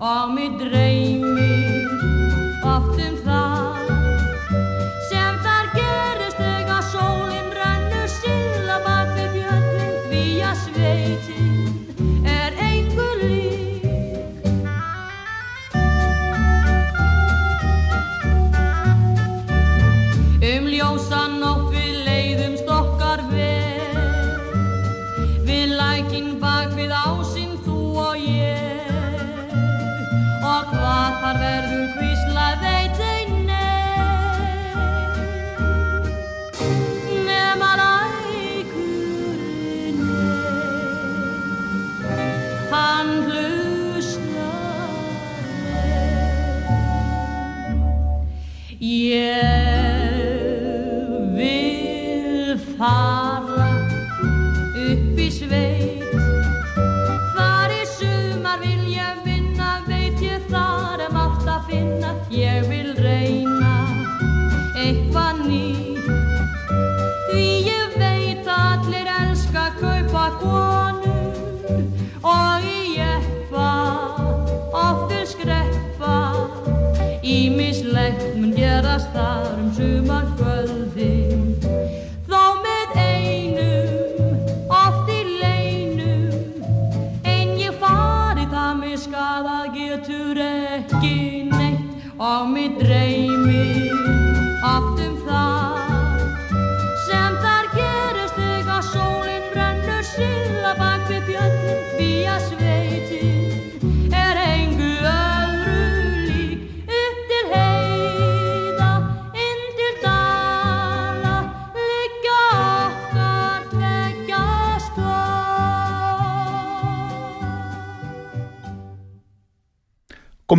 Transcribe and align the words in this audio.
Neitt 0.00 0.30
Og 0.30 0.34
mig 0.34 0.50
vil 52.78 53.27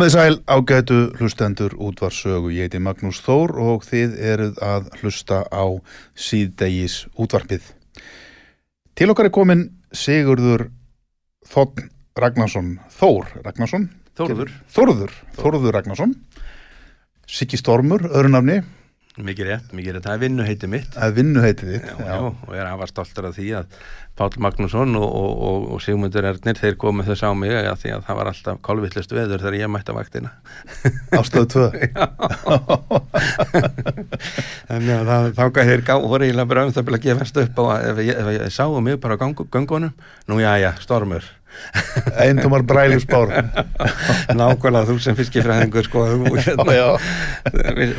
Komið 0.00 0.14
sæl 0.14 0.36
ágætu 0.48 0.98
hlustendur 1.18 1.74
útvarsögu. 1.76 2.48
Ég 2.56 2.70
heiti 2.70 2.78
Magnús 2.80 3.18
Þór 3.20 3.50
og 3.60 3.82
þið 3.84 4.14
eruð 4.30 4.60
að 4.64 4.86
hlusta 4.96 5.42
á 5.52 5.76
síðdegis 6.16 6.94
útvarpið. 7.20 7.66
Til 8.96 9.10
okkar 9.12 9.28
er 9.28 9.34
komin 9.36 9.66
Sigurður 9.92 10.70
Þotn 11.52 11.90
Ragnarsson, 12.16 12.70
Þór 12.96 13.28
Ragnarsson. 13.44 13.84
Þórður. 14.16 14.54
Þórður, 14.72 15.12
Þórður 15.36 15.76
Ragnarsson. 15.76 16.16
Siggi 17.28 17.60
Stormur, 17.60 18.08
öðru 18.08 18.32
nafni, 18.32 18.56
Mikið 19.24 19.50
rétt, 19.50 19.72
mikið 19.76 19.96
rétt. 19.96 20.06
Það 20.06 20.14
er 20.14 20.22
vinnu 20.24 20.44
heiti 20.46 20.68
mitt. 20.70 20.94
að 20.96 21.16
vinnu 21.18 21.42
heitið 21.44 21.74
þitt. 21.74 21.88
Já, 21.90 21.96
já, 22.06 22.16
og 22.30 22.54
ég 22.54 22.62
er 22.62 22.70
afar 22.70 22.90
stoltur 22.90 23.28
af 23.28 23.34
því 23.36 23.48
að 23.58 23.74
Páll 24.20 24.36
Magnússon 24.42 24.96
og, 24.98 25.06
og, 25.06 25.42
og, 25.48 25.66
og 25.74 25.82
Sigmundur 25.84 26.26
Ernir, 26.28 26.58
þeir 26.58 26.76
komu 26.80 27.04
þess 27.06 27.24
á 27.24 27.30
mig 27.32 27.54
að 27.56 27.78
því 27.84 27.92
að 27.94 28.02
það 28.08 28.18
var 28.18 28.30
alltaf 28.32 28.58
kolvillist 28.66 29.14
veður 29.16 29.40
þegar 29.40 29.56
ég 29.56 29.72
mætti 29.72 29.94
á 29.94 29.96
vaktina. 29.96 30.32
Ástöðu 31.16 31.46
tvö. 31.54 31.68
Þannig 34.68 34.94
að 34.98 35.12
það, 35.12 35.30
þá 35.38 35.44
gæði 35.56 35.70
þeir 35.72 35.84
gá, 35.88 35.94
voru 36.04 36.28
eiginlega 36.28 36.52
bara 36.52 36.66
um 36.66 36.74
það 36.76 36.92
að 36.92 37.04
gefast 37.06 37.40
upp 37.44 37.60
á 37.60 37.64
að 37.64 37.88
ef 37.92 38.02
ég, 38.04 38.32
ég 38.36 38.56
sáu 38.56 38.80
mig 38.84 39.00
bara 39.00 39.16
á 39.16 39.20
gang, 39.24 39.44
göngunum, 39.56 39.96
nú 40.28 40.40
já, 40.42 40.52
já, 40.60 40.70
stormur. 40.84 41.24
Eintumar 42.24 42.64
brælusbár. 42.66 43.32
Nákvæmlega 44.34 44.88
þú 44.88 44.96
sem 45.02 45.16
fiskifræðingur, 45.18 45.86
sko, 45.86 46.04
þú 46.10 46.34
hérna, 46.40 46.76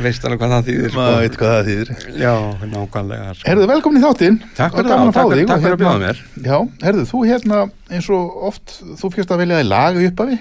veist 0.04 0.26
alveg 0.28 0.42
hvað 0.42 0.54
það 0.54 0.68
þýðir, 0.68 0.90
sko. 0.92 1.00
maður 1.00 1.18
veit 1.22 1.38
hvað 1.40 1.54
það 1.54 1.70
þýðir. 1.70 1.92
Já, 2.22 2.34
nákvæmlega, 2.74 3.30
sko. 3.38 3.48
Herðu, 3.48 3.68
velkomin 3.72 4.02
í 4.02 4.04
þáttinn. 4.04 4.38
Takk 4.58 4.76
fyrir 4.78 4.92
að 4.92 5.04
fá 5.08 5.20
takk, 5.20 5.32
þig 5.32 5.44
og 5.46 5.52
takk 5.52 5.64
fyrir 5.64 5.76
að 5.76 5.82
hérna- 5.82 5.82
bjóða 5.82 6.04
mér. 6.04 6.22
Já, 6.48 6.56
herðu, 6.86 7.06
þú 7.12 7.24
hérna 7.30 7.62
eins 7.92 8.10
og 8.12 8.38
oft, 8.50 8.76
þú 9.00 9.12
fyrst 9.16 9.34
að 9.34 9.44
velja 9.44 9.62
þig 9.62 9.70
lag 9.72 9.98
í 10.00 10.08
upphafi, 10.10 10.38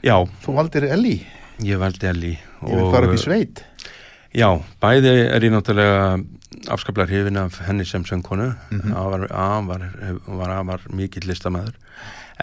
Já, 0.00 0.16
þú 0.40 0.54
valdir 0.56 0.86
Elli, 0.88 1.18
ég 1.60 1.76
valdi 1.80 2.06
Elli. 2.08 2.38
ég 2.64 2.76
vil 2.78 2.92
fara 2.92 3.08
upp 3.08 3.16
í 3.18 3.20
sveit. 3.20 3.60
Já, 4.32 4.48
bæði 4.80 5.12
er 5.34 5.44
ég 5.44 5.52
náttúrulega 5.52 6.24
afskaplega 6.70 7.10
hrifin 7.10 7.36
af 7.40 7.58
henni 7.66 7.84
sem 7.84 8.04
söngkonu 8.04 8.50
mm 8.70 8.94
var, 8.94 9.26
var, 9.66 9.84
var, 10.26 10.54
var 10.64 10.80
mikill 10.94 11.26
listamæður 11.28 11.74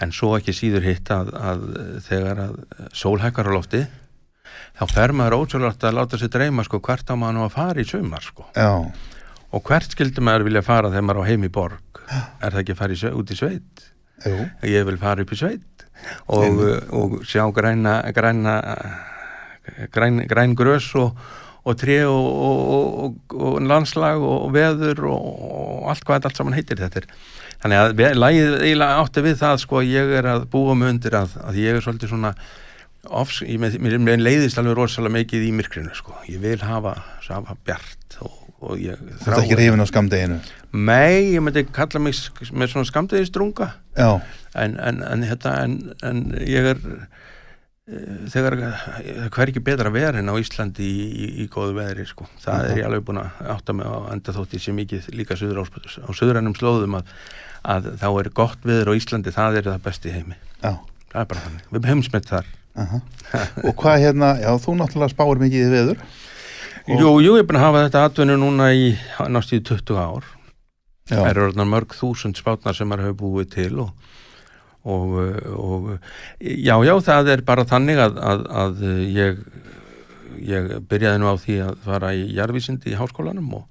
en 0.02 0.14
svo 0.14 0.34
ekki 0.38 0.54
síður 0.56 0.86
hitt 0.86 1.10
að, 1.14 1.32
að 1.34 1.64
þegar 2.06 2.42
að 2.46 2.56
sólhækkar 2.96 3.50
á 3.50 3.56
lofti 3.56 3.82
þá 4.78 4.84
fer 4.92 5.14
maður 5.16 5.38
ótrúlega 5.42 5.90
að 5.90 5.98
láta 5.98 6.20
sér 6.20 6.32
dreyma 6.34 6.64
sko 6.66 6.80
hvert 6.84 7.10
á 7.10 7.14
maður 7.18 7.48
að 7.48 7.54
fara 7.56 7.82
í 7.82 7.88
sumar 7.88 8.24
sko. 8.24 8.46
Já, 8.54 8.70
og 9.48 9.64
hvert 9.66 9.94
skildi 9.94 10.24
maður 10.24 10.48
vilja 10.48 10.64
fara 10.66 10.92
þegar 10.92 11.06
maður 11.08 11.22
á 11.24 11.28
heim 11.30 11.46
í 11.46 11.52
borg? 11.52 12.02
Er 12.08 12.52
það 12.52 12.62
ekki 12.62 12.74
að 12.76 12.80
fara 12.82 12.96
í, 12.96 13.12
út 13.20 13.32
í 13.32 13.38
sveit? 13.38 13.84
Jú, 14.24 14.38
ég 14.66 14.86
vil 14.88 14.98
fara 15.00 15.24
upp 15.24 15.34
í 15.34 15.38
sveit. 15.38 15.84
Og, 16.30 16.60
og 16.94 17.20
sjá 17.26 17.42
græna 17.54 18.00
græna 18.14 18.54
græn, 19.92 20.22
græn 20.30 20.54
grös 20.58 20.92
og, 20.98 21.16
og 21.64 21.76
tré 21.80 22.00
og, 22.06 22.28
og, 22.48 22.98
og, 23.04 23.34
og 23.34 23.58
landslag 23.66 24.22
og 24.22 24.52
veður 24.54 25.08
og 25.10 25.88
allt 25.90 26.04
hvað 26.06 26.20
þetta 26.20 26.30
allt 26.30 26.40
saman 26.40 26.58
heitir. 26.58 26.80
Þetta 26.82 27.02
er 27.02 27.08
þannig 27.62 27.82
að 27.82 28.18
lagið 28.18 28.56
eiginlega 28.62 29.02
átti 29.02 29.26
við 29.26 29.38
það 29.42 29.60
sko 29.64 29.82
að 29.82 29.92
ég 29.92 30.16
er 30.20 30.30
að 30.34 30.48
búa 30.52 30.78
mig 30.78 30.94
undir 30.94 31.18
að, 31.18 31.38
að 31.44 31.62
ég 31.62 31.78
er 31.78 31.84
svolítið 31.84 32.14
svona 32.14 32.34
ofs, 33.08 33.40
ég, 33.46 33.60
mér, 33.62 33.98
mér, 34.02 34.20
leiðist 34.20 34.58
alveg 34.60 34.76
rosalega 34.78 35.16
mikið 35.20 35.46
í 35.48 35.54
myrkrinu 35.56 35.94
sko. 35.96 36.16
Ég 36.28 36.42
vil 36.42 36.58
hafa, 36.60 36.96
hafa 37.28 37.56
bjart 37.64 38.18
og 38.26 38.48
og 38.64 38.80
ég 38.82 38.98
Þú 39.22 39.30
ert 39.30 39.44
ekki 39.44 39.58
reyfin 39.58 39.82
á 39.82 39.86
skamdeginu 39.88 40.38
Nei, 40.74 41.34
ég 41.34 41.42
myndi 41.44 41.64
kalla 41.74 42.02
mig 42.02 42.18
með 42.50 42.72
svona 42.72 42.88
skamdegistrunga 42.88 43.70
en, 43.98 44.74
en, 44.74 45.00
en, 45.06 45.24
þetta, 45.28 45.54
en, 45.64 45.76
en 46.06 46.22
ég 46.42 46.66
er 46.74 46.80
eh, 46.88 48.24
þegar 48.34 48.58
það 48.58 49.28
hver 49.36 49.52
ekki 49.52 49.64
betra 49.68 49.92
vera 49.94 50.20
en 50.20 50.32
á 50.32 50.34
Íslandi 50.40 50.86
í, 50.86 51.06
í, 51.06 51.28
í 51.44 51.48
góðu 51.52 51.76
veðri 51.78 52.08
sko. 52.08 52.26
það 52.42 52.72
er 52.72 52.82
ég 52.82 52.88
alveg 52.88 53.06
búin 53.06 53.22
að 53.22 53.44
átta 53.54 53.76
mig 53.78 53.86
á 53.86 53.96
enda 54.16 54.34
þótt 54.36 54.58
ég 54.58 54.64
sé 54.64 54.74
mikið 54.74 55.12
líka 55.14 55.38
á, 55.38 55.62
á 55.62 56.10
suðrænum 56.18 56.58
slóðum 56.58 56.98
að, 56.98 57.14
að 57.64 57.90
þá 58.00 58.06
er 58.20 58.30
gott 58.34 58.62
veður 58.66 58.92
á 58.92 58.98
Íslandi 58.98 59.32
það 59.34 59.56
er 59.60 59.68
það 59.72 59.82
besti 59.88 60.12
heimi. 60.14 60.36
Já. 60.62 60.72
Það 61.08 61.20
er 61.22 61.28
bara 61.32 61.44
þannig, 61.46 61.66
við 61.72 61.86
heimsmynd 61.88 62.26
þar. 62.28 62.48
Aha. 62.78 62.98
Og 63.64 63.72
hvað 63.80 64.02
hérna, 64.04 64.32
já, 64.42 64.50
þú 64.62 64.74
náttúrulega 64.78 65.12
spáir 65.14 65.40
mikið 65.42 65.62
í 65.66 65.70
veður. 65.72 66.02
Og- 66.88 67.00
Jú, 67.00 67.08
jú, 67.20 67.32
ég 67.36 67.42
er 67.42 67.46
búin 67.48 67.58
að 67.58 67.64
hafa 67.66 67.80
þetta 67.88 68.02
atvinnu 68.08 68.36
núna 68.40 68.68
í 68.76 68.92
náttúrulega 69.18 69.80
20 69.82 69.98
ár. 69.98 70.28
Já, 71.08 71.16
Það 71.16 71.30
eru 71.30 71.46
orðnar 71.48 71.68
mörg 71.72 71.94
þúsund 71.96 72.36
spátnar 72.36 72.76
sem 72.76 72.88
maður 72.88 73.06
hefur 73.08 73.18
búið 73.22 73.50
til 73.54 73.78
og, 73.80 73.90
og, 74.84 75.14
og 75.56 75.86
já, 76.40 76.76
já, 76.84 76.94
það 77.08 77.30
er 77.32 77.42
bara 77.48 77.64
þannig 77.64 77.98
að, 78.04 78.18
að, 78.20 78.42
að 78.62 78.82
ég, 79.16 79.38
ég 80.44 80.68
byrjaði 80.90 81.22
nú 81.22 81.30
á 81.32 81.36
því 81.40 81.56
að 81.64 81.78
fara 81.88 82.12
í 82.12 82.26
jarðvísindi 82.36 82.92
í 82.92 82.98
háskólanum 83.00 83.48
og, 83.56 83.64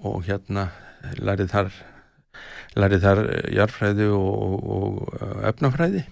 og 0.00 0.24
hérna 0.24 0.70
lærið 1.20 1.52
þar 1.52 1.68
lærið 2.78 3.04
þar 3.04 3.22
jarðfræði 3.54 4.08
og, 4.14 4.68
og 4.76 5.24
efnafræði. 5.50 6.04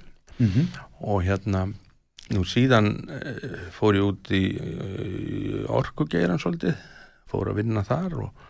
Mhm, 0.42 0.68
og 1.02 1.24
hérna 1.26 1.66
nú 2.32 2.44
síðan 2.48 2.92
eh, 3.12 3.68
fór 3.74 3.98
ég 3.98 4.08
út 4.08 4.32
í, 4.34 4.42
í 4.56 5.62
orkugeiran 5.68 6.40
svolítið, 6.40 6.78
fór 7.30 7.52
að 7.52 7.62
vinna 7.62 7.84
þar 7.86 8.18
og, 8.26 8.46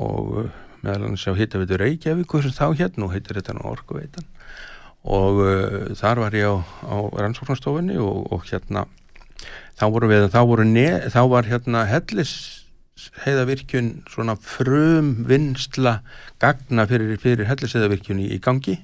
og 0.00 0.36
eh, 0.44 0.52
meðal 0.84 1.10
annars 1.10 1.26
á 1.28 1.36
hittaveitu 1.36 1.78
Reykjavík 1.80 2.36
sem 2.40 2.56
þá 2.56 2.66
hérna, 2.78 3.02
nú 3.02 3.10
heitir 3.12 3.40
þetta 3.40 3.56
nú 3.58 3.66
orkuveitan. 3.68 4.26
Og 5.00 5.38
uh, 5.40 5.92
þar 5.96 6.18
var 6.20 6.34
ég 6.36 6.44
á, 6.44 6.60
á 6.60 6.96
rannsóknarstofunni 7.16 7.96
og, 8.04 8.26
og 8.36 8.42
hérna 8.50 8.82
þá 9.80 9.86
voru 9.94 10.10
við, 10.10 10.26
þá 10.28 10.40
voru 10.44 10.66
ne, 10.68 10.88
þá 11.08 11.20
var 11.32 11.48
hérna 11.48 11.86
hellis 11.88 12.34
heiðavirkjun 13.24 13.90
svona 14.10 14.36
frum 14.36 15.14
vinsla 15.28 16.00
gagna 16.42 16.86
fyrir, 16.90 17.16
fyrir 17.22 17.48
hellis 17.48 17.76
heiðavirkjun 17.76 18.22
í, 18.22 18.30
í 18.36 18.40
gangi 18.42 18.78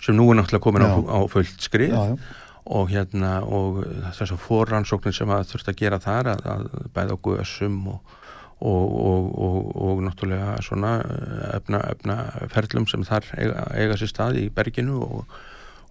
sem 0.00 0.16
nú 0.16 0.30
er 0.30 0.40
náttúrulega 0.40 0.64
komin 0.64 0.86
á, 0.86 0.96
á 0.96 1.18
fullt 1.28 1.60
skrið. 1.60 1.92
Já, 1.92 2.14
já, 2.14 2.38
og 2.70 2.90
hérna 2.92 3.40
og 3.42 3.80
þess 4.14 4.34
að 4.34 4.42
forrannsóknir 4.44 5.14
sem 5.16 5.30
að 5.32 5.48
þurft 5.52 5.70
að 5.72 5.78
gera 5.80 5.98
þar 6.02 6.34
að, 6.34 6.42
að 6.52 6.66
bæða 6.94 7.16
á 7.16 7.22
guðasum 7.24 7.78
og, 7.90 8.18
og, 8.60 8.92
og, 9.00 9.70
og, 9.74 10.02
náttúrulega 10.06 10.58
svona 10.64 10.92
eh, 11.00 11.46
efna, 11.56 11.80
efna 11.94 12.18
ferlum 12.52 12.86
sem 12.90 13.06
þar 13.08 13.26
eiga, 13.38 13.64
eiga 13.74 13.96
sér 13.98 14.12
stað 14.12 14.38
í 14.42 14.44
berginu 14.54 15.00
og, 15.06 15.40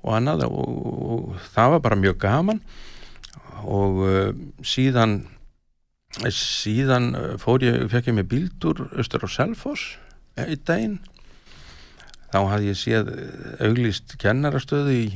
og 0.03 0.13
annað. 0.15 0.45
Og, 0.47 0.77
og 1.17 1.49
það 1.55 1.75
var 1.75 1.83
bara 1.89 1.99
mjög 1.99 2.21
gaman. 2.21 2.63
Og 3.59 3.97
uh, 4.07 4.29
síðan 4.63 5.17
síðan 6.33 7.13
eh, 7.15 7.31
fór 7.41 7.63
ég, 7.65 7.87
fekk 7.91 8.11
ég 8.11 8.17
með 8.17 8.29
bíldur 8.33 8.85
austur 8.97 9.25
á 9.25 9.29
Selfoss 9.29 9.95
í 10.39 10.57
daginn. 10.65 10.99
Þá 12.29 12.39
hafði 12.49 12.71
ég 12.71 12.79
séð 12.79 13.11
eh, 13.13 13.65
auglýst 13.67 14.17
kennarastöðu 14.21 14.95
í 14.95 15.07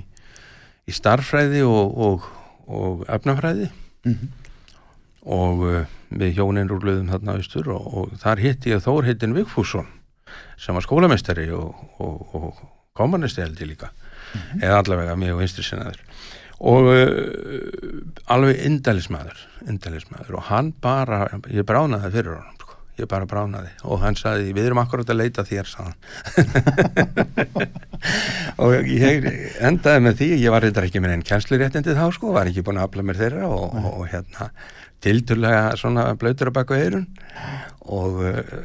í 0.83 0.93
starffræði 0.95 1.63
og, 1.63 1.97
og, 2.07 2.29
og 2.67 3.03
efnafræði. 3.11 3.69
Mhm, 4.03 4.31
og 5.23 5.61
uh, 5.63 5.91
við 6.11 6.39
hjónin 6.39 6.67
rúluðum 6.67 7.11
þarna 7.13 7.37
austur 7.39 7.69
og, 7.71 7.85
og 7.87 8.15
þar 8.19 8.41
hitti 8.43 8.73
ég 8.73 8.81
Þór 8.83 9.07
heitin 9.07 9.35
Vigfússon 9.37 9.87
sem 10.59 10.75
var 10.75 10.83
skólamestari 10.83 11.45
og, 11.55 11.77
og, 12.03 12.33
og 12.35 12.59
kommunisti 12.97 13.39
held 13.43 13.61
ég 13.63 13.69
líka. 13.71 13.93
Eða 14.59 14.81
allavega 14.81 15.15
mjög 15.19 15.39
vinstri 15.39 15.63
sinnaður 15.63 16.01
og 16.59 16.89
uh, 16.91 18.33
alveg 18.33 18.61
indælismæður 18.67 19.39
indælismæður 19.69 20.39
og 20.39 20.49
hann 20.51 20.73
bara 20.83 21.25
ég 21.49 21.65
bránaði 21.67 22.11
fyrir 22.13 22.35
honum 22.37 22.59
sko. 22.61 22.77
ég 22.99 23.09
bara 23.09 23.29
bránaði 23.29 23.71
og 23.83 24.03
hann 24.03 24.17
sagði 24.19 24.53
við 24.53 24.69
erum 24.69 24.83
akkurat 24.83 25.09
að 25.09 25.21
leita 25.23 25.47
þér 25.47 25.73
hann. 25.79 25.95
Og 28.63 28.85
ég 28.85 29.25
endaði 29.63 30.01
með 30.03 30.17
því 30.19 30.27
ég 30.43 30.51
var 30.53 30.61
reyndar 30.61 30.85
ekki 30.85 31.01
með 31.01 31.15
einn 31.15 31.25
kjænsluréttindi 31.25 31.95
þá 31.97 32.05
sko, 32.13 32.33
var 32.35 32.49
ekki 32.51 32.61
búin 32.65 32.77
að 32.81 32.89
afla 32.89 33.05
mér 33.07 33.19
þeirra 33.21 33.47
og, 33.49 33.77
og 33.89 34.03
hérna 34.11 34.49
tildulega 35.03 35.73
svona 35.79 36.07
blöytur 36.19 36.51
að 36.51 36.57
baka 36.61 36.79
eirun 36.79 37.07
og 37.91 38.21
uh, 38.23 38.55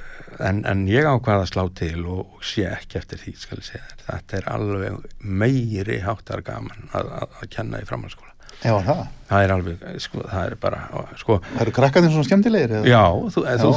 en, 0.45 0.63
en 0.71 0.87
ég 0.91 1.07
ákvaða 1.09 1.45
að 1.45 1.51
slá 1.53 1.65
til 1.79 2.07
og, 2.07 2.25
og 2.39 2.47
sé 2.47 2.69
ekki 2.71 3.01
eftir 3.01 3.21
því 3.25 3.35
skal 3.41 3.61
ég 3.61 3.69
segja 3.73 3.85
þér. 3.91 4.03
Þetta 4.09 4.41
er 4.41 4.49
alveg 4.55 4.99
meiri 5.21 6.01
háttar 6.07 6.45
gaman 6.47 6.91
að, 6.95 7.13
að, 7.23 7.39
að 7.43 7.55
kenna 7.55 7.83
í 7.83 7.89
framhalskóla 7.89 8.35
já, 8.59 8.73
það? 8.83 9.01
Það 9.29 9.45
er 9.45 9.53
alveg, 9.55 9.83
sko, 10.03 10.21
það 10.27 10.47
er 10.49 10.55
bara 10.63 10.79
sko, 11.21 11.37
Það 11.49 11.61
eru 11.65 11.75
krakkarnir 11.77 12.15
svona 12.15 12.27
skemmtilegir 12.27 12.73
eða? 12.79 12.89
já, 12.89 13.03
þú, 13.35 13.43
þú, 13.61 13.73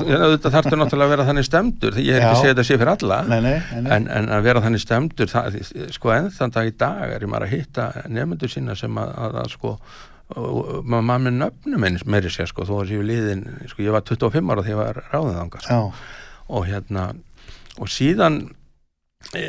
þú 0.46 0.52
þarftu 0.56 0.80
náttúrulega 0.80 1.08
að 1.10 1.13
vera 1.16 1.25
þannig 1.28 1.48
stemdur 1.48 2.00
ég 2.02 2.16
er 2.16 2.22
ekki 2.22 2.30
Já. 2.30 2.31
að 2.31 2.40
segja 2.42 2.54
þetta 2.54 2.66
sé 2.69 2.78
fyrir 2.80 2.94
alla. 2.96 3.19
Nei, 3.28 3.40
nei, 3.46 3.58
nei. 3.75 3.92
En, 3.98 4.08
en 4.18 4.30
að 4.38 4.48
vera 4.48 4.63
þannig 4.66 4.84
stemdur 4.86 5.31
það, 5.34 5.60
sko 5.98 6.13
enn 6.16 6.31
þann 6.38 6.56
dag 6.56 6.72
í 6.72 6.74
dag 6.86 7.04
er 7.18 7.25
ég 7.28 7.34
maður 7.34 7.48
að 7.50 7.54
hitta 7.58 7.90
nefnendur 8.08 8.54
sína 8.56 8.78
sem 8.80 9.02
að, 9.04 9.13
að, 9.28 9.38
að 9.44 9.54
sko 9.58 9.75
og- 10.38 10.72
og 10.80 10.86
maður 10.88 11.25
með 11.28 11.38
nöfnum 11.42 11.86
eins 11.88 12.06
meiri 12.06 12.30
sér 12.31 12.48
sko 12.51 12.63
þó 12.68 12.74
að 12.81 12.89
séu 12.94 13.04
liðin, 13.06 13.44
sko 13.69 13.83
ég 13.83 13.92
var 13.92 14.01
25 14.07 14.50
ára 14.51 14.63
þegar 14.63 14.72
ég 14.72 14.81
var 14.81 15.04
ráðið 15.12 15.38
þangað 15.42 15.62
sko. 15.68 15.74
Og 16.50 16.66
hérna 16.68 17.06
og 17.80 17.88
síðan 17.88 18.42
e, 19.38 19.44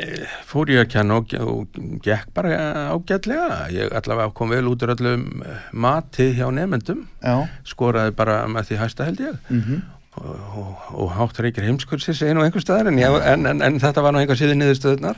fór 0.45 0.69
ég 0.69 0.83
að 0.85 0.91
kenna 0.93 1.15
og, 1.17 1.33
og 1.41 1.67
gekk 2.05 2.29
bara 2.33 2.57
ágætlega. 2.93 3.67
Ég 3.73 3.91
allavega 3.97 4.33
kom 4.37 4.49
vel 4.53 4.67
út 4.69 4.83
úr 4.85 4.93
öllum 4.95 5.41
eh, 5.43 5.57
mati 5.73 6.29
hjá 6.37 6.45
nefnendum 6.53 7.07
já, 7.23 7.47
skoraði 7.65 8.13
bara 8.15 8.43
með 8.47 8.69
því 8.69 8.77
hæsta 8.83 9.07
held 9.09 9.19
ég. 9.25 9.39
Mhm, 9.49 9.81
og, 10.13 10.29
og, 10.61 10.83
og 10.93 11.11
hátt 11.17 11.39
reykir 11.41 11.65
heimskursi 11.65 12.13
segir 12.13 12.35
nú 12.37 12.43
einhver 12.45 12.61
staðar 12.61 12.91
en, 12.91 12.99
en, 13.01 13.45
en, 13.49 13.61
en 13.65 13.79
þetta 13.81 14.03
var 14.05 14.13
nú 14.13 14.19
einhver 14.21 14.37
síðan 14.37 14.61
niðurstöðunar 14.61 15.17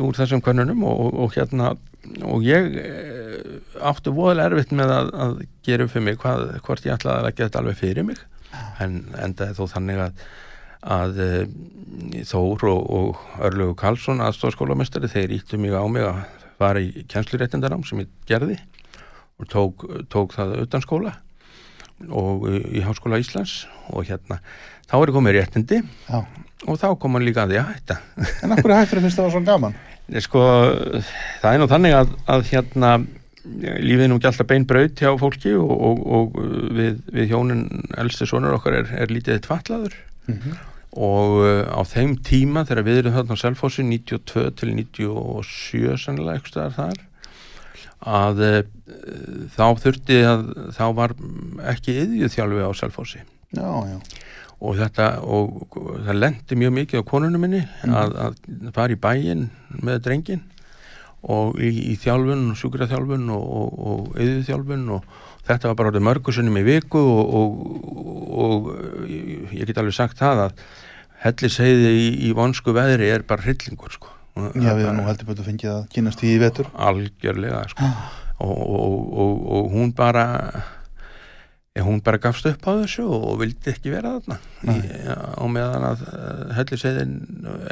úr 0.00 0.16
þessum 0.16 0.40
könnunum 0.40 0.80
og, 0.88 1.00
og, 1.04 1.18
og 1.26 1.34
hérna 1.36 1.74
og 2.26 2.46
ég 2.46 2.78
e, 2.80 2.86
átti 3.80 4.14
voðalega 4.14 4.52
erfitt 4.52 4.74
með 4.76 4.94
að, 4.94 5.12
að 5.26 5.36
gera 5.66 5.88
fyrir 5.90 6.06
mig 6.08 6.18
hvað, 6.22 6.48
hvort 6.66 6.88
ég 6.88 6.96
ætlaði 6.96 7.20
að 7.20 7.28
leggja 7.28 7.48
þetta 7.48 7.62
alveg 7.62 7.78
fyrir 7.80 8.08
mig. 8.08 8.24
En 8.82 9.00
endaði 9.20 9.56
þó 9.58 9.64
þannig 9.74 10.04
að 10.06 10.26
að 10.86 11.18
e, 11.18 11.30
Þór 12.26 12.66
og, 12.68 12.80
og 12.92 13.20
Örlugu 13.46 13.74
Karlsson 13.80 14.20
aðstofskólamestari 14.22 15.08
þeir 15.10 15.36
íttu 15.38 15.58
mig 15.58 15.74
á 15.74 15.82
mig 15.90 16.04
að 16.04 16.24
fara 16.60 16.82
í 16.82 17.04
kjensluréttindarám 17.10 17.84
sem 17.86 18.02
ég 18.02 18.10
gerði 18.28 18.58
og 19.40 19.48
tók, 19.52 19.86
tók 20.12 20.34
það 20.36 20.56
utan 20.64 20.84
skóla 20.84 21.14
og 22.10 22.46
í, 22.50 22.60
í 22.78 22.84
Háskóla 22.84 23.20
Íslands. 23.22 23.64
Og 23.94 24.08
hérna, 24.08 24.40
þá 24.88 24.98
er 24.98 25.10
ég 25.10 25.16
komið 25.16 25.38
réttindi 25.38 25.80
já. 25.80 26.18
og 26.66 26.80
þá 26.80 26.88
kom 27.00 27.16
hann 27.16 27.26
líka 27.26 27.46
að 27.46 27.54
því 27.54 27.60
að 27.62 27.70
hætta. 27.72 27.98
En 28.44 28.56
af 28.56 28.62
hverju 28.62 28.80
hættir 28.80 29.04
finnst 29.04 29.20
það 29.20 29.28
var 29.28 29.36
svona 29.36 29.52
gaman? 29.52 29.78
Sko, 30.22 30.42
það 31.42 31.52
er 31.52 31.58
nú 31.62 31.66
þannig 31.70 31.94
að, 31.98 32.10
að 32.30 32.44
hérna 32.52 32.90
lífið 33.56 34.04
er 34.04 34.10
nú 34.10 34.16
ekki 34.20 34.28
alltaf 34.30 34.46
bein 34.50 34.64
braut 34.66 35.00
hjá 35.02 35.10
fólki 35.18 35.52
og, 35.58 35.70
og, 35.70 36.00
og 36.18 36.38
við, 36.74 37.00
við 37.14 37.28
hjónin 37.32 37.64
elsti 37.98 38.26
sonur 38.26 38.54
okkar 38.58 38.80
er, 38.82 38.92
er 39.04 39.12
lítið 39.14 39.42
tvallaður 39.48 39.96
Mhm. 40.26 40.56
og 40.98 41.32
uh, 41.38 41.68
á 41.70 41.86
þeim 41.86 42.16
tíma 42.26 42.64
þegar 42.66 42.82
við 42.88 42.96
erum 42.98 43.12
þarna 43.14 43.36
á 43.38 43.42
Selfossi 43.44 43.84
92 43.86 44.48
til 44.58 44.72
97 44.74 46.00
sannlega 46.02 46.40
eitthvað 46.40 46.50
staðar 46.50 46.74
þar 46.74 47.04
að 48.16 48.42
uh, 48.42 48.58
þá 49.54 49.66
þurfti 49.84 50.16
að 50.26 50.42
þá 50.74 50.82
var 50.98 51.14
ekki 51.74 51.94
yðjuð 52.02 52.34
þjálfi 52.34 52.66
á 52.66 52.70
Selfossi. 52.82 53.22
Já, 53.54 53.70
já, 53.86 53.98
og 54.56 54.76
þetta 54.78 55.06
og 55.20 55.78
það 56.06 56.20
lendi 56.20 56.58
mjög 56.58 56.74
mikið 56.80 57.02
á 57.04 57.10
konunum 57.10 57.42
minni 57.44 57.62
að, 57.84 58.14
að 58.24 58.36
fara 58.76 58.94
í 58.94 59.00
bæinn 59.00 59.48
með 59.84 60.02
drengin 60.06 60.44
og 61.26 61.58
í, 61.60 61.70
í 61.92 61.94
þjálfun, 62.00 62.48
sjúkraþjálfun 62.56 63.30
og, 63.34 63.46
og, 63.60 63.78
og 63.90 64.18
yðurþjálfun 64.22 64.84
og 64.96 65.06
þetta 65.46 65.70
var 65.70 65.78
bara 65.78 65.92
orðið 65.92 66.06
mörgusunum 66.08 66.58
í 66.60 66.64
viku 66.66 67.00
og, 67.02 67.34
og, 67.40 67.56
og 68.46 68.68
ég 69.52 69.66
get 69.68 69.80
alveg 69.82 69.96
sagt 69.96 70.20
það 70.22 70.46
að 70.46 70.66
helliseiði 71.24 71.90
í, 71.96 72.06
í 72.28 72.30
vonsku 72.36 72.74
veðri 72.76 73.10
er 73.12 73.26
bara 73.26 73.44
hryllingur 73.44 73.96
sko. 73.96 74.12
Já 74.36 74.74
við 74.76 74.84
erum 74.84 74.98
nú 75.00 75.06
heldur 75.06 75.30
betur 75.30 75.46
fengið 75.48 75.72
að 75.72 75.84
kynast 75.94 76.22
í 76.28 76.34
vetur. 76.40 76.68
Algjörlega 76.76 77.62
sko. 77.72 77.90
og, 78.44 78.58
og, 78.60 78.96
og, 79.24 79.44
og 79.58 79.70
hún 79.72 79.94
bara 79.96 80.26
hún 81.84 82.00
bara 82.04 82.20
gafst 82.22 82.46
upp 82.48 82.66
á 82.68 82.72
þessu 82.82 83.04
og 83.04 83.40
vildi 83.42 83.72
ekki 83.72 83.92
vera 83.92 84.14
þarna 84.16 84.38
í, 84.72 84.76
á 85.12 85.44
meðan 85.50 85.86
að 85.90 86.04
uh, 86.08 86.42
helliseiðin 86.56 87.16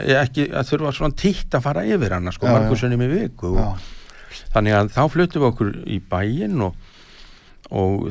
eh, 0.02 0.16
ekki 0.20 0.48
að 0.52 0.70
þurfa 0.72 0.94
svona 0.98 1.18
títt 1.20 1.56
að 1.56 1.64
fara 1.68 1.84
yfir 1.88 2.16
hana 2.16 2.34
sko, 2.34 2.50
margursunum 2.50 3.04
í 3.06 3.10
viku 3.12 3.54
og, 3.62 3.86
þannig 4.52 4.78
að 4.78 4.90
þá 4.96 5.02
fluttum 5.14 5.44
við 5.44 5.50
okkur 5.52 5.72
í 5.86 6.00
bæinn 6.10 6.66
og, 6.66 6.90
og 7.70 8.10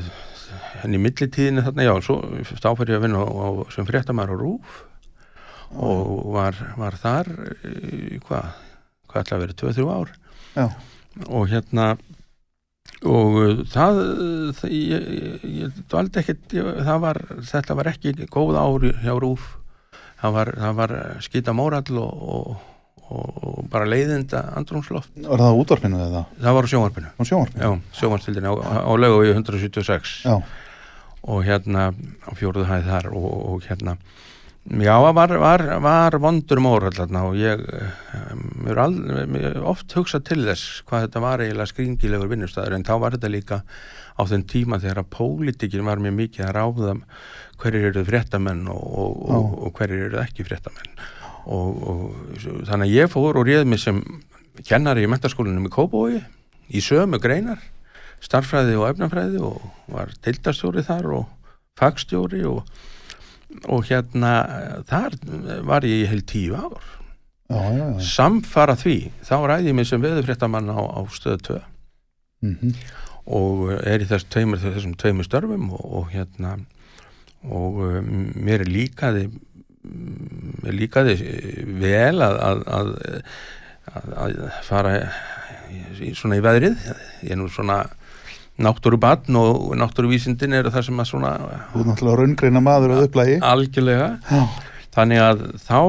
henni 0.82 1.00
í 1.00 1.04
millitíðinni 1.04 1.66
þarna, 1.66 1.86
já, 1.86 1.94
svo, 2.06 2.18
fyrir 2.42 2.96
ég 2.96 3.00
að 3.00 3.06
vinna 3.06 3.22
á, 3.22 3.28
á, 3.30 3.50
sem 3.74 3.88
fréttamæður 3.88 4.34
á 4.34 4.42
Rúf 4.42 4.82
og 5.74 6.34
var, 6.36 6.58
var 6.78 6.98
þar 7.02 7.30
í, 7.66 8.20
hvað, 8.26 8.52
hvað 9.10 9.24
ætla 9.24 9.38
að 9.38 9.46
vera 9.46 9.58
2-3 9.64 9.88
ár. 9.90 10.12
Já, 10.54 10.66
og 11.30 11.48
hérna 11.50 11.88
og 13.04 13.38
uh, 13.40 13.64
það, 13.70 14.02
það 14.60 14.76
ég, 14.76 15.08
ég, 15.18 15.48
ég 15.62 15.80
ég, 16.56 16.70
það 16.88 17.02
var, 17.04 17.20
þetta 17.50 17.78
var 17.80 17.90
ekki 17.94 18.14
góð 18.32 18.60
ári 18.62 18.94
hjá 19.04 19.16
Rúf. 19.20 19.50
Það 20.24 20.36
var, 20.38 20.54
var 20.78 20.94
skita 21.24 21.52
mórall 21.56 21.98
og, 22.00 22.22
og, 22.34 22.68
og, 23.12 23.64
bara 23.72 23.88
leiðinda 23.90 24.46
andrumsloft, 24.56 25.12
var 25.20 25.42
það 25.44 25.64
útvarpinu 25.64 26.00
eða? 26.06 26.22
Það 26.40 26.58
var 26.58 26.70
sjónvarpinu. 26.72 27.10
Sjónvarpinu? 27.20 27.64
já, 27.66 27.98
sjónvarstildin 28.00 28.48
á, 28.48 28.54
á 28.88 28.92
lögu 28.96 29.26
176 29.34 30.14
Já, 30.24 30.38
og 31.28 31.44
hérna 31.44 31.90
á 32.24 32.32
fjóruðu 32.40 32.70
hæð 32.70 32.88
þar 32.88 33.12
og, 33.12 33.28
og 33.52 33.68
hérna 33.68 33.98
já, 34.64 34.96
var, 35.14 35.34
var, 35.40 35.64
var 35.84 36.18
vondur 36.24 36.62
mórall 36.64 36.96
þarna 36.96 37.26
og 37.28 37.40
ég 37.40 37.64
um, 37.64 38.44
mér 38.68 38.80
al, 38.86 38.96
mér 39.30 39.60
oft 39.68 39.92
hugsað 39.98 40.26
til 40.30 40.40
þess 40.48 40.84
hvað 40.88 41.08
þetta 41.08 41.24
var 41.24 41.44
eiginlega 41.44 41.72
skringilegur 41.72 42.32
vinnustæður 42.32 42.78
en 42.78 42.88
þá 42.88 42.94
var 43.04 43.18
þetta 43.18 43.34
líka 43.34 43.62
á 44.14 44.22
þenn 44.30 44.46
tíma 44.50 44.80
þegar 44.82 45.04
að 45.04 45.12
pólitíkin 45.16 45.88
var 45.88 46.02
mjög 46.02 46.16
mikið 46.20 46.46
að 46.48 46.56
ráða 46.58 46.96
hverjir 47.62 47.90
eru 47.90 48.06
fréttamenn 48.08 48.64
og, 48.72 48.84
og, 48.84 49.20
og, 49.30 49.52
og 49.68 49.76
hverjir 49.78 50.08
eru 50.10 50.22
ekki 50.22 50.46
fréttamenn. 50.48 51.04
Og, 51.44 51.84
þannig 52.70 52.88
að 52.88 52.94
ég 52.94 53.12
fór 53.12 53.40
og 53.40 53.48
réð 53.48 53.66
mig 53.68 53.82
sem 53.84 54.00
kennari 54.64 55.04
í 55.04 55.10
mentaskólanum 55.12 55.68
í 55.68 55.74
Kópói 55.74 56.22
í 56.72 56.82
sömu 56.84 57.20
greinar 57.20 57.60
starffræði 58.24 58.78
og 58.80 58.88
efnafræði 58.94 59.42
og 59.44 59.64
var 59.92 60.14
deildarstjóri 60.24 60.86
þar 60.88 61.10
og 61.18 61.58
fagstjóri 61.80 62.44
og, 62.48 62.62
og 63.70 63.86
hérna 63.88 64.34
þar 64.90 65.18
var 65.68 65.88
ég 65.88 66.04
í 66.04 66.10
heil 66.12 66.24
tíu 66.28 66.58
ár. 66.58 66.82
Já, 67.54 67.60
já, 67.76 67.86
já. 67.94 68.04
samfara 68.08 68.74
því, 68.80 68.98
þá 69.22 69.36
ræði 69.46 69.70
ég 69.70 69.76
mig 69.78 69.88
sem 69.88 70.02
veðurfréttamann 70.02 70.72
á, 70.74 70.80
á 70.80 71.02
stöðu 71.14 71.42
2 71.54 71.64
Mm 72.44 72.76
og 73.24 73.70
er 73.88 74.04
í 74.04 74.08
þess 74.08 74.28
tveimur, 74.32 74.60
þessum 74.60 74.98
tveimur 75.00 75.28
störfum 75.28 75.70
og, 75.72 75.84
og 76.00 76.10
hérna 76.12 76.58
og 77.44 77.80
um, 77.86 78.32
mér 78.36 78.64
er 78.64 78.72
líkaði 78.72 79.28
mér 80.64 80.78
líkaði 80.80 81.16
vel 81.80 82.24
að 82.24 82.38
að, 82.44 82.62
að, 82.68 82.92
að, 83.94 84.14
að 84.26 84.38
fara 84.68 84.94
í, 86.00 86.14
svona 86.16 86.40
í 86.40 86.44
veðrið. 86.44 86.86
Ég 87.24 87.34
er 87.36 87.40
nú 87.40 87.50
svona 87.52 87.82
náttúrubann 88.62 89.40
og 89.40 89.74
náttúruvísindin 89.80 90.54
eru 90.60 90.74
það 90.74 90.86
sem 90.90 91.02
að 91.02 91.10
svona 91.10 91.34
Þú 91.72 91.82
er 91.82 91.90
náttúrulega 91.90 92.20
raungreina 92.20 92.62
maður 92.64 92.94
að 92.98 93.08
upplægi. 93.08 93.40
Algjörlega. 93.50 94.12
Já, 94.30 94.44
þannig 94.94 95.22
að 95.24 95.44
þá 95.64 95.80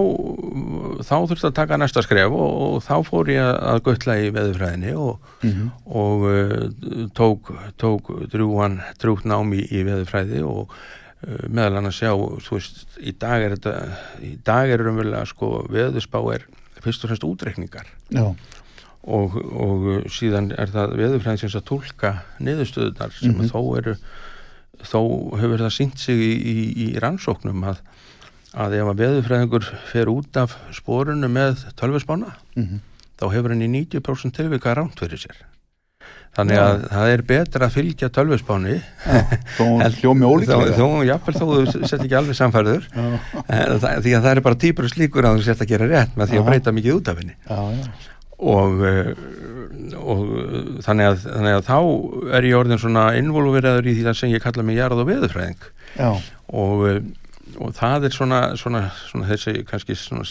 þá 1.04 1.14
þurfti 1.28 1.48
að 1.50 1.56
taka 1.58 1.78
næsta 1.80 2.02
skref 2.06 2.32
og, 2.32 2.56
og 2.66 2.82
þá 2.86 2.94
fór 3.04 3.30
ég 3.34 3.44
að, 3.44 3.54
að 3.70 3.80
göttla 3.90 4.16
í 4.22 4.32
veðurfræðinni 4.34 4.96
og 4.96 5.30
mhm, 5.44 5.70
og 6.02 6.26
uh, 6.30 7.08
tók, 7.16 7.52
tók 7.80 8.12
drúan, 8.32 8.80
drúgt 9.02 9.28
námi 9.28 9.60
í, 9.60 9.68
í 9.68 9.84
veðurfræði 9.90 10.42
og 10.48 10.72
uh, 10.72 11.46
meðal 11.50 11.82
annars 11.82 12.00
sjá, 12.00 12.14
þú 12.16 12.58
veist, 12.58 12.84
í 12.96 13.12
dag 13.20 13.44
er 13.44 13.58
þetta, 13.58 13.76
í 14.24 14.34
dag 14.46 14.72
er 14.72 14.88
umverulega 14.88 15.28
sko 15.28 15.54
veðurspá 15.68 16.22
er 16.38 16.48
fyrst 16.84 17.04
og 17.04 17.12
fremst 17.12 17.28
útreikningar. 17.28 17.88
Já, 18.12 18.32
og, 19.04 19.34
og 19.36 19.86
síðan 20.12 20.50
er 20.56 20.70
það 20.72 20.94
veðurfræðinsins 21.00 21.56
að 21.58 21.66
tólka 21.68 22.12
niðurstöðunar 22.40 23.12
sem 23.18 23.34
Mhm. 23.34 23.50
þó 23.52 23.60
eru 23.78 23.96
þó 24.84 25.00
hefur 25.40 25.62
það 25.64 25.72
sínt 25.76 25.98
sig 26.02 26.16
í, 26.20 26.32
í, 26.34 26.56
í 26.84 26.86
rannsóknum 27.00 27.62
að, 27.70 27.78
að 28.54 28.74
ef 28.80 28.90
að 28.92 29.00
veðurfræðingur 29.04 29.68
fer 29.92 30.10
út 30.12 30.36
af 30.40 30.56
sporunu 30.76 31.28
með 31.32 31.64
tölvusbána 31.80 32.34
mhm, 32.56 32.80
þá 33.20 33.26
hefur 33.32 33.54
hann 33.54 33.64
í 33.64 33.70
90% 33.72 34.34
tilvika 34.36 34.74
rámt 34.76 34.98
fyrir 35.00 35.20
sér. 35.22 35.42
Þannig 36.34 36.58
að 36.58 36.80
það 36.90 37.08
er 37.14 37.20
betra 37.22 37.66
að 37.68 37.74
fylgja 37.76 38.08
tölvusbáni 38.10 38.72
já, 38.74 40.48
þó 40.50 40.64
hljómi 40.74 41.04
þó, 41.38 41.44
þú 41.70 41.86
sett 41.86 42.00
ekki 42.02 42.16
alveg 42.18 42.34
samfærður 42.40 42.88
eh, 42.90 43.76
því 44.02 44.16
að 44.18 44.24
það 44.26 44.30
er 44.32 44.40
bara 44.48 44.58
týpur 44.64 44.88
slíkur 44.90 45.28
að 45.28 45.38
þú 45.38 45.46
sett 45.46 45.62
að 45.62 45.70
gera 45.70 45.86
rétt 45.92 46.18
með 46.18 46.32
því 46.32 46.40
að 46.40 46.48
breyta 46.50 46.74
mikið 46.74 46.98
út 46.98 47.12
af 47.14 47.22
henni 47.22 47.36
og, 48.38 48.84
eh, 48.88 49.10
og 49.98 50.22
þannig, 50.84 51.10
að, 51.10 51.26
þannig 51.26 51.58
að 51.58 51.66
þá 51.68 51.78
er 52.38 52.48
ég 52.48 52.56
orðin 52.58 52.80
svona 52.82 53.04
involveraður 53.18 53.90
í 53.90 53.98
því 53.98 54.08
það 54.08 54.16
sem 54.20 54.32
ég 54.34 54.44
kalla 54.44 54.64
mig 54.66 54.80
jarð 54.80 55.04
og 55.04 55.10
veðurfræðing. 55.10 55.68
Og, 56.64 56.86
eh, 56.90 57.00
og 57.60 57.74
það 57.76 58.08
er 58.08 58.16
svona, 58.16 58.40
svona, 58.58 58.82
svona 59.10 59.28
þessi 59.28 59.60
kannski 59.68 59.96
svona, 59.98 60.26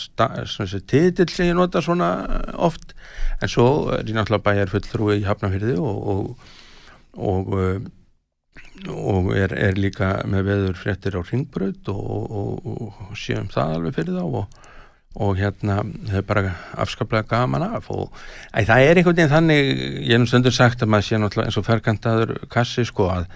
þessi 0.50 0.82
titill 0.90 1.30
sem 1.32 1.52
ég 1.52 1.58
nota 1.58 1.84
svona 1.84 2.10
oft. 2.54 2.96
En 3.40 3.52
svo 3.52 3.94
er 3.96 4.04
ég 4.04 4.18
náttúrulega 4.18 4.48
bæjar 4.50 4.74
fulltrúi 4.74 5.22
í 5.22 5.28
Hafnafyrði 5.28 5.78
og 5.80 6.36
og, 7.14 7.54
og, 7.54 7.54
eh, 7.62 8.90
og 8.90 9.32
er, 9.38 9.54
er 9.54 9.78
líka 9.78 10.16
með 10.30 10.48
veður 10.50 10.80
fréttir 10.80 11.18
á 11.18 11.22
ringbraut 11.22 11.90
og, 11.94 12.04
og, 12.04 12.66
og, 12.66 13.02
og 13.08 13.18
séum 13.20 13.50
það 13.54 13.78
alveg 13.78 13.98
fyrir 14.00 14.18
þá 14.18 14.24
og, 14.26 14.62
og 15.14 15.36
hérna 15.38 15.76
þau 16.10 16.22
bara 16.26 16.42
afskaplega 16.82 17.28
gaman 17.30 17.62
af 17.68 17.90
og 17.94 18.10
æ, 18.50 18.66
það 18.66 18.82
er 18.82 18.98
einhvern 18.98 19.18
veginn 19.20 19.30
þannig 19.30 19.70
ég 20.10 20.18
nú 20.22 20.30
stundur 20.30 20.56
sagt 20.56 20.82
að 20.82 20.90
maður 20.90 21.06
sé 21.06 21.20
náttúrulega 21.22 21.52
eins 21.52 21.60
og 21.62 21.68
ferkantaður 21.68 22.34
kassi 22.54 22.86
sko 22.90 23.12
að, 23.14 23.28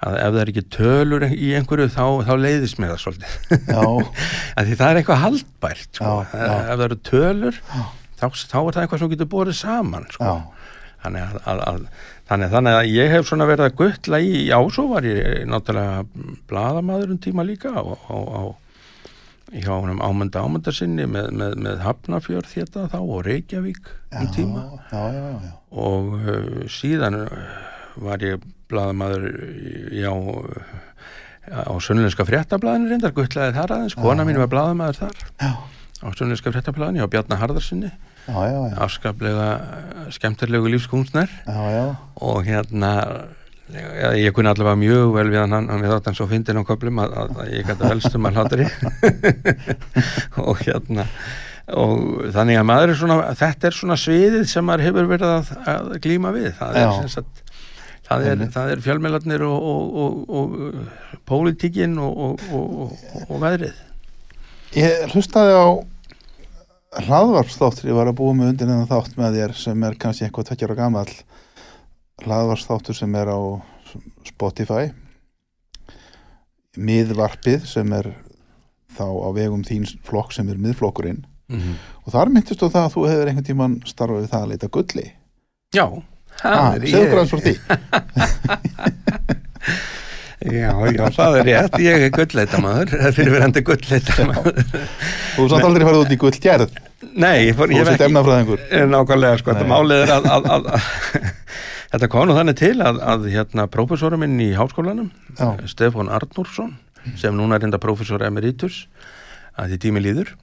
að 0.00 0.16
ef 0.22 0.30
það 0.30 0.40
er 0.40 0.52
ekki 0.54 0.64
tölur 0.78 1.28
í 1.28 1.52
einhverju 1.58 1.90
þá, 1.92 2.04
þá 2.24 2.32
leiðist 2.40 2.80
mér 2.80 2.94
það 2.94 3.04
svolítið 3.04 4.74
það 4.80 4.88
er 4.88 5.02
eitthvað 5.02 5.22
haldbært 5.26 5.86
sko. 6.00 6.16
Já, 6.24 6.40
já. 6.40 6.56
ef 6.56 6.74
það 6.74 6.84
eru 6.88 7.00
tölur 7.12 7.62
þá, 7.62 8.26
þá 8.32 8.58
er 8.62 8.72
það 8.72 8.82
eitthvað 8.86 9.04
sem 9.04 9.14
getur 9.14 9.32
borið 9.36 9.60
saman 9.60 10.10
sko. 10.16 10.34
þannig, 11.04 11.40
að, 11.44 11.64
að, 11.68 11.88
þannig, 12.32 12.54
þannig 12.56 12.80
að 12.80 12.94
ég 12.96 13.12
hef 13.12 13.28
svona 13.28 13.52
verið 13.52 13.68
að 13.68 13.80
guttla 13.82 14.24
í 14.24 14.46
já, 14.48 14.56
svo 14.72 14.88
var 14.96 15.04
ég 15.04 15.44
náttúrulega 15.52 16.06
bladamaður 16.48 17.12
um 17.12 17.20
tíma 17.28 17.44
líka 17.44 17.76
á, 17.76 17.84
á, 17.84 18.16
á 18.16 18.42
hjá 19.52 19.70
honum 19.76 20.00
ámönda 20.02 20.42
ámönda 20.42 20.72
sinni 20.74 21.06
með, 21.10 21.30
með, 21.38 21.54
með 21.62 21.84
Hafnafjörð 21.84 22.50
þetta 22.50 22.88
þá 22.90 22.98
og 22.98 23.20
Reykjavík 23.26 23.92
um 24.18 24.26
tíma. 24.34 24.64
já, 24.90 25.02
já, 25.14 25.22
já, 25.22 25.38
já, 25.46 25.52
og 25.70 26.10
uh, 26.16 26.58
síðan 26.72 27.20
uh, 27.20 27.38
var 28.02 28.24
ég 28.26 28.42
bladamaður 28.70 29.28
já 29.94 30.10
á 31.46 31.74
sunnlenska 31.78 32.26
fréttablaðinu 32.26 32.90
reyndar 32.90 33.14
guttlaði 33.14 33.54
þar 33.54 33.76
aðeins, 33.76 33.94
kona 33.94 34.24
mín 34.26 34.40
var 34.42 34.50
bladamaður 34.50 34.98
þar. 35.04 35.20
Já, 35.38 35.52
á 36.02 36.06
sunnlenska 36.18 36.50
fréttablaðinu 36.50 37.06
á 37.06 37.12
Bjarnar 37.12 37.38
Harðarsinni 37.44 37.92
já, 38.26 38.34
já, 38.50 38.58
já, 38.66 38.76
afskaplega 38.82 39.48
uh, 39.54 40.06
skemmtilegu 40.16 40.74
lífskúnsner 40.74 41.30
já, 41.46 41.60
já, 41.70 41.84
og 42.18 42.42
hérna 42.50 42.92
Já, 43.74 44.12
ég 44.14 44.30
kunni 44.34 44.50
allavega 44.52 44.78
mjög 44.78 45.16
vel 45.16 45.26
við 45.32 45.40
hann, 45.42 45.56
hann 45.56 45.82
við 45.82 45.90
þátt 45.90 46.10
hann 46.10 46.16
svo 46.18 46.28
fyndin 46.30 46.60
á 46.62 46.68
köflum 46.68 47.00
að, 47.02 47.16
að, 47.18 47.32
að 47.42 47.48
ég 47.56 47.66
gæti 47.66 47.90
velstum 47.90 48.28
að 48.28 48.38
hlátri. 48.38 48.68
Og 50.46 50.62
hérna 50.62 51.08
og 51.74 52.28
þannig 52.30 52.60
að 52.60 52.68
maður 52.68 52.92
er 52.92 52.98
svona 53.00 53.16
þetta 53.34 53.66
er 53.66 53.74
svona 53.74 53.96
sviðið 53.98 54.44
sem 54.50 54.66
maður 54.66 54.84
hefur 54.86 55.08
verið 55.10 55.32
að, 55.32 55.48
að 55.72 55.88
glíma 56.04 56.30
við. 56.36 56.52
Það 56.60 56.78
er, 56.78 56.92
sem 56.94 57.08
sagt, 57.16 57.42
það 58.06 58.26
er, 58.30 58.44
er 58.62 58.84
fjölmjölarnir 58.84 59.44
og, 59.48 59.66
og, 59.72 59.98
og, 60.04 60.30
og 60.30 61.18
pólitíkin 61.26 61.98
og, 61.98 62.22
og, 62.28 62.46
og, 62.54 62.94
og 63.26 63.42
veðrið. 63.42 63.82
Ég 64.76 65.10
hlustaði 65.10 65.58
á 65.58 65.66
hlaðvarpsþáttur, 67.06 67.90
ég 67.90 67.98
var 67.98 68.12
að 68.12 68.18
búa 68.20 68.36
með 68.36 68.54
undir 68.54 68.70
þennan 68.70 68.90
þátt 68.90 69.18
með 69.18 69.40
þér 69.40 69.58
sem 69.58 69.88
er 69.88 69.98
kannski 70.00 70.28
eitthvað 70.28 70.52
tveggjara 70.52 70.78
gamall 70.78 71.10
hlaðvarpsþáttur 72.24 72.96
sem 72.96 73.14
er 73.18 73.28
á 73.28 73.40
Spotify. 74.26 74.90
Miðvarpið 76.76 77.66
sem 77.68 77.92
er 77.96 78.10
þá 78.96 79.06
á 79.08 79.28
vegum 79.36 79.64
þín 79.66 79.86
flokk 80.06 80.32
sem 80.36 80.48
er 80.52 80.60
miðflokkurinn. 80.60 81.24
Mm 81.46 81.60
-hmm. 81.60 81.74
og 82.02 82.12
þar 82.12 82.28
myndist 82.34 82.60
þú 82.60 82.68
það 82.74 82.84
að 82.84 82.94
þú 82.94 83.02
hefur 83.06 83.28
einhvern 83.30 83.46
tíman 83.46 83.74
starfað 83.86 84.22
við 84.22 84.30
það 84.32 84.42
að 84.42 84.50
leita 84.50 84.68
gulli. 84.68 85.06
Já, 85.74 85.86
ah, 86.42 86.74
það 86.74 86.74
er 86.74 86.82
ég- 86.90 87.12
hvað 87.12 87.28
frá 87.30 87.38
því. 87.44 87.54
Já, 90.46 90.70
já, 90.94 91.06
það 91.10 91.36
er 91.38 91.44
rétt, 91.48 91.78
ég 91.82 92.02
er 92.06 92.10
gullleita 92.14 92.58
maður, 92.62 92.92
fyrirverandi 93.16 93.62
gullleita 93.66 94.26
maður. 94.28 94.60
þú 95.34 95.46
samt 95.50 95.64
aldrei 95.64 95.86
farið 95.88 96.02
út 96.04 96.12
í 96.12 96.18
gullgerð? 96.22 96.76
Nei, 97.16 97.48
ég, 97.48 97.56
fór, 97.56 97.72
þú 97.72 97.78
ég 97.80 97.88
sett 97.88 97.96
ekki, 97.96 98.06
emnafræðingur 98.10 98.60
nákvæmlega, 98.92 99.40
sko, 99.40 99.54
þetta 99.56 99.70
málið 99.70 100.04
er 100.04 100.12
að, 100.14 100.28
að, 100.36 100.46
að, 100.54 100.68
að 100.76 100.80
þetta 101.92 102.08
kom 102.12 102.28
nú 102.28 102.36
þannig 102.36 102.58
til 102.60 102.74
að, 102.84 102.98
að 103.02 103.28
hérna, 103.32 103.68
prófessorum 103.72 104.22
minn 104.24 104.40
í 104.42 104.50
háskólanum, 104.58 105.12
Já. 105.38 105.54
Stefán 105.70 106.10
Arnúrsson, 106.12 106.74
sem 107.18 107.36
núna 107.36 107.58
er 107.58 107.68
enda 107.68 107.80
prófessor 107.82 108.24
emeritus, 108.26 108.84
að 109.56 109.72
því 109.72 109.80
tími 109.84 110.02
líður, 110.04 110.34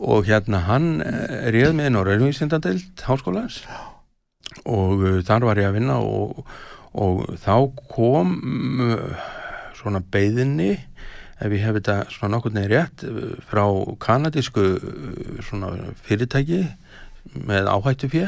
og 0.00 0.26
hérna 0.26 0.64
hann 0.66 0.90
eh, 1.04 1.48
réð 1.54 1.76
með 1.78 2.00
á 2.00 2.02
raunvísindadeild 2.08 3.04
háskólans. 3.06 3.62
Og 4.66 5.02
uh, 5.04 5.18
þar 5.22 5.46
var 5.46 5.60
ég 5.60 5.68
að 5.68 5.76
vinna 5.76 6.00
og, 6.02 6.40
og 6.98 7.20
þá 7.38 7.54
kom 7.92 8.32
uh, 8.82 9.28
svona 9.78 10.00
beðinni 10.02 10.72
ef 11.40 11.54
ég 11.54 11.62
hef 11.64 11.76
þetta 11.78 11.96
svona 12.12 12.34
nokkur 12.34 12.52
neginn 12.52 12.72
rétt 12.74 13.04
frá 13.48 13.62
kanadísku 14.02 14.64
svona 15.46 15.70
fyrirtæki 16.04 16.64
með 17.48 17.70
áhættu 17.70 18.10
fjö 18.12 18.26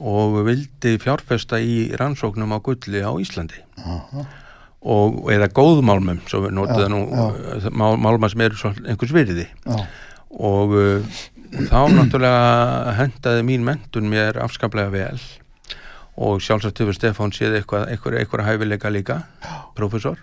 og 0.00 0.38
vildi 0.46 0.94
fjárfesta 1.00 1.60
í 1.60 1.90
rannsóknum 2.00 2.54
á 2.56 2.58
gulli 2.64 3.02
á 3.04 3.12
Íslandi. 3.20 3.60
Og 4.80 5.28
eða 5.32 5.50
góðmálmum 5.52 6.22
svo 6.24 6.46
við 6.46 6.56
Já, 6.56 6.70
það 6.72 6.86
nú 6.94 7.00
mál, 7.76 7.98
málma 8.00 8.30
sem 8.32 8.46
eru 8.46 8.72
einhvers 8.88 9.12
virði. 9.12 9.44
Já, 9.66 9.84
og 10.40 10.72
uh, 10.72 11.20
þá 11.68 11.80
náttúrulega 11.92 12.96
hendaði 12.96 13.44
mín 13.44 13.66
mentun 13.66 14.08
mér 14.08 14.40
afskaplega 14.40 14.94
vel. 14.94 15.20
Og 16.20 16.40
sjálfsagt 16.44 16.80
hefur 16.80 16.96
Stefán 16.96 17.32
séð 17.36 17.60
eitthvað, 17.60 17.86
eitthvað, 17.92 18.18
eitthvað 18.20 18.48
hæfileika 18.48 18.92
líka, 18.92 19.22
professor 19.76 20.18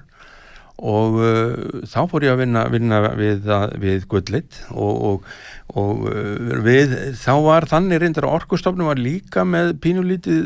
og 0.78 1.16
uh, 1.18 1.86
þá 1.90 2.02
fór 2.12 2.26
ég 2.28 2.36
að 2.36 2.44
vinna, 2.44 2.66
vinna 2.70 3.00
við, 3.18 3.48
við 3.82 4.04
gullit 4.12 4.60
og, 4.70 5.00
og, 5.10 5.32
og 5.74 6.04
uh, 6.12 6.52
við, 6.66 6.94
þá 7.18 7.34
var 7.46 7.66
þannig 7.70 8.04
reyndar 8.04 8.30
orkustofnum 8.30 8.92
var 8.92 9.02
líka 9.02 9.46
með 9.48 9.74
pínulítið 9.82 10.44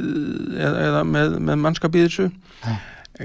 eða, 0.56 0.78
eða 0.88 1.04
með, 1.08 1.36
með 1.50 1.62
mannskap 1.66 1.98
í 2.00 2.06
þessu. 2.06 2.30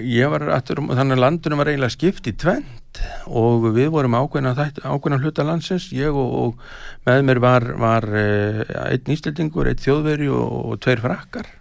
Ég 0.02 0.28
var 0.28 0.42
aftur, 0.52 0.82
þannig 0.82 1.14
að 1.14 1.22
landunum 1.22 1.60
var 1.62 1.70
eiginlega 1.70 1.94
skipt 1.94 2.26
í 2.28 2.34
tvent 2.36 2.98
og 3.30 3.68
við 3.76 3.92
vorum 3.94 4.16
ákveðna, 4.18 4.66
ákveðna 4.82 5.20
hluta 5.22 5.46
landsins. 5.46 5.86
Ég 5.94 6.10
og, 6.10 6.34
og 6.42 7.06
með 7.06 7.22
mér 7.28 7.40
var, 7.44 7.68
var 7.80 8.08
uh, 8.10 8.64
einn 8.90 9.14
íslendingur, 9.14 9.70
einn 9.70 9.80
þjóðveri 9.80 10.26
og, 10.34 10.56
og 10.72 10.82
tveir 10.82 11.04
frakkar. 11.04 11.52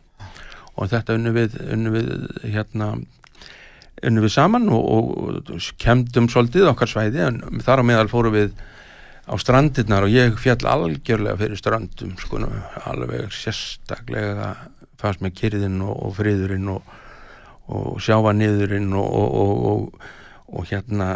Og 0.76 0.90
þetta 0.92 1.16
unnu 1.16 1.36
við, 1.38 1.54
unnu 1.72 1.94
við 1.94 2.10
hérna 2.50 2.90
unnu 4.06 4.24
við 4.26 4.34
saman 4.36 4.70
og, 4.74 4.88
og, 4.96 5.52
kemdum 5.82 6.30
svolítið 6.32 6.72
okkar 6.72 6.92
svæði 6.92 7.24
en 7.28 7.42
þar 7.66 7.82
á 7.82 7.88
meðal 7.88 8.10
fórum 8.12 8.36
við 8.36 8.56
á 9.26 9.34
strandirnar 9.42 10.06
og 10.06 10.14
ég 10.14 10.36
fjall 10.38 10.68
algjörlega 10.70 11.40
fyrir 11.40 11.60
strandum 11.60 12.14
sko, 12.22 12.44
alveg 12.86 13.32
sérstaklega 13.34 14.52
fannst 15.02 15.24
með 15.26 15.34
kyrðin 15.40 15.82
og, 15.86 15.96
og 16.08 16.14
friðurinn 16.20 16.70
og, 16.76 16.94
og 17.74 17.98
sjávanniðurinn 18.06 18.94
og, 18.94 19.10
og, 19.10 19.34
og, 19.42 19.66
og, 19.72 20.14
og 20.56 20.68
hérna 20.70 21.10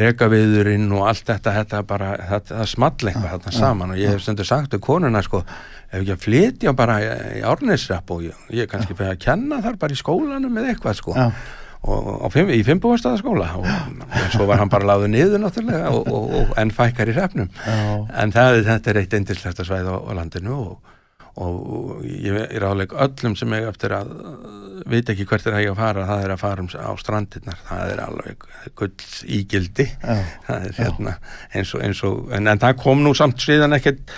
rekaviðurinn 0.00 0.86
og 0.94 1.08
allt 1.10 1.26
þetta, 1.32 1.54
þetta 1.56 1.82
bara, 1.88 2.12
það 2.30 2.64
small 2.70 2.94
eitthvað 2.94 3.32
þarna 3.34 3.54
saman 3.56 3.94
og 3.94 4.00
ég 4.00 4.14
hef 4.14 4.22
stundur 4.22 4.48
sagt 4.48 4.76
við 4.76 4.84
konuna 4.86 5.22
sko, 5.26 5.42
ef 5.90 6.04
að 6.04 6.22
flytja 6.22 6.74
bara 6.78 7.00
í, 7.02 7.42
árnesrapp 7.42 8.14
og 8.14 8.22
ég, 8.28 8.44
ég 8.54 8.70
kannski 8.70 8.94
fyrir 8.94 9.16
að 9.16 9.24
kenna 9.26 9.58
þar 9.64 9.80
bara 9.82 9.96
í 9.96 9.98
skólanum 9.98 10.62
eða 10.62 10.76
eitthvað 10.76 11.00
sko. 11.02 11.16
Já, 11.18 11.32
og, 11.82 12.28
fimm, 12.34 12.50
í 12.52 12.60
fimmbúastaðaskóla 12.66 13.48
og, 13.60 13.70
og 14.08 14.28
svo 14.34 14.48
var 14.50 14.62
hann 14.62 14.72
bara 14.72 14.88
láður 14.90 15.12
niður 15.12 15.44
náttúrulega 15.44 15.92
og, 15.94 16.10
og, 16.10 16.36
og 16.40 16.54
enn 16.60 16.74
fækkar 16.74 17.12
í 17.12 17.16
hrefnum 17.16 17.50
en 17.64 18.34
það, 18.34 18.62
þetta 18.66 18.92
er 18.92 19.02
eitt 19.02 19.18
eindislegt 19.18 19.62
svæð 19.64 19.92
á, 19.94 19.96
á 19.96 20.12
landinu 20.18 20.56
og, 20.58 20.94
og 21.38 22.06
ég 22.08 22.40
er 22.48 22.66
áleik 22.66 22.96
öllum 22.98 23.36
sem 23.38 23.54
ég 23.54 23.68
eftir 23.70 23.94
að 23.94 24.10
uh, 24.16 24.58
veit 24.88 25.10
ekki 25.12 25.26
hvert 25.28 25.46
er 25.46 25.56
að 25.58 25.64
ég 25.66 25.72
að 25.72 25.80
fara. 25.80 26.06
Það 26.08 26.24
er 26.24 26.34
að 26.34 26.42
fara 26.42 26.64
um, 26.64 26.68
á 26.74 26.92
strandirnar. 27.00 27.62
Það 27.68 27.92
er 27.92 28.02
alveg 28.04 28.46
gull 28.78 28.92
ígildi 29.38 29.86
já, 29.86 30.18
það 30.48 30.66
er 30.68 30.76
hérna 30.78 31.16
eins 31.52 31.72
og, 31.74 31.84
eins 31.86 32.04
og 32.06 32.34
en, 32.34 32.50
en 32.50 32.62
það 32.62 32.78
kom 32.82 33.02
nú 33.04 33.14
samt 33.18 33.42
síðan 33.44 33.76
ekkert. 33.78 34.14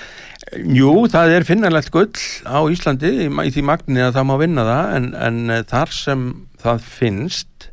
Jú, 0.57 1.05
það 1.13 1.35
er 1.37 1.45
finnanlegt 1.47 1.91
gull 1.93 2.15
á 2.49 2.59
Íslandi 2.73 3.11
í, 3.27 3.29
í 3.29 3.51
því 3.53 3.65
magni 3.69 4.01
að 4.01 4.15
það 4.17 4.31
má 4.31 4.37
vinna 4.41 4.65
það 4.65 4.95
en, 4.97 5.11
en 5.29 5.41
eh, 5.53 5.67
þar 5.69 5.93
sem 5.93 6.23
það 6.65 6.89
finnst 6.99 7.71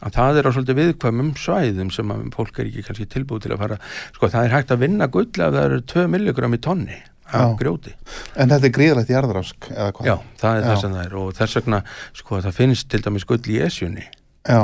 að 0.00 0.16
það 0.16 0.40
er 0.40 0.48
á 0.48 0.50
svolítið 0.56 0.80
viðkvæmum 0.80 1.30
svæðum 1.36 1.90
sem 1.92 2.12
að 2.14 2.26
fólk 2.34 2.60
er 2.60 2.70
ekki 2.70 2.84
kannski 2.86 3.08
tilbúið 3.12 3.46
til 3.46 3.54
að 3.54 3.62
fara 3.64 3.80
sko 4.16 4.30
það 4.32 4.46
er 4.46 4.54
hægt 4.56 4.74
að 4.74 4.84
vinna 4.86 5.10
gull 5.12 5.28
ef 5.28 5.40
það 5.40 5.64
eru 5.66 5.80
2 5.94 6.06
milligram 6.14 6.56
í 6.56 6.60
tonni 6.64 7.00
af 7.30 7.52
grjóti. 7.60 7.92
En 8.34 8.50
þetta 8.50 8.66
er 8.66 8.72
gríðalegt 8.74 9.12
jarðrask 9.12 9.68
eða 9.70 9.90
hvað? 9.96 10.08
já, 10.08 10.16
það 10.40 10.56
er 10.56 10.64
Já. 10.64 10.68
það 10.68 10.80
sem 10.82 10.96
það 10.96 11.04
er 11.04 11.18
og 11.20 11.36
þess 11.38 11.58
vegna 11.60 11.82
sko 12.20 12.40
það 12.46 12.56
finnst 12.56 12.88
til 12.90 13.02
dæmis 13.04 13.26
gull 13.28 13.44
í 13.46 13.60
esjunni. 13.66 14.06
Já, 14.48 14.60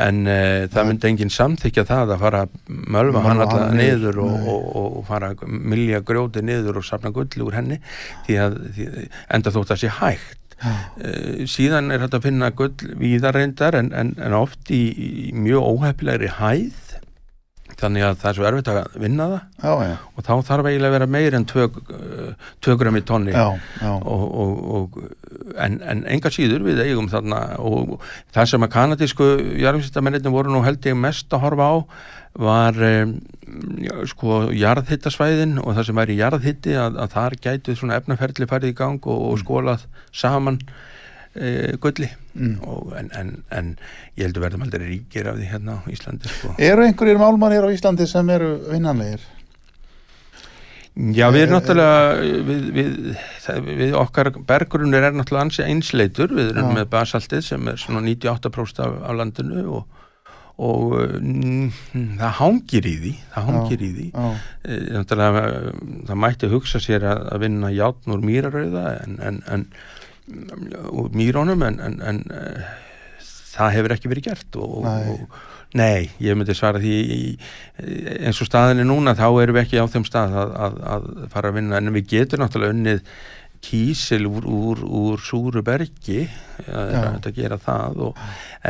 en 0.00 0.22
uh, 0.24 0.64
það 0.72 0.86
myndi 0.88 1.08
enginn 1.10 1.30
samþykja 1.30 1.84
það 1.84 2.14
að 2.14 2.22
fara 2.22 2.38
að 2.46 2.54
mölva 2.96 3.22
hann 3.26 3.42
alltaf 3.44 3.74
niður, 3.76 4.22
og, 4.24 4.46
og, 4.48 4.68
og, 4.80 5.02
fara 5.04 5.34
að 5.34 5.42
milja 5.52 6.00
grjóti 6.00 6.40
niður 6.42 6.80
og 6.80 6.86
safna 6.88 7.12
gull 7.12 7.44
úr 7.44 7.58
henni 7.58 7.76
því 8.24 8.38
að 8.40 8.56
því, 8.78 8.86
enda 9.36 9.52
þótt 9.52 9.74
að 9.74 9.82
sé 9.82 9.92
hægt 9.98 10.47
uh, 10.64 11.46
síðan 11.48 11.92
er 11.94 12.04
þetta 12.04 12.20
að 12.20 12.28
finna 12.28 12.50
gull 12.56 12.74
víðar 12.98 13.38
reyndar 13.38 13.78
en, 13.78 13.92
en, 13.94 14.14
en 14.18 14.36
oft 14.38 14.72
í, 14.74 14.82
í 14.92 15.32
mjög 15.36 15.72
óhefnilegri 15.74 16.32
hæð 16.38 16.87
þannig 17.78 18.04
að 18.04 18.18
það 18.20 18.30
er 18.30 18.36
svo 18.38 18.46
erfitt 18.48 18.70
að 18.72 18.98
vinna 18.98 19.28
það. 19.30 19.40
Já, 19.62 19.72
já, 19.88 19.94
og 20.14 20.26
þá 20.26 20.32
þarf 20.50 20.68
eiginlega 20.70 20.90
að 20.90 20.96
vera 20.96 21.10
meir 21.14 21.36
en 21.38 21.48
2 21.48 22.76
gram 22.80 22.98
í 22.98 23.04
tonni. 23.06 23.34
Og, 23.38 24.26
og, 24.42 24.60
og, 24.78 25.00
en, 25.56 25.80
en 25.82 26.04
enga 26.10 26.32
síður 26.34 26.66
við 26.66 26.84
eigum 26.86 27.10
þarna 27.12 27.42
og 27.62 27.98
það 28.34 28.52
sem 28.52 28.66
að 28.66 28.74
kanadísku 28.74 29.28
jarðvísindamennirni 29.62 30.34
voru 30.34 30.54
nú 30.54 30.62
held 30.66 30.86
ég 30.88 30.98
mest 30.98 31.32
að 31.34 31.44
horfa 31.46 31.70
á 31.70 31.76
var 32.38 32.76
um, 32.86 33.16
sko 34.06 34.42
jarðhittasvæðin 34.54 35.56
og 35.62 35.74
það 35.74 35.88
sem 35.88 35.98
væri 35.98 36.18
jarðhitti 36.18 36.76
að, 36.78 36.98
að 37.02 37.14
þar 37.16 37.36
gætu 37.46 37.74
svona 37.78 37.98
efnaferli 37.98 38.48
farið 38.50 38.74
í 38.74 38.78
gang 38.78 39.08
og, 39.08 39.24
og 39.32 39.40
skólað 39.42 39.86
saman 40.14 40.60
e, 41.38 41.76
gulli 41.82 42.10
Mm. 42.38 42.60
og, 42.62 42.92
en, 42.94 43.08
en, 43.18 43.30
en 43.50 43.70
ég 44.14 44.28
heldur 44.28 44.44
verðum 44.44 44.62
aldrei 44.62 44.84
ríkir 44.86 45.26
af 45.26 45.40
því 45.40 45.48
hérna 45.50 45.72
á 45.82 45.90
Íslandi 45.90 46.30
sko. 46.30 46.52
Eru 46.62 46.84
einhverjir 46.84 47.18
málmannir 47.18 47.66
á 47.66 47.70
Íslandi 47.74 48.06
sem 48.06 48.30
eru 48.30 48.52
vinnanlegir? 48.68 49.24
Já, 50.98 51.28
við 51.30 51.44
erum 51.44 51.52
Eh, 51.52 51.54
náttúrulega 51.56 51.98
við, 52.46 52.62
við, 52.74 52.96
við 53.82 53.92
okkar 53.98 54.32
bergrunir 54.46 55.04
er 55.06 55.14
náttúrulega 55.14 55.46
ansi 55.46 55.62
einsleitur 55.66 56.32
við 56.34 56.52
erum 56.52 56.72
Já. 56.72 56.76
með 56.80 56.88
basaltið 56.94 57.44
sem 57.46 57.68
er 57.70 57.78
svona 57.78 58.02
98% 58.06 58.82
af, 58.82 58.96
af 59.06 59.18
landinu 59.18 59.62
og, 59.78 60.00
og 60.58 60.96
mm, 61.18 62.16
það 62.18 62.34
hangir 62.40 62.88
í 62.90 62.96
því 63.04 63.12
það 63.34 63.46
hangir 63.52 63.84
í 63.86 63.92
því 63.98 64.08
Já, 64.10 64.26
e, 64.64 64.80
náttúrulega 64.96 65.44
það 66.10 66.20
mætti 66.26 66.50
hugsa 66.54 66.82
sér 66.82 67.06
að, 67.06 67.22
að 67.34 67.46
vinna 67.46 67.70
játn 67.74 68.14
úr 68.16 68.26
mýrarauða 68.26 68.84
en, 69.04 69.22
en, 69.22 69.40
en 69.54 69.68
úr 70.28 71.10
mýrónum 71.16 71.62
en, 71.68 71.78
en, 71.80 71.96
en 72.12 72.20
eh, 72.34 72.68
það 73.54 73.72
hefur 73.78 73.94
ekki 73.96 74.10
verið 74.12 74.28
gert 74.30 74.58
og, 74.60 74.80
Nei. 74.84 75.14
og 75.14 75.38
Nei, 75.76 76.06
ég 76.24 76.32
myndi 76.38 76.54
svara 76.56 76.80
því 76.80 76.92
í- 77.12 77.38
eins 78.24 78.38
og 78.40 78.48
staðin 78.48 78.80
er 78.80 78.86
núna 78.88 79.12
þá 79.18 79.26
erum 79.42 79.58
við 79.58 79.66
ekki 79.66 79.82
á 79.82 79.84
þeim 79.92 80.06
stað 80.08 80.36
að, 80.40 80.54
að, 80.64 80.78
að 80.94 81.10
fara 81.34 81.50
að 81.52 81.58
vinna 81.58 81.76
en 81.82 81.92
við 81.92 82.06
getum 82.14 82.40
náttúrulega 82.40 82.72
unnið 82.72 83.02
kísil 83.68 84.22
úr, 84.30 84.46
úr, 84.48 84.80
úr 84.86 85.20
súru 85.20 85.60
bergi 85.66 86.22
það 86.62 86.92
er 86.94 87.06
hægt 87.08 87.28
að 87.28 87.36
gera 87.42 87.58
það 87.60 88.00
og, 88.06 88.20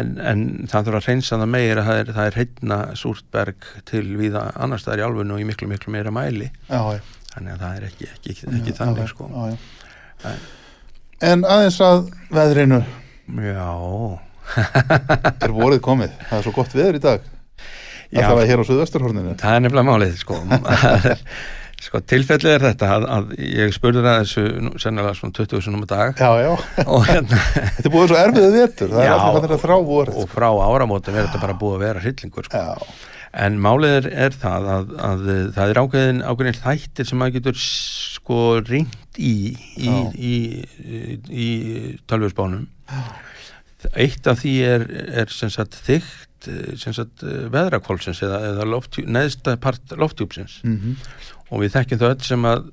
en, 0.00 0.14
en 0.32 0.44
það 0.72 0.86
þurfa 0.88 1.00
að 1.02 1.08
reynsa 1.12 1.38
það 1.42 1.52
meira 1.54 1.84
það 1.86 2.00
er, 2.02 2.12
það 2.18 2.30
er 2.32 2.38
heitna 2.40 2.78
súrt 2.98 3.26
berg 3.36 3.68
til 3.92 4.04
viða 4.18 4.46
annar 4.56 4.80
staðar 4.82 5.04
í 5.04 5.06
álfunni 5.10 5.36
og 5.36 5.42
í 5.44 5.48
miklu 5.52 5.68
miklu 5.70 5.92
meira 5.94 6.10
mæli 6.18 6.48
já, 6.72 6.80
þannig 7.34 7.52
að 7.54 7.62
það 7.66 7.76
er 7.82 7.88
ekki, 7.92 8.08
ekki, 8.16 8.34
ekki, 8.48 8.72
Já, 8.72 8.78
þannig 8.80 9.04
já, 9.04 9.10
sko 9.12 9.28
já, 9.28 9.58
já. 10.24 10.32
En 11.24 11.42
aðeins 11.42 11.80
að 11.82 12.04
veðrinu. 12.30 12.82
Já, 13.42 13.70
er 15.44 15.54
vorið 15.54 15.80
komið, 15.84 16.12
það 16.28 16.36
er 16.38 16.44
svo 16.46 16.52
gott 16.54 16.76
veður 16.76 16.98
í 16.98 17.02
dag. 17.02 17.24
Það 18.08 18.36
var 18.38 18.48
hér 18.48 18.62
á 18.62 18.68
Suðvesturhorninu. 18.68 19.32
Það 19.40 19.56
er 19.56 19.64
nefnilega 19.64 19.88
málið 19.90 20.20
sko. 20.22 20.38
Sko 21.78 22.00
tilfellið 22.10 22.50
er 22.50 22.62
þetta 22.64 22.86
að, 22.90 23.04
að 23.14 23.26
ég 23.38 23.68
spurði 23.70 24.00
það 24.02 24.16
þessu 24.18 24.72
sennilega 24.82 25.14
svona 25.14 25.34
20 25.36 25.60
sinum 25.62 25.84
á 25.86 25.88
dag. 25.92 26.18
Já, 26.18 26.30
já, 26.42 26.48
hérna 27.12 27.38
þetta 27.54 27.84
er 27.84 27.92
búið 27.94 28.10
svo 28.10 28.18
erfiðu 28.18 28.48
vetur. 28.56 28.90
Það 28.90 29.06
Já. 29.06 29.10
er 29.12 29.12
allir 29.14 29.36
fannir 29.36 29.54
að 29.54 29.62
þrá 29.62 29.74
vorið 29.92 30.18
og 30.18 30.32
frá 30.32 30.48
áramótum 30.48 31.14
er 31.14 31.28
þetta 31.28 31.42
bara 31.44 31.54
búið 31.60 31.76
að 31.76 31.84
vera 31.84 32.02
hryllingur 32.02 32.48
sko. 32.48 32.64
En 33.38 33.60
málið 33.62 33.94
er, 34.00 34.10
er 34.26 34.36
það 34.42 34.68
að, 34.74 34.90
að 35.06 35.24
það 35.54 35.72
er 35.76 35.80
ákveðin, 35.84 36.20
ákveðin 36.26 36.60
þættir 36.64 37.08
sem 37.12 37.22
maður 37.22 37.36
getur 37.38 37.62
sko 38.28 38.60
ringt 38.68 39.16
í 39.16 39.56
í, 39.80 39.88
í, 39.88 40.34
í, 40.76 41.04
í 41.32 41.48
tölvusbánum 42.10 42.66
eitt 43.96 44.26
af 44.28 44.42
því 44.42 44.52
er, 44.68 44.84
er 45.22 45.30
sem 45.32 45.48
sagt 45.54 45.76
þygt 45.86 46.48
eh, 46.50 46.74
sem 46.76 46.92
sagt 46.96 47.22
veðrakvolsins 47.24 48.20
eða, 48.26 48.40
eða 48.52 48.66
loftjú, 48.68 49.04
neðsta 49.08 49.56
part 49.62 49.94
lofthjúpsins. 49.96 50.60
Mm 50.66 50.96
og 51.48 51.62
við 51.62 51.70
þekkjum 51.78 52.00
það 52.02 52.10
öll 52.12 52.24
sem 52.28 52.42
að 52.44 52.66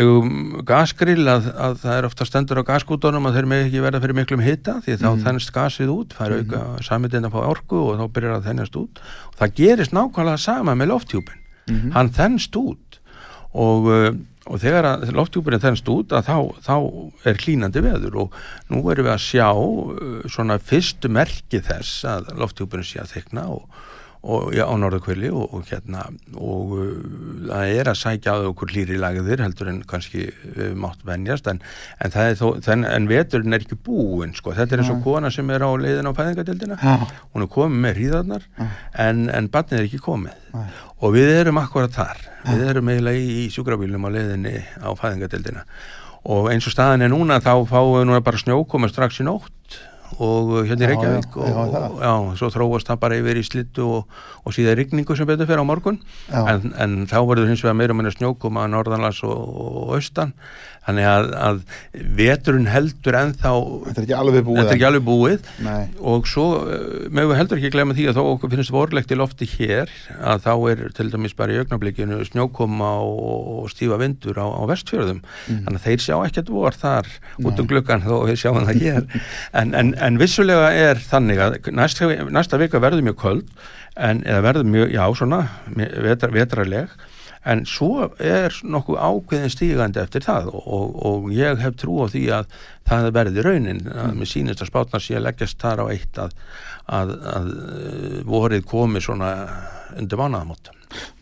eigum 0.00 0.28
gasgrill 0.64 1.26
að, 1.28 1.50
að 1.52 1.74
það 1.82 1.98
er 1.98 2.06
ofta 2.08 2.24
stendur 2.24 2.60
á 2.64 2.68
gaskútonum 2.70 3.28
að 3.28 3.34
þeir 3.36 3.48
með 3.50 3.64
ekki 3.66 3.82
verða 3.84 4.00
fyrir 4.00 4.16
miklum 4.16 4.40
hita 4.42 4.78
því 4.86 4.94
þá 5.02 5.04
Mhm. 5.10 5.20
þennst 5.26 5.52
gasið 5.52 5.92
út, 5.92 6.14
fær 6.16 6.32
auka 6.38 6.62
mm. 6.62 6.78
sammitinn 6.88 7.28
að 7.28 7.34
fá 7.36 7.42
orku 7.44 7.82
og 7.90 8.00
þá 8.00 8.04
byrjar 8.16 8.38
að 8.38 8.48
þennast 8.48 8.78
út. 8.80 9.02
Og 9.28 9.36
það 9.42 9.52
gerist 9.60 9.92
nákvæmlega 9.92 10.40
sama 10.46 10.74
með 10.80 10.90
lofthjúpin 10.94 11.38
Mhm. 11.68 11.92
hann 11.98 12.10
þennst 12.16 12.56
út. 12.56 12.98
Og, 13.52 13.86
uh, 13.92 14.10
og 14.44 14.60
þegar 14.60 15.06
lofthjúpurinn 15.16 15.62
þennst 15.62 15.88
út 15.88 16.12
þá, 16.12 16.36
þá 16.64 16.76
er 17.28 17.40
klínandi 17.40 17.82
veður. 17.84 18.18
Og 18.24 18.38
nú 18.72 18.82
erum 18.92 19.08
við 19.08 19.14
að 19.14 19.24
sjá 19.24 19.48
uh, 19.54 20.24
svona 20.28 20.58
fyrstu 20.60 21.10
merki 21.12 21.62
þess 21.64 22.04
að 22.08 22.32
lofthjúpurinn 22.40 22.88
sé 22.88 23.00
að 23.02 23.14
þykna 23.16 23.46
og, 23.54 23.64
og 24.24 24.54
já, 24.56 24.64
á 24.64 24.74
norðakvöli 24.80 25.28
og, 25.28 25.52
og 25.52 25.66
hérna 25.68 26.06
og 26.40 26.74
uh, 26.78 26.92
það 27.50 27.72
er 27.74 27.90
að 27.90 27.98
sækja 28.00 28.36
að 28.38 28.48
okkur 28.52 28.72
hlýri 28.72 28.98
lagðir 29.00 29.42
heldur 29.44 29.70
en 29.72 29.82
kannski 29.88 30.26
uh, 30.30 30.70
mátt 30.80 31.04
venjast 31.04 31.50
en, 31.50 31.60
en 32.00 32.14
þó, 32.14 32.46
þen, 32.64 32.86
en 32.88 33.08
veturinn 33.10 33.56
er 33.56 33.66
ekki 33.66 33.78
búinn 33.84 34.32
sko, 34.36 34.54
þetta 34.56 34.78
er 34.78 34.84
eins 34.84 34.92
og 34.94 35.02
kona 35.04 35.32
sem 35.34 35.50
er 35.52 35.66
á 35.66 35.70
leiðin 35.70 36.08
á 36.08 36.16
fæðingadeildina 36.16 36.78
hún 36.80 37.44
er 37.44 37.50
komið 37.52 37.84
með 37.84 37.98
hríðarnar 37.98 38.48
en, 39.04 39.26
en 39.28 39.50
barnið 39.52 39.80
er 39.80 39.88
ekki 39.88 40.00
komið. 40.04 40.40
Og 41.04 41.12
við 41.16 41.30
erum 41.40 41.58
akkurat 41.60 41.92
þar. 41.92 42.20
Við 42.46 42.62
erum 42.70 42.88
eiginlega 42.92 43.20
í, 43.20 43.44
í 43.44 43.50
sjúkrabílum 43.52 44.06
á 44.08 44.14
leiðinni 44.14 44.54
á 44.80 44.88
fæðingadeildina 44.96 45.64
og 46.24 46.48
eins 46.52 46.64
og 46.64 46.72
staðan 46.72 47.04
er 47.04 47.12
núna 47.12 47.36
þá 47.44 47.52
fáum 47.68 47.98
við 47.98 48.06
núna 48.08 48.22
bara 48.24 48.40
snjókoma 48.40 48.88
strax 48.88 49.20
í 49.20 49.26
nótt 49.26 49.80
og 50.22 50.52
hérna 50.68 50.86
í 50.86 50.90
Reykjavík 50.92 51.36
já, 51.36 51.40
og, 51.40 51.48
já, 51.48 51.80
og, 51.88 51.96
já, 52.02 52.12
svo 52.40 52.50
þróast 52.54 52.90
það 52.90 53.00
bara 53.02 53.18
yfir 53.20 53.40
í 53.40 53.44
slittu 53.46 53.86
og, 53.98 54.20
og 54.44 54.56
síðan 54.56 54.78
rigningu 54.78 55.16
sem 55.16 55.28
betur 55.28 55.48
fyrir 55.48 55.64
á 55.64 55.66
morgun. 55.66 55.98
En, 56.30 56.70
en 56.78 56.96
þá 57.10 57.18
verður 57.22 57.50
hins 57.50 57.64
vegar 57.64 57.78
meira 57.78 57.96
meina 57.96 58.12
snjókoma 58.14 58.66
norðanlands 58.70 59.22
og, 59.26 59.34
og 59.34 59.96
austan 59.98 60.34
þannig 60.84 61.06
að, 61.08 61.26
að 61.48 61.60
veturinn 62.18 62.66
heldur 62.68 63.16
ennþá 63.18 63.52
Þetta 63.88 64.00
er 64.00 64.04
ekki 64.06 64.16
alveg 64.18 64.44
búið. 64.46 64.70
ekki 64.74 64.86
alveg 64.88 65.04
búið. 65.06 65.48
Nei. 65.64 65.84
og 66.12 66.26
svo 66.28 66.46
uh, 66.60 66.74
mögum 67.08 67.32
við 67.32 67.38
heldur 67.40 67.60
ekki 67.60 67.72
glemma 67.74 67.96
því 67.96 68.06
að 68.10 68.18
þó 68.18 68.22
okkur 68.34 68.52
finnst 68.54 68.74
vorlegt 68.74 69.14
í 69.14 69.18
lofti 69.18 69.48
hér 69.54 69.92
að 70.20 70.44
þá 70.44 70.52
er 70.72 70.82
til 70.98 71.08
dæmis 71.12 71.36
bara 71.38 71.54
í 71.54 71.60
augnablikinu 71.62 72.20
snjókoma 72.28 72.90
og 73.04 73.70
stífa 73.72 73.98
vindur 74.02 74.40
á, 74.40 74.46
á 74.46 74.62
vestfjörðum. 74.70 75.22
Þannig 75.48 75.78
að 75.80 75.86
þeir 75.88 76.04
sjá 76.04 76.16
ekkert 76.26 76.52
vor 76.52 76.76
þar 76.76 77.08
út 77.44 77.62
um 77.64 77.70
gluggan 77.70 78.04
þó 78.04 78.12
við 78.28 78.40
sjáum 78.44 78.68
það 78.68 78.82
hér. 78.84 79.08
En, 79.56 79.72
en, 79.78 79.94
en 79.96 80.20
vissulega 80.20 80.68
er 80.74 81.00
þannig 81.00 81.40
að 81.44 81.58
næsta, 81.72 82.10
næsta 82.28 82.60
vika 82.60 82.82
verður 82.82 83.04
mjög 83.08 83.18
köld 83.24 83.48
en, 83.94 84.22
eða 84.26 84.44
verður 84.48 84.70
mjög, 84.74 84.92
já 84.94 85.04
svona 85.16 85.40
vetra, 86.04 86.30
vetraleg 86.34 86.94
en 87.44 87.64
svo 87.68 88.08
er 88.18 88.54
nokkuð 88.64 89.00
ákveðin 89.00 89.52
stígandi 89.52 90.00
eftir 90.00 90.24
það 90.24 90.50
og, 90.52 90.62
og, 90.64 90.94
og 91.08 91.26
ég 91.34 91.60
hef 91.60 91.76
trú 91.80 91.98
á 92.04 92.06
því 92.12 92.24
að 92.38 92.54
það 92.88 93.10
verði 93.18 93.44
raunin 93.44 93.82
að 93.90 94.14
mér 94.20 94.30
sýnist 94.30 94.64
að 94.64 94.70
spátnar 94.72 95.04
sé 95.04 95.18
að 95.18 95.26
leggjast 95.26 95.60
þar 95.60 95.84
á 95.84 95.86
eitt 95.92 96.20
að, 96.20 96.38
að, 96.86 97.12
að 97.34 97.52
eh, 97.52 98.16
vorið 98.28 98.66
komi 98.70 99.04
svona 99.04 99.34
undir 99.98 100.20
mánaðamót 100.20 100.72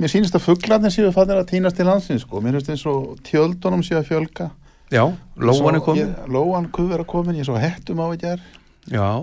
Mér 0.00 0.10
sýnist 0.12 0.36
að 0.36 0.46
fuglarnir 0.46 0.92
séu 0.92 1.12
fannir 1.14 1.38
að 1.40 1.52
týnast 1.54 1.78
til 1.78 1.86
landsins 1.88 2.26
sko. 2.26 2.42
Mér 2.44 2.58
finnst 2.58 2.72
eins 2.74 2.82
og 2.90 3.14
tjöldunum 3.24 3.84
séu 3.86 3.96
að 4.00 4.10
fjölga. 4.10 4.50
Já, 4.92 5.06
lóan 5.40 5.78
er 5.78 5.80
komin 5.80 6.10
Lóan 6.28 6.66
kuð 6.74 6.90
vera 6.92 7.06
komin, 7.08 7.38
ég 7.40 7.48
svo 7.48 7.56
hettum 7.56 8.02
á 8.04 8.12
í 8.12 8.18
gær. 8.20 8.42
Já, 8.90 9.22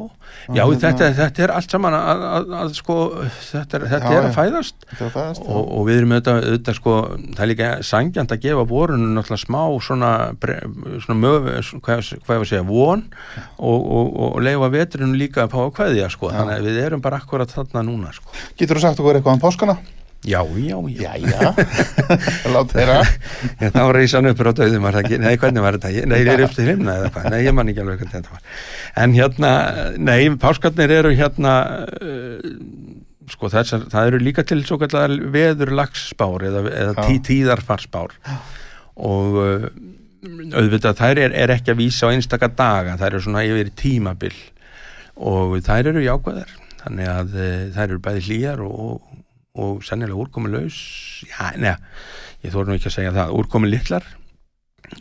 já 0.55 0.63
hérna- 0.63 0.79
þetta, 0.79 1.07
þetta 1.17 1.41
er 1.43 1.51
allt 1.51 1.73
saman 1.73 1.95
að, 1.97 2.21
að, 2.23 2.53
að 2.61 2.69
sko 2.77 2.95
þetta 3.49 3.75
er, 3.75 3.83
þetta 3.91 4.11
Já, 4.13 4.15
er 4.15 4.21
að 4.21 4.29
já. 4.29 4.35
fæðast 4.37 4.85
er 4.95 5.11
það 5.11 5.41
og, 5.43 5.65
og 5.75 5.83
við 5.89 5.99
erum 5.99 6.13
auðvitað, 6.15 6.39
auðvitað 6.47 6.77
sko, 6.77 6.93
það 7.35 7.43
er 7.43 7.51
líka 7.51 7.67
sangjant 7.89 8.31
að 8.37 8.41
gefa 8.45 8.63
vorunum 8.71 9.17
náttúrulega 9.17 9.43
smá 9.43 9.59
svona, 9.83 10.13
svona 11.03 11.19
mög, 11.19 11.51
hvað, 11.83 12.11
hvað 12.23 12.39
ég 12.39 12.49
segja, 12.53 12.63
von 12.71 13.03
og, 13.59 13.79
og, 13.83 14.15
og 14.29 14.41
leifa 14.47 14.71
veturinn 14.79 15.19
líka 15.19 15.43
að 15.43 15.57
fá 15.57 15.61
að 15.65 15.75
kveðja 15.81 16.09
sko, 16.15 16.31
þannig 16.37 16.55
að 16.55 16.69
við 16.71 16.83
erum 16.87 17.03
bara 17.03 17.19
akkurat 17.19 17.51
þarna 17.59 17.83
núna 17.91 18.15
sko. 18.15 18.31
Getur 18.55 18.79
þú 18.79 18.87
sagt 18.87 19.03
okkur 19.03 19.19
eitthvað 19.19 19.41
um 19.41 19.43
páskana? 19.43 19.77
Já, 20.27 20.43
já, 20.43 20.79
já. 20.91 21.13
Jæja, 21.15 21.53
lát 22.53 22.71
þeirra. 22.75 22.97
Já, 23.61 23.69
þá 23.71 23.83
reysa 23.95 24.19
hann 24.19 24.27
upp 24.33 24.41
á 24.43 24.51
döðum 24.51 24.83
var 24.83 24.97
það 24.97 25.05
ekki, 25.05 25.19
nei, 25.23 25.35
hvernig 25.39 25.63
var 25.63 25.77
þetta? 25.77 26.07
Nei, 26.11 26.17
ég 26.19 26.31
er 26.33 26.43
upp 26.43 26.55
til 26.57 26.65
himna 26.67 26.95
eða 26.99 27.11
hvað, 27.15 27.27
nei, 27.31 27.39
ég 27.45 27.55
man 27.55 27.71
ekki 27.71 27.83
alveg 27.85 28.01
hvernig 28.01 28.15
þetta 28.17 28.33
var. 28.35 28.57
En 28.99 29.13
hérna, 29.15 29.51
nei, 30.09 30.17
páskarnir 30.41 30.91
eru 30.97 31.13
hérna, 31.15 31.53
uh, 32.03 32.49
sko, 33.31 33.51
þessar, 33.53 33.85
það 33.93 34.11
eru 34.11 34.19
líka 34.25 34.43
til 34.47 34.59
svo 34.67 34.79
kallar 34.81 35.15
veður 35.31 35.71
lagsspár 35.79 36.45
eða, 36.49 36.65
eða 36.67 36.97
Já. 36.97 37.01
tí, 37.07 37.15
tíðarfarsspár 37.29 38.17
og 38.99 39.39
uh, 39.39 39.69
auðvitað 40.51 40.99
þær 40.99 41.23
er, 41.29 41.35
er 41.45 41.53
ekki 41.55 41.71
að 41.73 41.79
vísa 41.85 42.09
á 42.09 42.13
einstaka 42.13 42.51
daga, 42.51 42.97
þær 42.99 43.13
eru 43.13 43.23
svona 43.23 43.45
yfir 43.47 43.71
tímabil 43.79 44.35
og 45.15 45.55
þær 45.63 45.93
eru 45.93 46.03
jákvæðar, 46.03 46.51
þannig 46.83 47.11
að 47.13 47.39
uh, 47.39 47.63
þær 47.77 47.87
eru 47.87 48.03
bæði 48.09 48.25
hlýjar 48.27 48.65
og, 48.67 48.99
og 49.57 49.81
sennilega 49.85 50.19
úrkomi 50.19 50.51
laus, 50.53 50.77
já, 51.25 51.55
neða, 51.57 51.79
ég 52.45 52.53
þóru 52.53 52.69
nú 52.69 52.77
ekki 52.77 52.89
að 52.91 52.97
segja 52.99 53.15
það, 53.15 53.33
úrkomi 53.39 53.71
litlar 53.71 54.05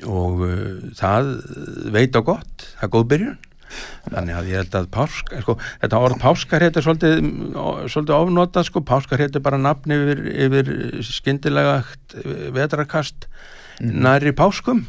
og 0.05 0.41
uh, 0.45 0.89
það 0.99 1.35
veit 1.95 2.17
á 2.17 2.21
gott, 2.25 2.67
það 2.79 2.89
er 2.89 2.95
góð 2.97 3.07
byrjun. 3.13 3.39
Þannig 4.09 4.33
að 4.33 4.47
ég 4.49 4.63
held 4.63 4.77
að 4.79 4.87
pásk, 4.95 5.33
sko, 5.45 5.55
þetta 5.83 5.99
orð 6.01 6.21
páskarhet 6.23 6.79
er 6.81 6.85
svolítið, 6.87 7.19
svolítið 7.93 8.15
ofnotað 8.17 8.69
sko, 8.71 8.81
páskarhet 8.89 9.37
er 9.37 9.45
bara 9.45 9.61
nafn 9.61 9.93
yfir, 9.93 10.23
yfir 10.47 10.71
skyndilega 11.05 11.83
vetrakast 13.79 14.03
næri 14.05 14.33
páskum. 14.37 14.81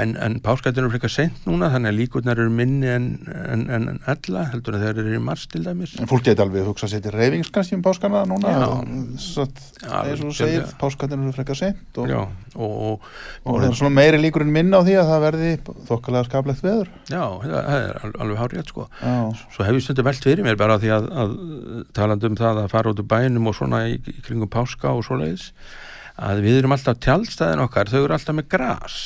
En, 0.00 0.16
en 0.16 0.38
páskættin 0.40 0.82
eru 0.84 0.90
frekar 0.92 1.12
seint 1.12 1.44
núna 1.46 1.68
þannig 1.72 1.90
að 1.92 1.98
líkurnar 1.98 2.40
eru 2.40 2.50
minni 2.50 2.88
en, 2.88 3.06
en, 3.28 3.64
en, 3.70 4.00
ella, 4.08 4.44
heldur 4.52 4.78
að 4.78 4.84
þeir 4.86 5.00
eru 5.04 5.14
í 5.18 5.20
mars 5.22 5.46
til 5.52 5.62
dæmis. 5.66 5.92
En 6.00 6.08
fólk 6.10 6.24
geti 6.24 6.42
alveg 6.42 6.64
hugsa 6.68 6.88
sér 6.88 7.02
til 7.04 7.12
reyfings 7.14 7.50
kannski 7.54 7.76
um 7.76 7.82
páskana 7.84 8.24
núna. 8.28 8.54
Eins 9.04 9.28
og 9.38 9.52
þú 10.24 10.32
segir, 10.38 10.64
páskarnir 10.80 11.20
eru 11.20 11.34
frekar 11.36 11.58
seint 11.58 12.00
og, 12.00 12.08
Já, 12.08 12.20
og, 12.56 12.74
og, 12.88 13.08
og 13.44 13.60
það 13.60 13.68
er 13.68 13.76
svona 13.78 13.94
meiri 13.98 14.20
líkur 14.22 14.44
en 14.46 14.52
minna 14.54 14.80
á 14.80 14.86
því 14.86 14.96
að 15.00 15.10
það 15.12 15.24
verði 15.26 15.50
þokkalega 15.90 16.28
skaplegt 16.30 16.64
veður. 16.64 16.90
já, 17.10 17.22
það 17.44 17.54
það 17.54 17.80
er 17.84 17.98
al- 18.08 18.14
alveg 18.24 18.40
hárið 18.42 18.68
sko. 18.72 18.86
Já, 19.02 19.14
Svo 19.54 19.66
hef 19.68 19.78
ég 19.78 19.84
stundum 19.84 20.08
velt 20.08 20.24
fyrir 20.28 20.44
mér 20.46 20.56
bara 20.60 20.78
því 20.80 20.92
að, 20.96 21.08
að 21.24 21.34
talandi 21.96 22.30
um 22.30 22.38
það 22.40 22.62
að 22.64 22.70
fara 22.72 22.92
út 22.94 23.02
úr 23.04 23.08
bænum 23.14 23.50
og 23.52 23.56
svona 23.58 23.84
í, 23.90 23.98
í 24.00 24.20
kringum 24.24 24.50
páska 24.52 24.94
og 24.96 25.04
svoleiðis 25.06 25.50
að 26.14 26.42
við 26.44 26.58
erum 26.60 26.74
alltaf 26.76 26.98
tjaldstæðin 27.02 27.62
okkar, 27.64 27.90
þau 27.90 28.02
eru 28.04 28.14
alltaf 28.16 28.36
með 28.38 28.48
gras 28.54 28.98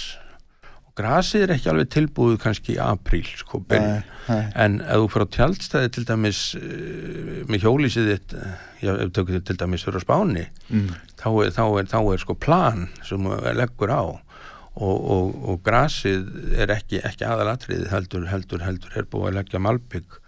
og 0.85 0.93
grasið 0.99 1.45
er 1.47 1.53
ekki 1.55 1.71
alveg 1.73 1.91
tilbúið 1.95 2.39
kannski 2.43 2.75
í 2.75 2.81
apríl 2.83 3.25
sko, 3.39 3.63
nei, 3.71 4.01
nei. 4.29 4.43
en 4.59 4.81
ef 4.83 5.03
þú 5.05 5.11
fyrir 5.15 5.29
á 5.31 5.35
tjaldstæði 5.39 5.93
til 5.95 6.07
dæmis 6.09 6.41
uh, 6.59 7.43
með 7.49 7.65
hjólísið 7.65 8.11
þitt 8.13 8.37
uh, 8.37 8.55
já, 8.83 8.93
ef 8.93 9.03
þú 9.07 9.11
tökur 9.21 9.45
til 9.49 9.59
dæmis 9.63 9.87
fyrir 9.87 10.03
á 10.03 10.07
spáni 10.07 10.47
Mm. 10.69 10.91
þá, 11.17 11.29
er, 11.47 11.53
þá, 11.57 11.63
er, 11.81 11.87
þá 11.89 11.99
er 12.13 12.21
sko 12.21 12.35
plan 12.37 12.89
sem 13.07 13.25
leggur 13.57 13.89
á 13.89 14.05
og, 14.05 14.97
og, 15.01 15.31
og 15.49 15.63
grasið 15.65 16.29
er 16.61 16.71
ekki, 16.75 17.01
ekki 17.09 17.25
aðalatrið 17.25 17.87
heldur, 17.91 18.27
heldur, 18.31 18.61
heldur 18.67 18.99
er 19.01 19.09
búið 19.09 19.31
að 19.31 19.39
leggja 19.41 19.63
malbygg 19.65 20.19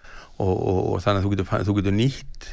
og, 0.41 0.55
og, 0.55 0.79
og 0.95 1.03
þannig 1.05 1.21
að 1.21 1.27
þú 1.27 1.33
getur, 1.35 1.67
þú 1.69 1.77
getur 1.77 1.95
nýtt 1.99 2.49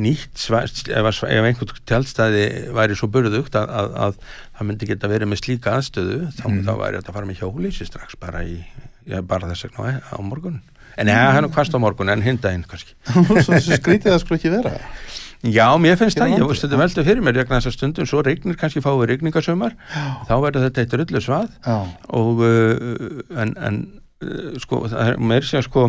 nýtt 0.00 0.38
svæst, 0.40 0.86
ef, 0.88 1.04
að- 1.04 1.28
ef 1.28 1.44
einhvern 1.50 1.80
tjaldstæði 1.88 2.44
væri 2.72 2.96
svo 2.96 3.08
burðugt 3.12 3.56
að, 3.60 3.68
að, 3.76 3.90
að 4.06 4.14
það 4.56 4.68
myndi 4.70 4.88
geta 4.88 5.10
verið 5.12 5.28
með 5.32 5.42
slíka 5.42 5.74
aðstöðu 5.76 6.18
þá, 6.38 6.44
þá 6.64 6.72
væri 6.80 7.00
þetta 7.00 7.12
að 7.12 7.16
fara 7.18 7.28
með 7.28 7.42
hjólísi 7.42 7.88
strax 7.90 8.16
bara 8.20 8.40
í, 8.48 8.56
já, 9.04 9.18
bara 9.20 9.50
þess 9.52 9.66
vegna 9.68 9.98
á, 10.00 10.16
morgun. 10.24 10.60
En 11.00 11.08
ja, 11.08 11.30
hann 11.36 11.44
er 11.48 11.52
kvast 11.52 11.72
á 11.76 11.78
morgun 11.80 12.12
en 12.12 12.24
hindaginn 12.24 12.64
kannski. 12.68 12.94
Svo 13.44 13.58
skrítið 13.60 14.12
það 14.14 14.18
skulle 14.24 14.40
ekki 14.40 14.52
vera. 14.52 14.72
Já, 15.42 15.66
mér 15.80 15.96
finnst 15.98 16.16
það, 16.20 16.36
ég 16.36 16.42
vondur. 16.44 16.56
stundum 16.60 16.78
veldu 16.84 17.02
fyrir 17.04 17.22
mér 17.26 17.34
vegna 17.40 17.58
þess 17.58 17.72
að 17.72 17.74
stundum 17.74 18.06
svo 18.06 18.20
regnir 18.22 18.54
kannski 18.60 18.78
fáið 18.84 19.08
regningasömmar 19.10 19.72
þá 20.28 20.34
verður 20.38 20.68
þetta 20.68 20.84
eitt 20.84 20.92
rullu 21.00 21.22
svað 21.24 21.56
og 22.14 22.42
en, 23.42 23.50
en 23.58 23.80
sko, 24.62 24.84
það 24.92 25.08
er 25.08 25.18
meir 25.18 25.42
sér 25.48 25.66
sko 25.66 25.88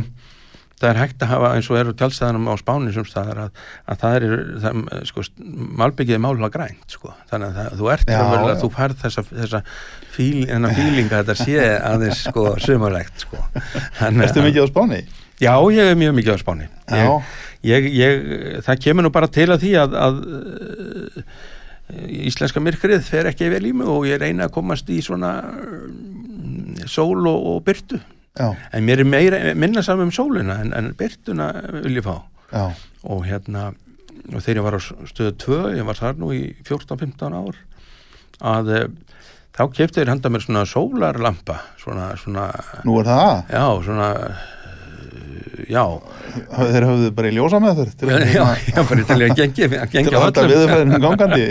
það 0.83 0.89
er 0.91 0.99
hægt 0.99 1.23
að 1.23 1.31
hafa 1.31 1.49
eins 1.55 1.69
og 1.71 1.77
eru 1.79 1.93
tjálstæðanum 1.97 2.49
á 2.51 2.55
spáni 2.59 2.93
sem 2.95 3.05
staðar 3.07 3.39
að, 3.45 3.61
að 3.87 4.01
það 4.01 4.15
er 4.17 4.25
það, 4.63 4.81
sko, 5.09 5.23
malbyggið 5.79 6.21
mála 6.23 6.49
grænt 6.53 6.95
sko, 6.97 7.13
þannig 7.31 7.49
að 7.49 7.59
það, 7.59 7.77
þú 7.79 7.91
ert 7.93 8.11
Já, 8.13 8.19
já. 8.19 8.55
þú 8.59 8.69
færð 8.75 9.01
þessa, 9.05 9.23
þessa 9.31 9.61
fíl, 10.13 10.43
fílinga 10.77 11.21
þetta 11.23 11.37
sé 11.39 11.57
aðeins 11.79 12.23
sko 12.27 12.45
sumarlegt 12.63 13.25
sko. 13.25 13.39
Erstu 14.11 14.43
mikið 14.45 14.67
á 14.67 14.67
spáni? 14.73 15.01
Já, 15.41 15.55
ég 15.73 15.91
er 15.91 15.97
mjög 15.99 16.15
mikið 16.19 16.35
á 16.35 16.39
spáni. 16.43 16.69
Já, 16.93 17.07
ég, 17.67 17.87
ég, 17.97 18.23
það 18.67 18.81
kemur 18.85 19.07
nú 19.07 19.11
bara 19.15 19.31
til 19.31 19.49
að 19.51 19.63
því 19.65 19.73
að, 19.81 19.95
að 20.03 20.19
uh, 20.29 21.29
íslenska 22.29 22.61
myrkrið 22.63 23.07
fer 23.07 23.31
ekki 23.31 23.49
vel 23.51 23.63
í 23.71 23.73
mig 23.75 23.89
og 23.89 24.05
ég 24.07 24.21
reyna 24.21 24.47
að 24.47 24.55
komast 24.59 24.91
í 24.93 24.99
svona 25.03 25.33
uh, 25.47 26.83
sól 26.91 27.23
og, 27.23 27.39
og 27.55 27.63
byrtu 27.65 27.99
já, 28.39 28.47
en 28.73 28.85
mér 28.87 29.03
er 29.03 29.09
meira, 29.09 29.41
minna 29.55 29.83
saman 29.85 30.09
um 30.09 30.15
sólina 30.15 30.59
en, 30.63 30.73
en 30.73 30.91
byrtuna 30.97 31.51
vil 31.83 31.99
ég 32.01 32.05
fá. 32.05 32.21
Já, 32.53 32.65
og 33.03 33.25
hérna 33.27 33.71
og 34.31 34.39
þegar 34.39 34.59
ég 34.59 34.65
var 34.67 34.77
á 34.77 34.81
stöðu 35.09 35.33
2 35.43 35.61
ég 35.79 35.87
var 35.87 35.99
þar 35.99 36.19
nú 36.21 36.31
í 36.35 36.43
14-15 36.63 37.35
ár 37.35 37.57
að 38.53 38.71
uh, 38.71 38.85
þá 39.53 39.63
kefti 39.75 39.99
þér 39.99 40.13
handa 40.13 40.31
mér 40.31 40.45
svona 40.45 40.63
sólarlampa 40.69 41.59
svona, 41.81 42.13
svona 42.19 42.47
nú 42.87 42.99
er 43.01 43.09
það 43.09 43.53
Já, 43.53 43.65
svona 43.85 44.09
já, 45.69 45.83
þeir 46.53 46.85
höfðu 46.87 47.09
bara 47.17 47.29
í 47.29 47.35
ljósa 47.35 47.59
með 47.63 47.79
þeir 47.81 47.91
til 47.99 48.09
já, 48.13 48.45
já, 48.67 48.79
bara 48.79 49.05
til 49.09 49.17
að 49.17 49.35
gengi, 49.39 49.67
til 49.69 50.01
að 50.03 50.17
halda 50.17 50.43
öllum 50.43 50.53
viðurfæðinum 50.53 51.03
gangandi. 51.03 51.43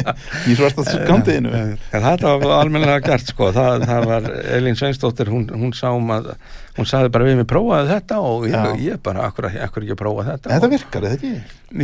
Í 0.50 0.56
svarta 0.58 0.84
skamtiðinu 0.86 1.52
En 1.60 2.06
þetta 2.06 2.32
var 2.40 2.54
almennilega 2.60 3.04
gert 3.04 3.30
sko, 3.32 3.50
það, 3.56 3.84
það 3.90 4.08
var 4.10 4.28
Elín 4.56 4.78
Sveinsdóttir, 4.80 5.30
hún, 5.32 5.46
hún 5.52 5.74
sá 5.76 5.90
um 5.92 6.10
að, 6.14 6.32
hún 6.78 6.88
saði 6.88 7.12
bara 7.12 7.28
við 7.28 7.40
mig 7.42 7.48
prófaði 7.50 7.92
þetta 7.92 8.20
og 8.24 8.48
ég, 8.48 8.70
ég 8.86 9.02
bara, 9.04 9.28
akkur, 9.28 9.50
akkur 9.50 9.84
ekki 9.86 9.96
að 9.96 10.00
prófa 10.00 10.26
þetta? 10.30 10.54
Þetta 10.54 10.72
virkar, 10.76 11.08
eða 11.10 11.18
ekki? 11.18 11.32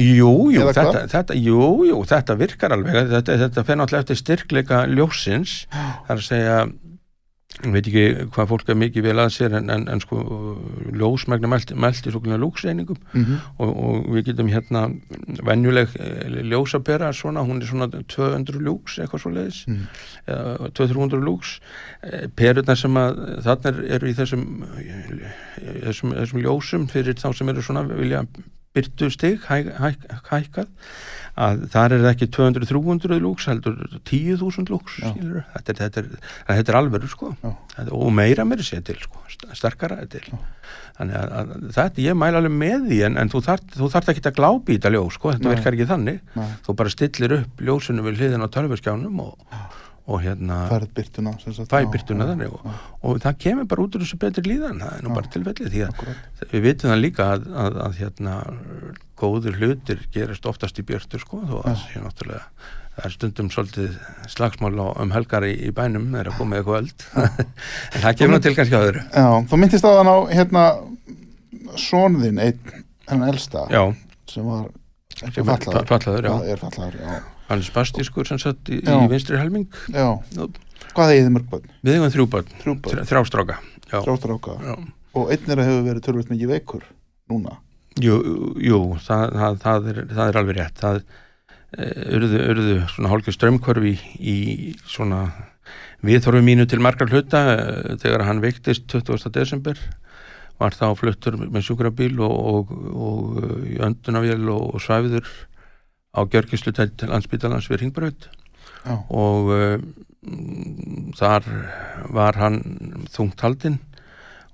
Jú, 0.07 0.33
jú, 0.55 0.65
þetta, 0.73 1.05
þetta, 1.13 1.39
jú, 1.39 1.61
jú, 1.91 2.01
þetta 2.11 2.39
virkar 2.41 2.75
alveg, 2.77 2.99
þetta, 3.13 3.39
þetta 3.45 3.67
fer 3.69 3.81
náttúrulega 3.83 4.07
eftir 4.07 4.21
styrkleika 4.23 4.83
ljósins, 4.91 5.59
það 5.71 6.15
er 6.17 6.21
að 6.23 6.27
segja, 6.31 6.59
ég 7.65 7.73
veit 7.73 7.87
ekki 7.89 8.03
hvað 8.35 8.49
fólk 8.51 8.69
er 8.69 8.77
mikið 8.77 9.05
vel 9.07 9.17
að 9.23 9.31
sér 9.33 9.55
en, 9.57 9.71
en, 9.73 9.87
en 9.89 10.01
sko 10.03 10.19
mælt 11.81 12.05
í 12.07 12.13
svona 12.13 12.37
lúkseiningum. 12.43 12.99
Mm 13.17 13.39
og, 13.59 13.71
og 13.87 14.11
við 14.13 14.27
getum 14.29 14.51
hérna 14.53 14.83
venjuleg 15.49 15.95
eh, 15.97 16.37
ljósapera 16.51 17.09
svona, 17.17 17.41
hún 17.49 17.63
er 17.63 17.67
svona 17.71 17.89
200 17.89 18.61
lúks 18.61 18.99
eitthvað 19.01 19.23
svo 19.25 19.33
leiðis 19.33 19.63
Mm. 19.67 19.87
eða 20.29 20.69
200-300 20.77 21.25
lúks. 21.25 21.55
Eh, 22.05 22.27
perurnar 22.37 22.77
sem 22.77 22.95
að 23.01 23.17
þarna 23.47 23.73
er- 23.73 23.85
eru 23.97 24.11
í 24.13 24.15
þessum, 24.21 24.45
þessum, 25.83 26.13
þessum 26.21 26.43
ljósum 26.45 26.87
fyrir 26.93 27.17
þá 27.19 27.31
sem 27.37 27.49
eru 27.53 27.63
svona 27.65 27.83
vilja 27.89 28.25
byrtu 28.77 29.09
stig 29.11 29.41
hæ, 29.49 29.63
hæ, 29.81 29.95
hækkað 30.29 30.69
að 31.37 31.67
þar 31.73 31.93
er 31.97 32.01
það 32.05 32.11
ekki 32.15 32.27
200-300 32.37 33.19
lúks 33.21 33.47
heldur 33.51 33.75
10.000 34.09 34.71
lúks 34.73 34.95
Já. 35.03 35.11
þetta 35.57 35.73
er, 35.75 35.79
þetta, 35.83 36.03
er, 36.03 36.31
þetta 36.49 36.73
er 36.73 36.79
alvöru 36.81 37.11
sko 37.13 37.33
Já. 37.43 37.51
Þetta- 37.77 37.93
og 37.99 38.13
meira 38.17 38.47
meira 38.49 38.65
sér 38.65 38.85
til 38.89 38.97
sko, 39.03 39.21
st- 39.29 39.51
sterkara 39.59 39.99
er 40.01 40.09
til 40.15 40.25
Já. 40.31 40.39
þannig 40.97 41.19
að, 41.21 41.35
að 41.41 41.55
þetta, 41.77 42.05
ég 42.07 42.17
mæla 42.17 42.41
alveg 42.41 42.57
með 42.63 42.87
því 42.89 43.01
en, 43.11 43.19
en 43.21 43.33
þú 43.35 43.43
þarft 43.93 44.13
ekki 44.15 44.23
að 44.25 44.29
þetta 44.31 44.95
ljós 44.97 45.19
sko, 45.19 45.35
þetta 45.37 45.45
Nei. 45.51 45.55
virkar 45.59 45.77
ekki 45.77 45.89
þannig 45.93 46.21
Nei. 46.41 46.47
þú 46.67 46.77
bara 46.81 46.95
stillir 46.97 47.37
upp 47.43 47.61
ljósinu 47.69 48.07
við 48.09 48.23
hliðin 48.23 48.47
á 48.47 48.55
tölvurskjánum 48.57 49.21
og, 49.27 49.37
og 50.07 50.23
hérna 50.23 50.57
Færð 50.71 50.91
byrtuna 50.95 51.33
byrtuna 51.91 52.29
þannig 52.31 52.53
og, 52.55 52.63
já, 52.63 52.75
og 53.03 53.21
það 53.25 53.39
kemur 53.43 53.69
bara 53.73 53.85
út 53.87 53.97
úr 53.99 54.05
þessu 54.05 54.19
betri 54.23 54.45
líðan 54.47 54.81
það 54.85 54.97
er 54.97 55.05
nú 55.05 55.11
Já. 55.11 55.17
bara 55.19 55.33
tilfellið 55.35 55.71
því 55.73 55.83
að 55.83 55.93
akkúrat. 55.93 56.43
við 56.53 56.67
vitum 56.69 56.93
það 56.93 57.03
líka 57.03 57.29
að, 57.35 57.47
að, 57.65 57.79
að 57.87 58.01
hérna 58.01 58.35
góðir 59.19 59.59
hlutir 59.61 60.05
gerast 60.15 60.47
oftast 60.47 60.79
í 60.79 60.87
björtu 60.87 61.23
sko 61.23 61.43
þó 61.43 61.57
að 61.65 61.73
Já. 61.73 61.83
sé 61.83 62.05
náttúrulega 62.05 62.45
það 62.97 63.09
er 63.11 63.15
stundum 63.17 63.51
svolítið 63.53 63.97
slagsmál 64.33 64.73
á, 64.81 64.87
um 65.03 65.13
helgar 65.13 65.45
í, 65.45 65.53
í 65.69 65.73
bænum 65.75 66.15
er 66.17 66.31
að 66.31 66.39
koma 66.39 66.61
eitthvað 66.61 66.79
öld 66.85 67.07
en 67.97 68.05
það 68.07 68.19
kemur 68.23 68.45
til 68.47 68.55
kannski 68.57 68.79
að 68.79 68.87
öðru. 68.89 69.03
Já, 69.11 69.27
þú 69.51 69.61
myndist 69.61 69.89
aðan 69.91 70.13
á 70.15 70.17
hérna 70.33 70.65
sonðin, 71.77 72.41
einn, 72.41 72.85
elsta 73.29 73.67
já, 73.69 73.83
sem 74.31 74.47
var 74.47 74.71
fallaður 75.21 75.91
fallaður, 75.91 76.31
já, 76.31 76.37
er 76.55 76.63
fallaður, 76.63 76.97
já, 77.03 77.19
hann 77.49 77.61
er 77.63 77.67
spastískur 77.67 78.29
sem 78.29 78.41
satt 78.43 78.71
í, 78.73 78.81
í 78.83 78.99
vinstri 79.11 79.39
helming. 79.41 79.69
Hvað 80.97 81.13
eigið 81.13 81.27
þið 81.27 81.35
mörg 81.35 81.51
bönn? 81.53 81.69
við 81.83 81.99
hefum 81.99 82.13
þrjú 82.15 82.27
já, 83.87 83.99
þrjástráka 84.01 84.57
já. 84.65 84.75
Og 85.17 85.31
einn 85.33 85.53
að 85.53 85.63
hefur 85.65 85.85
verið 85.87 86.05
tölvöld 86.05 86.33
mikið 86.33 86.53
veikur 86.53 86.89
núna? 87.33 87.59
Jú, 88.03 88.17
jú 88.61 88.81
það, 89.01 89.37
það, 89.41 89.61
það, 89.63 89.91
er, 89.93 90.01
það 90.13 90.31
er 90.31 90.39
alveg 90.41 90.59
rétt. 90.59 90.81
Það 90.83 90.99
eh, 91.01 92.17
urðu, 92.19 92.41
urðu 92.53 92.79
svona 92.93 93.13
hálfgeir 93.13 93.37
strömmkörfi 93.37 93.95
í 94.21 94.37
svona 94.85 95.23
viðþorfi 96.07 96.43
mínu 96.45 96.67
til 96.69 96.83
margar 96.85 97.13
hluta. 97.13 97.43
Eh, 97.55 97.95
þegar 98.03 98.27
hann 98.29 98.43
veiktist 98.45 98.91
20. 98.93 99.31
desember 99.33 99.81
var 100.61 100.77
þá 100.77 100.91
fluttur 100.97 101.37
með 101.41 101.65
sjúkrabíl 101.65 102.15
og, 102.25 102.37
og, 102.53 102.77
og 102.93 103.41
eh, 103.41 103.57
í 103.73 103.81
öndunavél 103.89 104.45
og, 104.53 104.75
og 104.77 104.85
svæfiður 104.85 105.33
á 106.17 106.21
gjörgislu 106.25 106.73
til 106.73 107.11
landsbytalans 107.11 107.69
við 107.71 107.83
Ringbraut 107.85 108.29
Já, 108.87 108.97
og 109.11 109.51
uh, 109.53 109.77
þar 111.19 111.47
var 112.15 112.39
hann 112.41 112.61
þungt 113.13 113.43
haldinn 113.45 113.79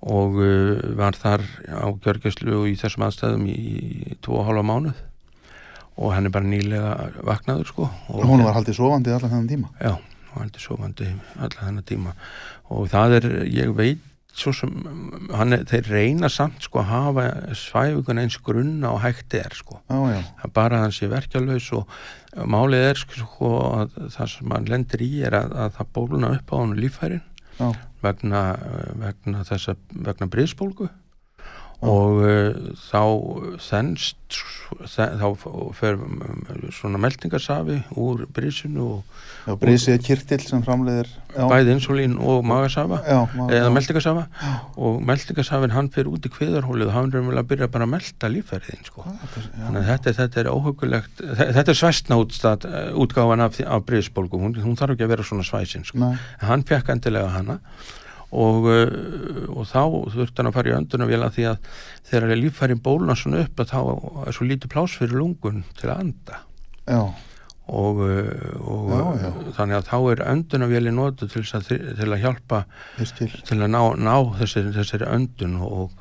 og 0.03 0.39
uh, 0.43 0.83
var 0.99 1.17
þar 1.19 1.45
á 1.71 1.87
gjörgæslu 2.03 2.55
og 2.59 2.69
í 2.73 2.77
þessum 2.81 3.07
aðstæðum 3.07 3.49
í, 3.53 3.59
í 4.13 4.17
tvo 4.25 4.41
og 4.41 4.49
hálfa 4.49 4.67
mánuð. 4.67 5.03
Og 6.03 6.15
hann 6.17 6.27
er 6.27 6.33
bara 6.33 6.49
nýlega 6.49 7.11
vaknaður 7.21 7.69
sko 7.69 7.87
og 8.09 8.25
hún 8.25 8.43
var 8.47 8.57
haldið 8.57 8.79
sofandi 8.79 9.13
allan 9.13 9.29
þennan 9.35 9.51
tíma? 9.51 9.69
Já, 9.77 9.99
og 10.33 10.39
hann 10.41 10.49
er 10.49 10.65
sofandi 10.65 11.11
allan 11.37 11.59
þennan 11.59 11.89
tíma. 11.91 12.15
Og 12.73 12.89
það 12.91 13.19
er, 13.19 13.29
ég 13.53 13.75
veit 13.77 14.09
svo 14.33 14.53
sem, 14.57 14.73
hann 15.37 15.57
þeir 15.69 15.89
reyna 15.93 16.31
samt 16.33 16.65
sko 16.65 16.81
að 16.81 16.89
hafa 16.91 17.25
svæfingun 17.59 18.23
eins 18.23 18.39
grunna 18.45 18.95
og 18.95 19.03
hægt 19.05 19.35
er 19.37 19.53
sko. 19.57 19.81
Já, 19.91 19.99
já, 20.17 20.23
bara 20.55 20.79
að 20.79 20.87
hann 20.87 20.97
sé 20.97 21.09
verkjalaus 21.13 21.69
og 21.77 21.99
málið 22.49 22.87
er 22.89 23.03
sko 23.03 23.53
að 23.83 23.99
það 24.15 24.33
sem 24.37 24.57
hann 24.57 24.71
lendir 24.73 25.05
í 25.05 25.11
er 25.27 25.37
að, 25.37 25.53
að 25.67 25.77
það 25.77 25.93
bóluna 25.99 26.33
upp 26.39 26.53
á 26.53 26.57
hann 26.57 26.75
líffærin 26.81 27.25
já, 27.59 27.69
vegna, 28.05 28.43
vegna 29.03 29.45
þessa 29.49 29.77
vegna 29.93 30.31
briðsbólgu 30.33 30.89
og 31.83 32.21
uh, 32.23 32.75
þá 32.89 33.03
þennst 33.69 34.19
þá 34.89 35.27
fer 35.77 35.99
svona 36.73 37.01
meldingarsafi 37.03 37.81
úr 38.01 38.23
briðsinu 38.33 38.85
og 38.87 39.19
já, 39.45 39.57
brísið 39.61 39.97
er 39.99 40.05
kirtill 40.07 40.41
sem 40.47 40.63
framleiðir 40.65 41.11
já, 41.11 41.43
bæði 41.51 41.75
insulín 41.75 42.15
og 42.23 42.41
magasafa 42.49 43.01
já, 43.05 43.19
maður- 43.35 43.57
eða 43.59 43.73
meldingarsafa 43.77 44.25
og 44.87 45.03
meldingarsafin 45.11 45.75
hann 45.77 45.91
fyrir 45.93 46.09
út 46.15 46.25
í 46.29 46.33
kviðarhólið 46.33 46.89
og 46.89 46.97
hann 46.97 47.11
er 47.13 47.21
að 47.43 47.51
byrja 47.53 47.69
bara 47.75 47.89
að 47.89 47.93
melda 47.97 48.33
líffæriðin 48.33 48.89
sko? 48.89 49.05
Já, 49.05 49.43
Þannig 49.67 49.81
að 49.83 49.89
þetta, 49.91 50.15
þetta 50.23 50.41
er 50.47 50.53
óhugulegt, 50.55 51.25
þetta 51.53 51.75
er 51.75 51.81
útstað, 52.23 52.69
útgáfan 53.05 53.45
af, 53.45 53.61
af 53.67 53.85
briðsbólgu, 53.91 54.41
hún, 54.41 54.57
hún 54.65 54.79
þarf 54.81 54.97
ekki 54.97 55.05
að 55.09 55.13
vera 55.17 55.27
svona 55.29 55.45
svæsin, 55.47 55.85
sko. 55.89 56.15
Hann 56.47 56.65
fekk 56.69 56.95
endilega 56.97 57.35
hana 57.37 57.59
og, 58.33 58.69
uh, 58.69 59.51
og 59.53 59.67
þá 59.69 59.83
þurfti 60.15 60.41
hann 60.41 60.49
að 60.49 60.57
fara 60.57 60.73
í 60.73 60.77
öndunarvél 60.79 61.27
að 61.27 61.35
því 61.37 61.49
að 61.51 61.75
þegar 62.09 62.39
líffærin 62.41 62.81
bólna 62.85 63.17
svona 63.19 63.43
upp 63.45 63.61
að 63.61 63.75
þá 63.75 63.81
er 64.27 64.37
svo 64.37 64.49
lítið 64.49 64.73
plás 64.73 64.97
fyrir 64.97 65.21
lungun 65.21 65.63
til 65.79 65.91
að 65.93 66.01
anda. 66.07 66.41
Já, 66.89 67.03
og, 67.73 68.01
uh, 68.03 68.55
og 68.65 68.93
Já, 68.93 69.03
já. 69.27 69.29
þannig 69.59 69.79
að 69.79 69.91
þá 69.91 69.99
er 70.15 70.25
öndunarvéli 70.33 70.95
notu 70.97 71.29
til, 71.29 71.45
til 71.45 72.09
að 72.09 72.23
hjálpa 72.25 72.65
skil 73.05 73.37
til. 73.45 73.61
að 73.61 73.75
ná, 73.75 73.83
ná 74.01 74.17
þessari, 74.41 74.73
þessari 74.79 75.11
öndun 75.13 75.61
og, 75.69 75.93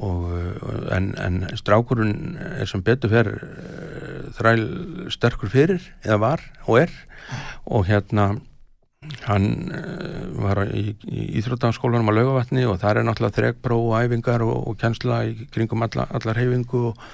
og 0.00 0.26
uh, 0.32 0.80
en, 0.96 1.12
en 1.20 1.42
strákurinn 1.60 2.40
er 2.56 2.72
sem 2.72 2.84
betur 2.84 3.12
fer 3.12 3.32
þræl 4.36 4.66
sterkur 5.12 5.52
fyrir 5.52 5.84
eða 6.04 6.22
var 6.24 6.44
og 6.66 6.86
er. 6.86 7.00
Og 7.66 7.88
hérna 7.88 8.36
hann 9.26 9.46
uh, 9.74 10.26
var 10.42 10.62
í, 10.66 10.90
í 11.06 11.28
Íþróttaskólanum 11.40 12.10
á 12.10 12.16
laugavatni 12.16 12.66
og 12.68 12.80
það 12.82 13.00
er 13.00 13.08
náttúrulega 13.08 13.38
þrekbró 13.40 13.80
og 13.88 13.96
æfingar 14.04 14.44
og, 14.46 14.56
og 14.70 14.78
kjensla 14.80 15.22
í 15.30 15.48
kringum 15.54 15.86
alla, 15.86 16.08
allar 16.16 16.40
heifingu 16.40 16.90
og 16.90 17.06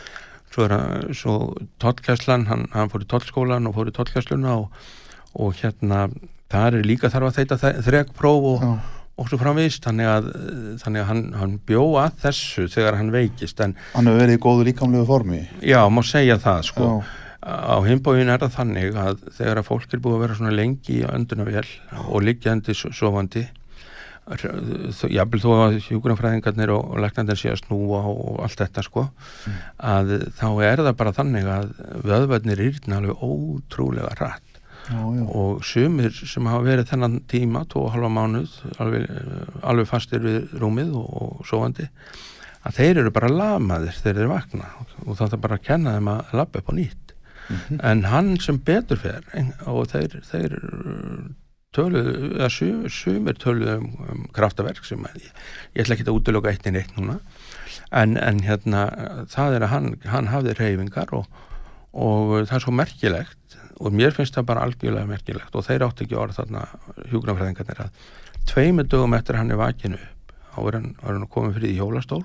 svo 0.53 0.67
er 0.67 0.77
hann, 0.77 1.15
svo 1.17 1.37
tollkjæslan, 1.83 2.49
hann, 2.51 2.67
hann 2.75 2.93
fór 2.93 3.07
í 3.07 3.11
tollskólan 3.11 3.69
og 3.71 3.77
fór 3.79 3.93
í 3.93 3.95
tollkjæsluna 3.97 4.59
og, 4.61 4.83
og 5.41 5.55
hérna 5.63 6.07
það 6.53 6.67
er 6.81 6.91
líka 6.91 7.11
þarf 7.13 7.31
að 7.31 7.39
þeita 7.41 7.73
þrekpróf 7.87 8.49
og, 8.51 8.67
og 9.17 9.31
svo 9.31 9.41
framvist 9.41 9.85
þannig 9.87 10.11
að, 10.11 10.29
þannig 10.83 11.03
að 11.03 11.09
hann, 11.09 11.25
hann 11.41 11.57
bjó 11.69 11.87
að 12.03 12.21
þessu 12.27 12.69
þegar 12.73 13.01
hann 13.01 13.13
veikist 13.15 13.65
en 13.65 13.77
hann 13.95 14.11
hefur 14.11 14.25
verið 14.25 14.39
í 14.39 14.43
góðu 14.45 14.69
líkamlegu 14.69 15.09
formi. 15.09 15.43
Já, 15.65 15.81
má 15.89 16.03
segja 16.07 16.39
það 16.43 16.65
sko. 16.69 16.89
Já, 16.89 17.22
á 17.43 17.77
himbóin 17.83 18.31
er 18.31 18.39
það 18.43 18.55
þannig 18.59 18.99
að 19.03 19.25
þegar 19.39 19.61
að 19.63 19.67
fólk 19.67 19.95
er 19.97 20.03
búið 20.05 20.17
að 20.17 20.23
vera 20.27 20.39
svona 20.39 20.55
lengi 20.55 21.01
í 21.01 21.09
öndunavél 21.09 21.67
og 22.07 22.23
liggjandi 22.23 22.77
so- 22.79 22.93
sofandi 22.95 23.47
jafnvel 25.11 25.41
þó 25.43 25.49
að 25.65 25.77
hjúgrunafræðingarnir 25.89 26.71
og, 26.71 26.95
læknandir 27.03 27.39
sé 27.41 27.51
að 27.51 27.65
snúa 27.65 28.05
og 28.07 28.39
allt 28.45 28.61
þetta 28.63 28.85
sko 28.87 29.09
að 29.83 30.13
þá 30.39 30.47
er 30.69 30.83
það 30.87 30.97
bara 31.01 31.15
þannig 31.17 31.51
að 31.51 31.73
vöðvarnir 32.07 32.63
írna 32.69 33.01
alveg 33.01 33.25
ótrúlega 33.27 34.15
rætt 34.21 34.61
já, 34.87 35.01
já, 35.03 35.25
og 35.27 35.65
sumir 35.67 36.15
sem 36.15 36.47
hafa 36.47 36.63
verið 36.69 36.93
þennan 36.93 37.19
tíma, 37.27 37.65
tvo 37.67 37.89
og 37.89 37.97
halva 37.97 38.13
mánuð 38.15 38.55
alveg, 38.79 39.11
alveg 39.63 39.91
fastir 39.91 40.23
við 40.23 40.55
rúmið 40.63 40.95
og, 40.95 41.11
og 41.27 41.47
sofandi 41.51 41.89
að 42.63 42.79
þeir 42.79 43.03
eru 43.03 43.11
bara 43.15 43.31
lamaðir 43.33 43.97
þegar 43.99 44.21
þeir 44.21 44.31
vakna. 44.31 44.69
Og 45.03 45.17
það 45.19 45.33
er 45.35 45.41
bara 45.43 45.57
að 45.59 45.65
kenna 45.67 45.97
þeim 45.97 46.11
að 46.13 46.35
labba 46.39 46.61
upp 46.63 46.71
á 46.71 46.75
nýtt 46.79 47.02
en 47.91 48.05
hann 48.11 48.35
sem 48.41 48.59
betur 48.63 49.01
fer 49.03 49.25
og 49.71 49.89
þeir, 49.93 50.19
þeir 50.29 50.59
töluðu, 51.77 52.33
eða 52.37 52.51
sum, 52.53 52.83
sumir 52.93 53.39
töluðu 53.41 53.79
um, 53.79 53.89
um 54.13 54.27
kraftaverk 54.37 54.85
sem 54.87 55.03
að 55.09 55.23
ég, 55.25 55.31
ég 55.77 55.85
ætla 55.85 55.97
ekki 55.97 56.09
að 56.09 56.19
útiloka 56.19 56.53
eitt 56.53 56.69
inn 56.69 56.79
eitt 56.81 56.93
núna. 56.99 57.19
En, 57.93 58.17
en 58.21 58.41
hérna 58.45 58.87
það 59.33 59.57
er 59.57 59.67
að 59.67 59.73
hann, 59.73 59.89
hann 60.09 60.31
hafði 60.33 60.57
reyfingar 60.59 61.13
og, 61.17 61.29
og 61.93 62.35
það 62.49 62.57
er 62.59 62.65
svo 62.67 62.77
merkilegt 62.77 63.59
og 63.83 63.95
mér 63.97 64.15
finnst 64.15 64.37
það 64.37 64.49
bara 64.53 64.67
algjörlega 64.67 65.09
merkilegt 65.09 65.57
og 65.57 65.67
þeir 65.67 65.87
átti 65.89 66.07
ekki 66.07 66.19
orð 66.21 66.39
þarna 66.39 66.67
hjúgrafræðingarnir 67.11 67.85
að 67.87 68.03
tveimur 68.49 68.89
dögum 68.89 69.17
eftir 69.17 69.37
að 69.37 69.43
hann 69.43 69.55
er 69.55 69.61
vakinu 69.61 69.99
upp 69.99 70.23
hann, 70.55 70.93
er 71.03 71.17
hann 71.17 71.29
komið 71.33 71.59
fyrir 71.59 71.73
í 71.73 71.79
hjólastól 71.79 72.23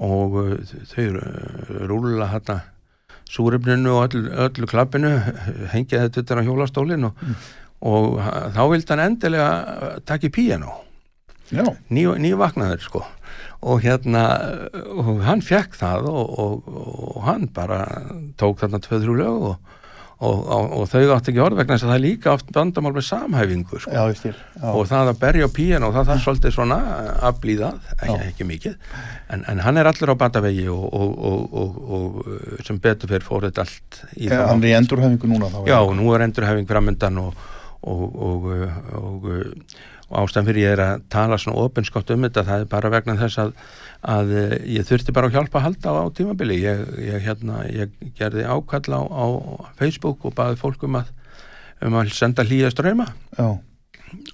og 0.00 0.36
uh, 0.40 0.52
þau 0.92 1.06
uh, 1.18 1.80
rúla 1.90 2.30
hérna 2.30 2.60
súrefninu 3.30 3.92
og 3.96 4.08
öllu, 4.08 4.26
öllu 4.48 4.66
klappinu 4.70 5.10
hengið 5.72 6.06
þetta 6.08 6.24
utan 6.24 6.42
á 6.42 6.46
hjólastólin 6.48 7.08
og, 7.10 7.24
og 7.86 8.18
ha- 8.24 8.48
þá 8.56 8.62
vildi 8.72 8.92
hann 8.94 9.04
endilega 9.06 9.48
píanó. 10.34 10.72
Já, 11.50 11.64
ný, 11.90 12.04
ný 12.22 12.30
vaknaður 12.38 12.82
sko. 12.84 13.04
Og 13.66 13.82
hérna 13.84 14.22
og 14.86 15.18
hann 15.26 15.42
fekk 15.44 15.74
það 15.76 16.06
og, 16.10 16.30
og, 16.38 16.68
og 17.16 17.22
hann 17.26 17.48
bara 17.54 17.80
tók 18.40 18.62
þarna 18.62 18.78
tvö-þrjú 18.84 19.16
lög 19.18 19.46
og, 19.50 19.74
og, 20.20 20.40
og, 20.52 20.72
og 20.76 20.88
þau 20.90 21.14
átti 21.14 21.32
ekki 21.32 21.40
orð 21.40 21.60
vegna 21.62 21.76
þess 21.76 21.86
að 21.86 21.90
það 21.90 21.98
er 21.98 22.04
líka 22.04 22.32
oft 22.34 22.50
bandamál 22.52 22.92
með 22.92 23.06
samhæfingu 23.06 23.78
sko. 23.80 23.92
Já, 23.94 24.02
já. 24.28 24.66
og 24.68 24.82
það 24.90 25.12
að 25.12 25.20
berja 25.22 25.48
á 25.48 25.50
pían 25.56 25.86
og 25.86 25.94
það 25.94 26.10
þarf 26.10 26.24
svolítið 26.26 26.54
svona 26.56 26.78
aflýðað, 27.30 27.78
ekki, 27.96 28.10
Já. 28.10 28.26
ekki 28.26 28.48
mikið. 28.50 28.74
En, 29.32 29.46
en 29.48 29.62
hann 29.64 29.80
er 29.80 29.88
allur 29.88 30.12
á 30.12 30.16
batavegi 30.20 30.66
og, 30.72 30.84
og, 30.90 31.14
og, 31.30 31.56
og, 31.62 31.78
og 31.96 32.20
uh, 32.26 32.58
sem 32.66 32.80
betur 32.82 33.12
fyrir 33.14 33.24
fór 33.24 33.48
þetta 33.48 33.64
allt 33.64 34.02
í 34.18 34.28
Já, 34.28 34.34
þá 34.34 34.44
Hann 34.50 34.66
er 34.66 34.72
í 34.72 34.76
endurhæfingu 34.80 35.32
núna 35.32 35.48
þá 35.54 35.60
Já, 35.70 35.78
nú 35.96 36.12
er 36.12 36.26
endurhæfing 36.26 36.68
framöndan 36.68 37.22
og, 37.22 37.48
og, 37.80 38.04
og, 38.04 38.50
og, 38.52 39.30
og, 39.30 39.30
og 40.10 40.24
ástæðan 40.24 40.50
fyrir 40.50 40.66
ég 40.66 40.74
er 40.74 40.84
að 40.84 41.04
tala 41.12 41.38
svona 41.40 41.64
opinskátt 41.64 42.12
um 42.12 42.26
þetta, 42.26 42.44
það 42.48 42.64
er 42.64 42.70
bara 42.76 42.92
vegna 42.92 43.16
þess 43.20 43.40
að, 43.46 43.54
að 44.00 44.34
eh, 44.36 44.52
ég 44.78 44.86
þurfti 44.88 45.14
bara 45.16 45.28
að 45.28 45.38
hjálpa 45.38 45.60
að 45.60 45.66
halda 45.68 45.94
á 46.00 46.04
tímabili. 46.16 46.60
Ég, 46.62 46.84
ég, 47.04 47.24
hérna, 47.24 47.64
ég 47.68 47.96
gerði 48.18 48.46
ákall 48.48 48.96
á, 48.96 49.00
á 49.04 49.26
Facebook 49.80 50.24
og 50.24 50.36
baði 50.38 50.60
fólk 50.60 50.86
um 50.88 51.00
að, 51.00 51.10
um 51.84 51.98
að 52.00 52.14
senda 52.16 52.46
hlýja 52.46 52.72
ströyma 52.72 53.10
Já, 53.36 53.58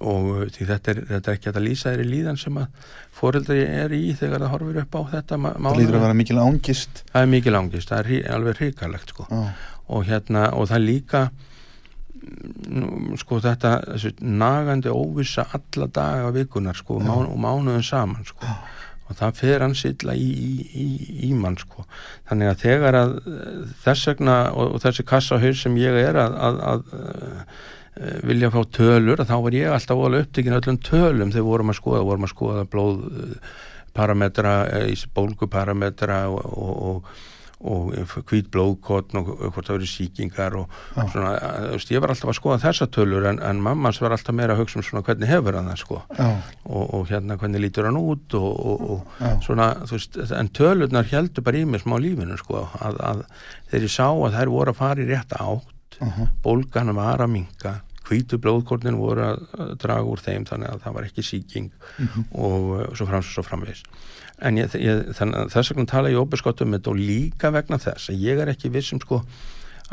og 0.01 0.29
uh, 0.31 0.45
því 0.53 0.69
þetta 0.71 0.93
er, 0.93 1.01
þetta 1.11 1.31
er 1.31 1.39
ekki 1.39 1.51
að 1.51 1.65
lýsa 1.65 1.91
þeirri 1.91 2.07
líðan 2.11 2.39
sem 2.41 2.61
að 2.61 2.93
foreldri 3.17 3.65
er 3.65 3.93
í 3.95 4.05
þegar 4.17 4.45
það 4.45 4.53
horfir 4.55 4.79
upp 4.83 4.95
á 4.97 5.01
þetta 5.15 5.37
það 5.37 5.59
mál. 5.65 5.73
lítur 5.77 5.99
að 5.99 6.05
vera 6.07 6.17
mikil 6.21 6.39
ángist 6.41 7.03
Það 7.11 7.21
er 7.21 7.33
mikið 7.33 7.57
langist, 7.57 7.91
það 7.91 7.99
er 7.99 8.09
hrí, 8.11 8.21
alveg 8.37 8.61
hrikalegt 8.61 9.13
sko. 9.13 9.27
Já, 9.29 9.43
og 9.87 10.07
hérna 10.07 10.47
og 10.55 10.67
það 10.71 10.79
er 10.79 10.85
líka 10.85 11.21
nú, 12.67 13.17
sko 13.19 13.39
þetta 13.43 13.73
þessi 13.93 14.13
nagandi 14.19 14.91
óvissa 14.91 15.47
alla 15.55 15.87
daga 15.93 16.33
vikunar 16.35 16.75
sko 16.77 16.99
mánu, 16.99 17.29
og 17.31 17.39
mánuðum 17.39 17.85
saman 17.85 18.27
sko 18.27 18.57
og 19.07 19.15
það 19.15 19.39
fer 19.39 19.63
hans 19.63 19.83
illa 19.87 20.15
í, 20.17 20.27
í, 20.27 20.51
í, 20.83 20.87
í 21.29 21.31
mann 21.37 21.57
sko. 21.59 21.85
Þannig 22.29 22.51
að 22.51 22.61
þegar 22.65 22.99
að 22.99 23.15
eh, 23.21 23.63
þess 23.85 24.11
vegna 24.11 24.37
og, 24.51 24.75
og 24.75 24.83
þessi 24.83 25.07
kassahaur 25.07 25.57
sem 25.57 25.79
ég 25.79 25.99
er 26.01 26.19
að, 26.21 26.37
að, 26.49 26.59
að 26.71 26.83
uh, 26.97 27.63
vilja 28.27 28.51
fá 28.53 28.59
tölur 28.77 29.23
þá 29.23 29.37
var 29.45 29.57
ég 29.57 29.71
alltaf 29.73 30.03
alveg 30.09 30.27
upptekinn 30.27 30.59
öllum 30.59 30.81
tölum. 30.83 31.31
Þegar 31.33 31.47
vorum 31.47 31.73
að 31.73 31.79
skoða, 31.79 32.03
vorum 32.11 32.27
að 32.27 32.33
skoða 32.35 32.67
blóð 32.73 33.01
eh, 33.07 33.55
parametra, 33.97 34.57
eh, 34.77 35.07
bólguparametra 35.15 36.21
og, 36.33 36.43
og, 36.51 36.77
og 36.91 37.25
og 37.57 37.93
hvít 38.29 38.51
blóðkotn 38.53 39.17
og 39.17 39.29
hvort 39.53 39.65
það 39.65 39.79
eru 39.79 39.87
sýkingar 39.89 40.57
og 40.59 40.67
Já. 40.93 41.07
svona, 41.13 41.31
þú 41.63 41.71
veist, 41.73 41.93
ég 41.95 42.03
var 42.03 42.13
alltaf 42.13 42.29
að 42.29 42.37
skoða 42.37 42.59
þessa 42.67 42.87
tölur 42.93 43.25
en, 43.31 43.39
en 43.41 43.61
mammans 43.65 44.01
var 44.03 44.13
alltaf 44.13 44.35
meira 44.37 44.53
að 44.53 44.61
hugsa 44.61 44.77
um 44.77 44.85
svona 44.85 45.03
hvernig 45.07 45.31
hefur 45.31 45.57
hann 45.57 45.71
það 45.71 45.81
sko. 45.81 46.01
Og, 46.67 46.83
og 46.93 47.07
hérna 47.09 47.39
hvernig 47.41 47.63
lítur 47.63 47.89
hann 47.89 47.97
út 47.97 48.37
og, 48.37 48.51
og, 48.53 48.83
og 48.91 49.41
svona, 49.45 49.71
þú 49.89 49.97
veist, 49.97 50.19
en 50.37 50.51
tölurnar 50.53 51.09
heldur 51.09 51.47
bara 51.47 51.57
í 51.57 51.65
mig 51.65 51.81
smá 51.81 51.97
lífinu 52.01 52.37
sko 52.37 52.67
að, 52.77 53.01
að 53.01 53.25
þegar 53.71 53.87
ég 53.89 53.95
sá 53.97 54.05
að 54.11 54.37
þær 54.37 54.53
voru 54.53 54.75
að 54.75 54.79
fara 54.83 55.03
í 55.03 55.09
rétta 55.09 55.41
átt 55.41 55.73
uh 55.97 56.27
bólgan 56.43 56.93
var 56.93 57.23
að 57.25 57.31
minka 57.33 57.71
hvítu 58.07 58.37
blóðkornin 58.37 58.99
voru 58.99 59.23
að 59.25 59.39
draga 59.81 60.05
úr 60.05 60.21
þeim 60.21 60.45
þannig 60.45 60.69
að 60.69 60.83
það 60.83 60.93
var 60.93 61.07
ekki 61.07 61.23
sýking 61.25 61.71
og 62.31 62.67
uh, 62.77 62.83
svo 62.93 63.07
frams 63.09 63.27
og 63.31 63.33
svo 63.33 63.43
framvegis 63.43 63.81
en 64.37 64.59
ég, 64.59 64.73
ég, 64.81 65.05
þannig, 65.17 65.53
þess 65.53 65.73
vegna 65.73 65.87
tala 65.89 66.11
ég 66.13 66.21
óbeskott 66.21 66.61
um 66.61 66.75
þetta 66.75 66.91
og 66.91 66.99
líka 66.99 67.51
vegna 67.53 67.79
þess 67.81 68.11
að 68.11 68.25
ég 68.25 68.41
er 68.41 68.51
ekki 68.53 68.73
vissum 68.73 69.01
sko 69.01 69.23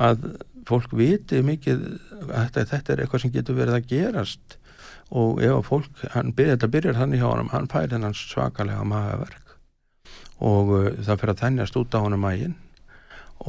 að 0.01 0.27
fólk 0.69 0.93
viti 0.97 1.41
mikið 1.45 1.87
að 2.33 2.51
þetta, 2.57 2.93
er 2.93 3.05
eitthvað 3.05 3.25
sem 3.25 3.33
getur 3.35 3.59
verið 3.59 3.79
að 3.79 3.89
gerast. 3.93 4.59
Og 5.15 5.41
ef 5.45 5.53
að 5.53 5.65
fólk, 5.69 6.05
hann 6.15 6.33
byrjar, 6.35 6.57
þetta 6.57 6.73
byrjar 6.73 6.99
þannig 6.99 7.21
hjá 7.21 7.27
honum, 7.29 7.51
hann 7.53 7.71
fær 7.71 7.91
þennan 7.93 8.17
svakalega 8.19 8.87
magaverk. 8.89 9.57
Og 10.45 10.73
uh, 10.75 10.87
það 11.05 11.21
fyrir 11.21 11.35
að 11.35 11.43
þennjast 11.45 11.77
út 11.81 11.97
á 11.97 12.05
honum 12.05 12.25
mægin 12.25 12.61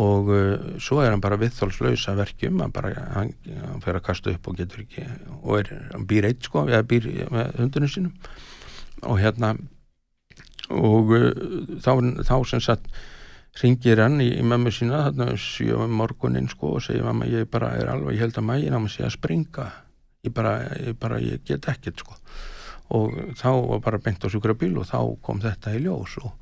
og 0.01 0.29
uh, 0.33 0.65
svo 0.81 0.99
er 1.01 1.13
hann 1.13 1.21
bara 1.23 1.37
viðþólslaus 1.39 2.03
að 2.11 2.19
verkjum, 2.23 2.59
hann 2.59 2.73
bara 2.75 2.91
hann, 3.15 3.31
hann 3.45 3.83
fyrir 3.83 4.01
að 4.01 4.07
kasta 4.09 4.33
upp 4.33 4.49
og 4.49 4.57
getur 4.59 4.81
ekki 4.83 5.05
og 5.37 5.59
er, 5.61 5.71
hann 5.93 6.07
býr 6.09 6.27
eitt 6.29 6.45
sko, 6.45 6.65
eða 6.67 6.83
býr 6.89 7.07
með 7.31 7.55
hundunum 7.61 7.91
sínum. 7.93 8.13
Og 9.05 9.21
hérna 9.21 9.53
og 10.73 11.13
uh, 11.15 11.29
þá, 11.83 11.91
þá 12.25 12.35
sem 12.49 12.63
sagt 12.63 12.89
ringir 13.61 14.01
hann 14.03 14.19
í, 14.19 14.29
í 14.35 14.43
mömmu 14.43 14.71
sína 14.75 15.05
þarna 15.07 15.29
um 15.77 15.93
morgunin 16.01 16.49
sko 16.51 16.73
og 16.75 16.83
segir 16.83 17.05
mamma 17.05 17.27
ég 17.29 17.47
bara 17.51 17.69
er 17.79 17.87
alveg, 17.93 18.17
ég 18.17 18.25
held 18.25 18.39
að 18.41 18.47
mægin 18.49 18.75
á 18.75 18.79
mig 18.83 18.91
sé 18.91 19.05
að 19.07 19.15
springa. 19.15 19.69
Ég 20.25 20.33
bara, 20.35 20.55
ég 20.81 20.97
bara, 20.99 21.19
ég 21.21 21.43
get 21.45 21.67
ekkert 21.69 22.01
sko. 22.01 22.15
Og 22.97 23.13
þá 23.37 23.49
var 23.53 23.83
bara 23.85 23.99
beint 24.01 24.25
á 24.25 24.27
sjúkrabíl 24.29 24.73
og 24.81 24.87
þá 24.89 24.99
kom 25.23 25.39
þetta 25.43 25.75
í 25.77 25.83
ljós 25.85 26.17
og, 26.21 26.33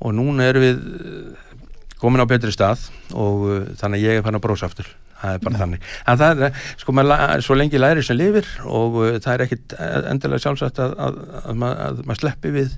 og 0.00 0.14
núna 0.14 0.46
erum 0.48 0.64
við 0.64 0.80
eh, 0.80 1.56
komin 2.00 2.22
á 2.22 2.26
betri 2.30 2.54
stað 2.54 2.86
og 3.14 3.44
uh, 3.50 3.58
þannig 3.82 4.06
ég 4.06 4.18
er 4.20 4.24
fann 4.24 4.38
að 4.38 4.44
brósa 4.46 4.70
aftur. 4.70 4.88
Það 5.16 5.34
er 5.36 5.44
bara 5.44 5.60
þannig. 5.62 5.84
En 6.06 6.18
það 6.20 6.42
er, 6.46 6.58
sko, 6.80 6.92
maður, 6.96 7.44
svo 7.44 7.56
lengi 7.56 7.78
læri 7.80 8.02
sem 8.04 8.18
lifir 8.18 8.48
og 8.68 8.98
það 9.24 9.30
er 9.34 9.44
ekkit 9.46 9.76
endilega 10.12 10.42
sjálfsagt 10.44 10.80
að, 10.84 10.96
að, 11.06 11.20
að, 11.42 11.54
ma- 11.62 11.76
að 11.86 12.02
maður 12.04 12.20
sleppi 12.20 12.52
við, 12.52 12.74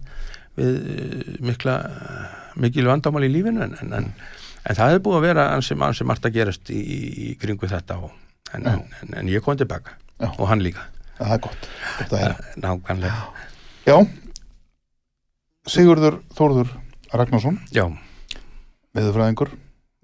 við 0.58 0.76
uh, 0.76 1.32
mikla 1.48 1.78
mikil 2.58 2.88
vandamál 2.90 3.24
í 3.26 3.32
lífinu 3.32 3.64
en, 3.64 3.74
en, 3.82 3.96
en, 4.00 4.08
en 4.66 4.78
það 4.78 4.96
er 4.96 5.02
búið 5.04 5.20
að 5.20 5.26
vera 5.28 5.48
ansi, 5.54 5.76
ansi 5.88 6.06
margt 6.08 6.26
að 6.26 6.38
gerast 6.40 6.72
í, 6.74 6.80
í 7.30 7.34
kringu 7.40 7.70
þetta 7.70 8.00
og, 8.02 8.14
en, 8.52 8.66
en, 8.66 8.86
en, 9.02 9.18
en 9.22 9.30
ég 9.30 9.44
kom 9.44 9.58
tilbaka 9.58 9.94
Já. 10.18 10.32
og 10.32 10.48
hann 10.50 10.64
líka. 10.64 10.88
Það 11.18 11.34
er 11.36 11.44
gott, 11.46 11.68
gott 11.98 12.14
að 12.14 12.24
heyra. 12.24 12.48
Nákvæmlega, 12.62 13.46
Já, 13.86 13.96
Sigurður 15.68 16.20
Þórður 16.36 16.70
Ragnarsson, 17.12 17.58
já, 17.72 17.84
veðurfræðingur 18.96 19.52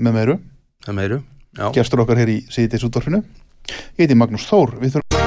með 0.04 0.16
meiru, 0.18 0.36
það 0.84 0.98
meiru 0.98 1.20
já, 1.56 1.66
gestur 1.76 2.04
okkar 2.04 2.20
hér 2.22 2.32
í 2.32 2.38
síðdeis 2.52 2.84
útvarfinu 2.88 3.22
Ég 3.64 4.04
heiti 4.04 4.18
Magnús 4.18 4.48
Þór, 4.50 4.76
við 4.82 4.98
þurfum 4.98 5.23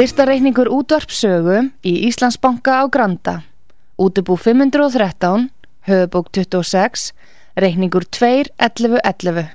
Styrtareikningur 0.00 0.64
útvarpsögu 0.72 1.76
í 1.84 2.08
Íslandsbanka 2.08 2.72
á 2.80 2.88
Granda. 2.88 3.44
Útubú 4.00 4.32
513, 4.32 5.52
höfubók 5.84 6.32
26, 6.32 7.12
reikningur 7.52 8.08
2.11.11. 8.08 9.52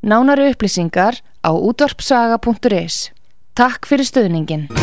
Nánari 0.00 0.48
upplýsingar 0.48 1.20
á 1.44 1.52
útvarpsaga.is. 1.52 3.12
Takk 3.52 3.84
fyrir 3.84 4.08
stöðningin. 4.08 4.72
Við 4.72 4.80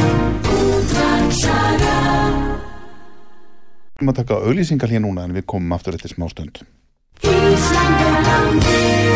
erum 3.98 4.14
að 4.14 4.20
taka 4.22 4.38
auðlýsingar 4.46 4.94
hér 4.94 5.02
núna 5.10 5.26
en 5.26 5.34
við 5.34 5.50
komum 5.50 5.74
aftur 5.74 5.98
eftir 5.98 6.14
smá 6.14 6.30
stund. 6.30 6.62
Veðurfræðingar 7.26 9.09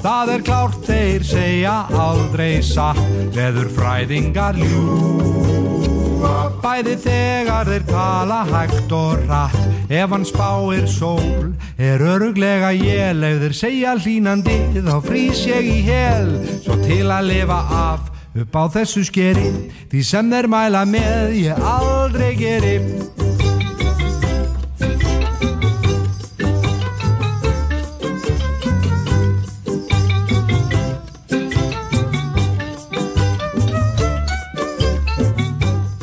Það 0.00 0.32
er 0.34 0.44
klárt 0.46 0.86
þeir 0.88 1.24
segja 1.28 1.74
aldrei 1.92 2.62
satt. 2.64 3.00
Veðurfræðingar 3.36 4.56
ljúa 4.60 5.30
Bæði 6.60 6.94
þegar 7.00 7.68
þeir 7.70 7.84
tala 7.88 8.40
hægt 8.48 8.92
og 8.92 9.22
rætt 9.24 9.90
Ef 9.90 10.12
hann 10.12 10.26
spáir 10.28 10.86
sól 10.90 11.52
Er 11.80 12.02
öruglega 12.04 12.72
ég 12.76 13.16
Ef 13.16 13.40
þeir 13.44 13.56
segja 13.56 13.96
hlínandi 13.96 14.58
Þá 14.80 14.96
frýs 15.04 15.44
ég 15.48 15.68
í 15.68 15.78
hel. 15.88 16.32
Svo 16.64 16.76
til 16.84 17.06
að 17.08 17.30
lifa 17.32 17.60
af 17.80 18.08
upp 18.40 18.54
á 18.54 18.64
þessu 18.70 19.02
skeri. 19.06 19.48
Því 19.90 20.02
sem 20.06 20.30
þeir 20.30 20.50
mæla 20.50 20.84
með 20.86 21.34
ég 21.40 21.64
aldrei 21.66 22.34
geri 22.38 22.76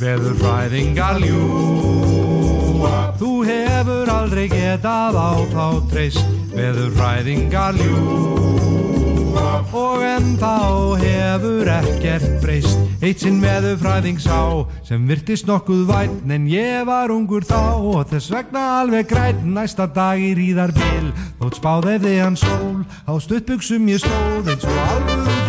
Veðurfræðingar 0.08 1.18
ljúa 1.20 2.92
Þú 3.20 3.32
hefur 3.44 4.08
aldrei 4.08 4.46
getað 4.48 5.18
á 5.20 5.36
þá 5.52 5.66
treyst 5.92 6.30
Veðurfræðingar 6.54 7.76
ljúa 7.76 9.50
Og 9.76 10.06
enda 10.08 10.54
hefur 11.02 11.68
ekkert 11.74 12.40
breyst 12.40 12.80
Eitt 13.04 13.20
sinn 13.26 13.44
veðufræðing 13.44 14.22
sá 14.24 14.64
sem 14.88 15.04
virtist 15.12 15.44
nokkuð 15.50 15.84
vætn 15.92 16.32
en 16.38 16.48
ég 16.48 16.88
var 16.88 17.12
ungur 17.12 17.44
þá 17.44 17.76
og 17.76 18.08
þess 18.08 18.32
vegna 18.32 18.64
alveg 18.78 19.12
græt 19.12 19.44
næsta 19.44 19.92
dag 19.92 20.24
í 20.24 20.32
ríðar 20.40 20.72
bil 20.78 21.12
þótt 21.42 21.60
spáðið 21.60 22.08
þið 22.08 22.24
hann 22.24 22.40
sól 22.40 22.80
á 22.88 23.14
stuttbuksum 23.28 23.92
ég 23.92 24.00
stóð 24.08 24.56
eins 24.56 24.64
og 24.64 24.82
alveg 24.88 25.47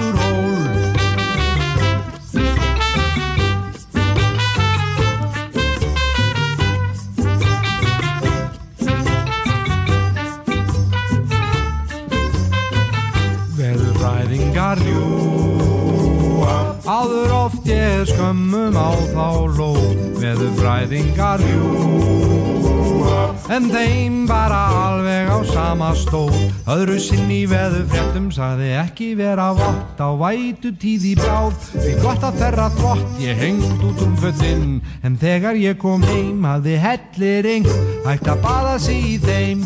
skömmum 18.29 18.76
á 18.76 18.93
þá 19.09 19.29
ló 19.57 19.72
Veðurfræðingar 20.20 21.41
ljúa 21.41 23.22
En 23.49 23.70
þeim 23.72 24.26
bara 24.29 24.59
alveg 24.76 25.31
á 25.33 25.41
sama 25.49 25.95
stól 25.97 26.29
Öðru 26.68 26.99
sinn 27.01 27.31
í 27.33 27.47
veðurfréttum 27.49 28.29
sagði 28.35 28.74
ekki 28.83 29.14
vera 29.16 29.49
vott 29.57 29.97
á 29.97 30.12
vætu 30.20 30.74
tíð 30.76 31.09
í 31.09 31.16
bráð. 31.16 31.57
Því 31.72 31.97
gott 32.05 32.29
að 32.29 32.41
þerra 32.45 32.68
þvott 32.76 33.24
ég 33.24 33.41
hengt 33.41 33.89
út 33.89 34.05
um 34.05 34.14
fötinn 34.20 34.79
En 35.01 35.16
þegar 35.16 35.57
ég 35.57 35.81
kom 35.81 36.05
heim 36.05 36.45
hafði 36.45 36.76
hellir 36.85 37.53
eng 37.57 37.74
Ætti 38.05 38.35
að 38.35 38.45
baða 38.45 38.76
sig 38.83 39.14
í 39.14 39.20
þeim 39.24 39.64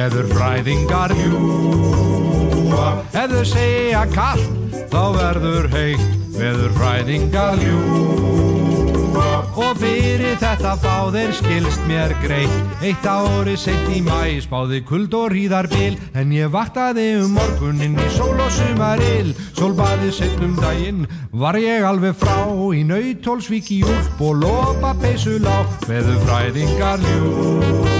Veðurfræðingar 0.00 1.12
ljúa 1.12 2.84
Ef 3.12 3.34
þau 3.34 3.42
segja 3.44 4.06
kallt 4.08 4.78
þá 4.88 5.02
verður 5.12 5.68
heitt 5.74 6.06
Veðurfræðingar 6.38 7.60
ljúa 7.60 9.26
Og 9.60 9.76
fyrir 9.76 10.38
þetta 10.40 10.72
fá 10.80 11.10
þeir 11.12 11.34
skilst 11.36 11.82
mér 11.90 12.14
greitt. 12.22 12.56
Eitt 12.80 13.04
ári 13.04 13.58
seitt 13.60 13.92
í 13.92 14.00
mæ 14.06 14.40
spáði 14.40 14.80
kuld 14.88 15.12
og 15.18 15.34
ríðarbil 15.34 15.98
En 16.16 16.32
ég 16.32 16.48
vaktaði 16.54 17.10
um 17.20 17.36
morgunin 17.36 18.00
í 18.00 18.10
sól 18.16 18.40
og 18.40 18.48
sumarill 18.56 19.34
Sólbaði 19.52 20.14
seitt 20.16 20.40
um 20.40 20.56
daginn 20.62 21.04
var 21.36 21.60
ég 21.60 21.84
alveg 21.84 22.16
frá 22.16 22.40
Í 22.72 22.86
nautólsvík 22.88 23.74
í 23.76 23.82
úlp 23.84 24.28
og 24.30 24.46
lopa 24.46 24.96
peysulá 25.04 25.60
Veðurfræðingar 25.90 27.04
ljúa 27.04 27.99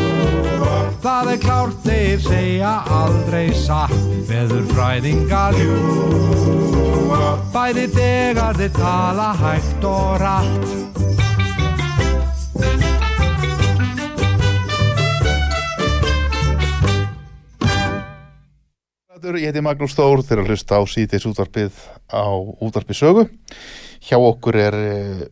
Það 1.00 1.28
er 1.32 1.38
klárt 1.40 1.78
þeir 1.86 2.18
segja 2.20 2.70
aldrei 2.92 3.46
satt. 3.56 3.94
Veður 4.28 4.66
fræðingar 4.68 5.56
ljúa 5.56 7.30
Bæði 7.54 7.86
þegar 7.94 8.58
þeir 8.58 8.74
tala 8.76 9.30
hægt 9.40 9.86
og 9.88 10.10
rætt. 10.20 10.68
Ég 19.20 19.46
heiti 19.46 19.62
Magnús 19.64 19.96
Þór. 19.96 20.24
Þegar 20.26 20.44
að 20.44 20.52
hlusta 20.52 20.80
á 20.80 20.82
síðdeis 20.84 21.26
útvarpið 21.28 21.80
á 22.12 22.28
útvarpið 22.60 22.98
sögu. 22.98 23.24
Hjá 24.04 24.16
okkur 24.18 24.56
er 24.58 24.76
eh, 24.76 25.24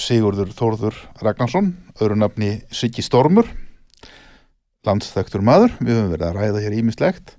Sigurður 0.00 0.52
Þórður 0.56 0.96
Ragnarsson, 1.20 1.74
öðru 2.00 2.16
nafni 2.20 2.54
Siggi 2.72 3.04
Stormur, 3.04 3.48
landsþektur 4.88 5.44
maður. 5.44 5.74
Við 5.80 5.96
höfum 5.96 6.12
verið 6.14 6.26
að 6.28 6.38
ræða 6.38 6.64
hér 6.64 6.76
ímislegt. 6.80 7.34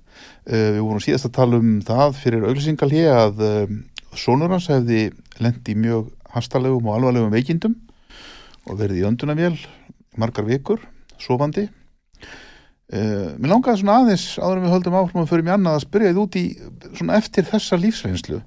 Við 0.46 0.80
vorum 0.82 1.02
síðast 1.02 1.28
að 1.28 1.36
tala 1.38 1.60
um 1.62 1.74
það 1.86 2.16
fyrir 2.18 2.46
auglýsingalhi 2.46 3.02
að 3.10 3.42
eh, 3.46 3.76
sonur 4.18 4.52
hans 4.52 4.68
hefði 4.70 5.04
lendi 5.42 5.76
mjög 5.78 6.10
hastalegum 6.34 6.88
og 6.88 6.98
alvarlegum 6.98 7.32
veikindum 7.34 7.76
og 8.68 8.78
verið 8.78 9.02
í 9.02 9.06
öndunavél 9.08 9.54
margar 10.18 10.46
vikur, 10.46 10.82
sofandi. 11.20 11.68
Uh, 12.92 13.32
mér 13.40 13.54
langaði 13.54 13.80
svona 13.80 13.94
aðeins 14.02 14.24
áður 14.36 14.58
en 14.58 14.64
við 14.66 14.74
höldum 14.74 14.96
áfram 14.98 15.22
að 15.22 15.30
fyrir 15.30 15.44
mig 15.46 15.54
annað 15.54 15.78
að 15.78 15.84
spyrja 15.86 16.10
þið 16.10 16.18
út 16.20 16.34
í 16.36 16.42
svona 16.98 17.14
eftir 17.16 17.46
þessa 17.48 17.78
lífsreynslu 17.80 18.40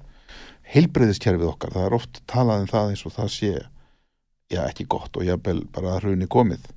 heilbreyðiskerfið 0.70 1.48
okkar, 1.50 1.72
það 1.74 1.86
er 1.88 1.96
oft 1.96 2.20
talað 2.30 2.62
um 2.62 2.68
það 2.70 2.92
eins 2.92 3.02
og 3.08 3.14
það 3.16 3.32
sé 3.34 3.50
já 4.54 4.60
ekki 4.62 4.86
gott 4.94 5.18
og 5.18 5.26
jafnvel 5.26 5.64
bara 5.74 5.96
að 5.96 6.06
hruni 6.06 6.28
komið 6.30 6.68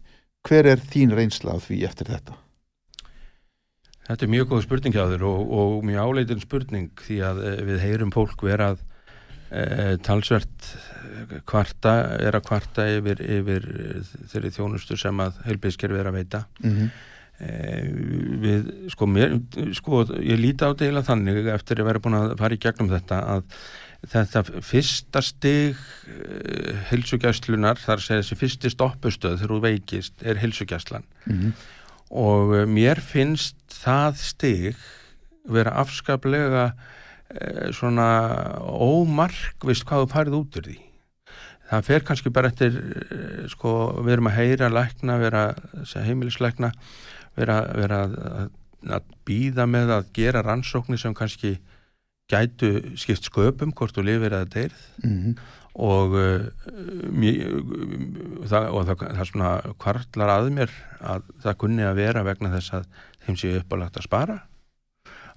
hver 0.48 0.70
er 0.74 0.84
þín 0.92 1.16
reynsla 1.16 1.58
af 1.58 1.68
því 1.68 1.82
eftir 1.90 2.12
þetta? 2.14 2.38
Þetta 4.10 4.26
er 4.26 4.32
mjög 4.34 4.48
góð 4.54 4.64
spurning 4.66 4.96
hjá 4.96 5.04
þér 5.12 5.26
og, 5.30 5.52
og 5.62 5.74
mjög 5.86 6.08
áleitin 6.08 6.42
spurning 6.42 7.04
því 7.06 7.20
að 7.28 7.44
eh, 7.46 7.60
við 7.68 7.84
heyrum 7.84 8.14
fólk 8.16 8.42
vera 8.42 8.72
að 8.74 8.80
e, 9.50 9.64
talsvert 10.06 10.72
kvarta, 11.50 11.94
er 12.18 12.38
að 12.38 12.48
kvarta 12.48 12.88
yfir, 12.90 13.22
yfir 13.22 13.68
þeirri 14.32 14.52
þjónustu 14.56 14.98
sem 14.98 15.22
að 15.22 15.38
heilbreyðiskerfið 15.46 16.02
er 16.02 16.12
að 16.12 16.20
veita 16.22 16.44
Mm 16.64 16.76
-hmm. 16.76 16.92
Eh, 17.40 17.86
við, 18.44 18.66
sko, 18.92 19.08
mér, 19.08 19.38
sko, 19.78 20.02
ég 20.20 20.42
líti 20.42 20.68
á 20.68 20.76
deila 20.76 21.06
þannig 21.08 21.46
eftir 21.54 21.80
að 21.80 21.88
vera 21.88 22.02
búin 22.04 22.18
að 22.18 22.34
fara 22.42 22.58
í 22.58 22.60
gegnum 22.60 22.90
þetta 22.92 23.20
að 23.32 23.46
þetta 24.08 24.44
fyrsta 24.64 25.22
stig 25.26 25.76
uh, 25.76 26.78
heilsugjæslunar, 26.92 27.80
þar 27.84 28.00
segja 28.04 28.22
þessi 28.24 28.38
fyrsti 28.40 28.72
stoppustöð 28.72 29.40
þegar 29.42 29.56
þú 29.56 29.60
veikist 29.66 30.24
er 30.24 30.40
heilsugjæslan 30.40 31.04
Mhm. 31.28 31.52
og 32.12 32.54
uh, 32.56 32.66
mér 32.66 33.02
finnst 33.04 33.58
það 33.84 34.16
stig 34.24 34.78
vera 35.50 35.76
afskaplega 35.82 36.70
uh, 36.74 37.72
svona 37.76 38.08
ómarkvist 38.64 39.86
hvað 39.86 40.06
þú 40.06 40.14
farið 40.14 40.38
út 40.40 40.60
úr 40.62 40.70
því 40.70 40.78
það 41.70 41.84
fer 41.86 42.02
kannski 42.08 42.32
bara 42.34 42.50
eftir 42.50 42.80
sko, 43.52 43.72
við 44.02 44.16
erum 44.16 44.30
að 44.32 44.38
heyra 44.40 44.70
lækna, 44.74 45.20
vera 45.22 45.44
heimilislækna 46.08 46.72
vera, 47.38 47.60
vera 47.78 48.00
að, 48.08 48.48
að 48.90 49.12
býða 49.28 49.68
með 49.70 49.92
að 50.00 50.08
gera 50.18 50.42
rannsóknir 50.48 50.98
sem 50.98 51.14
kannski 51.14 51.60
gætu 52.30 52.74
skipt 53.00 53.26
sköpum 53.30 53.74
hvort 53.78 53.96
þú 53.96 54.06
lifir 54.06 54.36
eða 54.36 54.52
deyrð 54.58 54.84
Mm 55.04 55.40
og, 55.80 56.16
uh, 56.18 56.48
það, 58.50 58.70
og 58.74 58.88
það, 58.88 59.04
það 59.04 59.28
svona 59.30 59.52
kvartlar 59.82 60.34
að 60.34 60.50
mér 60.56 60.74
að 61.00 61.28
það 61.44 61.60
kunni 61.64 61.86
að 61.88 62.00
vera 62.02 62.26
vegna 62.28 62.52
þess 62.56 62.80
að 62.80 62.88
þeim 63.26 63.38
sé 63.40 63.54
uppálagt 63.60 64.00
að 64.00 64.08
spara. 64.08 64.40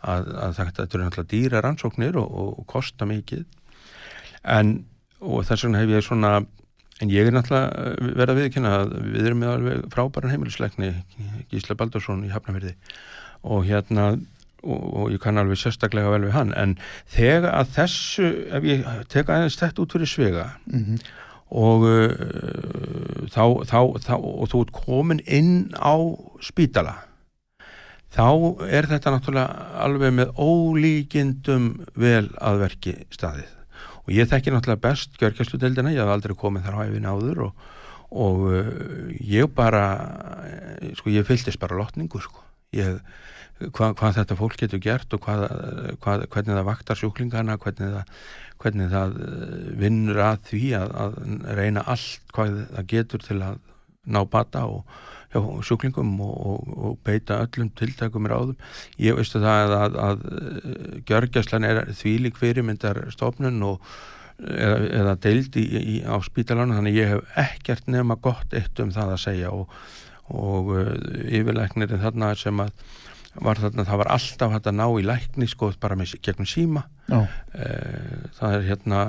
Að, 0.03 0.33
að 0.35 0.57
þetta 0.57 0.87
eru 0.89 1.05
náttúrulega 1.05 1.31
dýra 1.31 1.61
rannsóknir 1.63 2.17
og, 2.19 2.27
og, 2.27 2.49
og 2.59 2.67
kosta 2.73 3.07
mikið. 3.07 3.45
En 4.43 4.81
og 5.23 5.45
þess 5.47 5.69
vegna 5.69 5.83
hef 5.85 5.95
ég 5.95 6.07
svona 6.07 6.33
en 7.03 7.13
ég 7.13 7.29
er 7.29 7.37
náttúrulega 7.37 8.13
verið 8.17 8.33
að 8.33 8.41
viðkynna 8.41 8.73
að 8.81 8.95
við 9.13 9.29
erum 9.29 9.43
með 9.43 9.53
alveg 9.53 9.85
frábæran 9.95 10.33
heimilisleikni 10.35 10.91
Gísla 11.53 11.79
Baldursson 11.79 12.25
í 12.27 12.33
Hafnafyrði 12.33 12.75
og 13.47 13.67
hérna 13.67 14.17
og, 14.63 14.83
og 14.95 15.13
ég 15.13 15.23
kann 15.23 15.41
alveg 15.41 15.61
sérstaklega 15.61 16.13
vel 16.15 16.27
við 16.27 16.37
hann 16.37 16.55
en 16.59 16.77
þegar 17.11 17.51
að 17.61 17.75
þessu 17.77 18.31
ef 18.55 18.67
ég 18.69 18.85
teka 19.13 19.37
aðeins 19.37 19.59
þetta 19.61 19.85
út 19.85 19.97
fyrir 19.97 20.11
svega 20.11 20.49
-hmm. 20.71 20.99
og 21.51 21.87
uh, 21.89 23.25
þá, 23.33 23.45
þá, 23.71 23.81
þá 24.07 24.15
og 24.19 24.53
þú 24.53 24.63
ert 24.67 24.77
komin 24.77 25.25
inn 25.27 25.73
á 25.75 25.97
spítala 26.41 27.01
þá 28.13 28.29
er 28.69 28.89
þetta 28.91 29.15
náttúrulega 29.15 29.83
alveg 29.83 30.15
með 30.15 30.33
ólíkindum 30.37 31.69
vel 31.97 32.29
að 32.39 32.63
verki 32.67 32.97
staðið 33.11 33.51
og 34.03 34.11
ég 34.13 34.29
þekki 34.29 34.53
náttúrulega 34.53 34.83
best 34.83 35.19
gjörgjastludeldina, 35.21 35.93
ég 35.95 36.03
hef 36.03 36.11
aldrei 36.11 36.35
komið 36.37 36.67
þar 36.67 36.79
á 36.79 36.85
æfin 36.87 37.07
áður 37.07 37.45
og, 37.49 37.69
og 38.11 38.47
uh, 38.51 38.65
ég 39.21 39.51
bara 39.55 39.85
eh, 40.47 40.91
sko 40.99 41.11
ég 41.11 41.27
fylltist 41.27 41.61
bara 41.63 41.79
lotningu 41.79 42.21
sko 42.21 42.52
ég 42.77 43.03
Hva, 43.63 43.93
hvað 43.95 44.17
þetta 44.17 44.35
fólk 44.35 44.57
getur 44.59 44.81
gert 44.83 45.13
og 45.15 45.21
hvað, 45.23 45.45
hvað, 46.03 46.25
hvernig 46.33 46.57
það 46.57 46.65
vaktar 46.67 46.99
sjúklingana 46.99 47.55
hvernig 47.63 47.93
það, 47.93 48.23
hvernig 48.59 48.89
það 48.91 49.13
eh, 49.23 49.53
vinnur 49.79 50.19
að 50.25 50.41
því 50.49 50.63
að, 50.81 50.95
að 51.05 51.19
reyna 51.61 51.85
allt 51.93 52.33
hvað 52.35 52.57
það 52.73 52.89
getur 52.91 53.23
til 53.23 53.39
að 53.39 53.61
ná 54.03 54.19
bata 54.27 54.65
og 54.67 54.97
já, 55.33 55.41
sjúklingum 55.69 56.17
og, 56.27 56.33
og, 56.53 56.73
og 56.89 56.97
beita 57.07 57.39
öllum 57.45 57.71
tiltækum 57.79 58.27
ráðum. 58.31 58.57
Ég 58.99 59.17
veistu 59.19 59.43
það 59.43 59.63
að, 59.63 59.77
að, 59.79 60.01
að 60.09 61.07
gjörgjæslan 61.11 61.69
er 61.69 61.85
þvílik 62.01 62.41
fyrirmyndar 62.41 63.05
stofnun 63.15 63.63
og 63.69 63.95
eða, 64.43 64.79
eða 65.01 65.17
deild 65.23 65.59
í, 65.61 65.65
í, 65.79 65.97
á 66.03 66.17
spítalánu 66.25 66.77
þannig 66.79 66.99
ég 66.99 67.15
hef 67.15 67.43
ekkert 67.47 67.91
nema 67.91 68.19
gott 68.23 68.55
eitt 68.57 68.81
um 68.83 68.93
það 68.95 69.17
að 69.17 69.23
segja 69.29 69.53
og, 69.55 69.71
og 70.31 70.71
uh, 70.77 70.93
yfirleiknir 71.27 71.97
þarna 72.03 72.35
sem 72.39 72.61
að 72.63 72.71
var 73.43 73.57
þarna, 73.57 73.87
það 73.89 74.01
var 74.03 74.11
alltaf 74.13 74.53
hægt 74.53 74.67
að 74.69 74.77
ná 74.77 74.87
í 75.01 75.05
lækni 75.09 75.47
sko 75.49 75.71
bara 75.81 75.97
með 75.97 76.19
gegnum 76.23 76.49
síma. 76.49 76.83
Já, 77.09 77.23
Eh, 77.53 78.27
það 78.37 78.55
er 78.59 78.67
hérna 78.69 79.01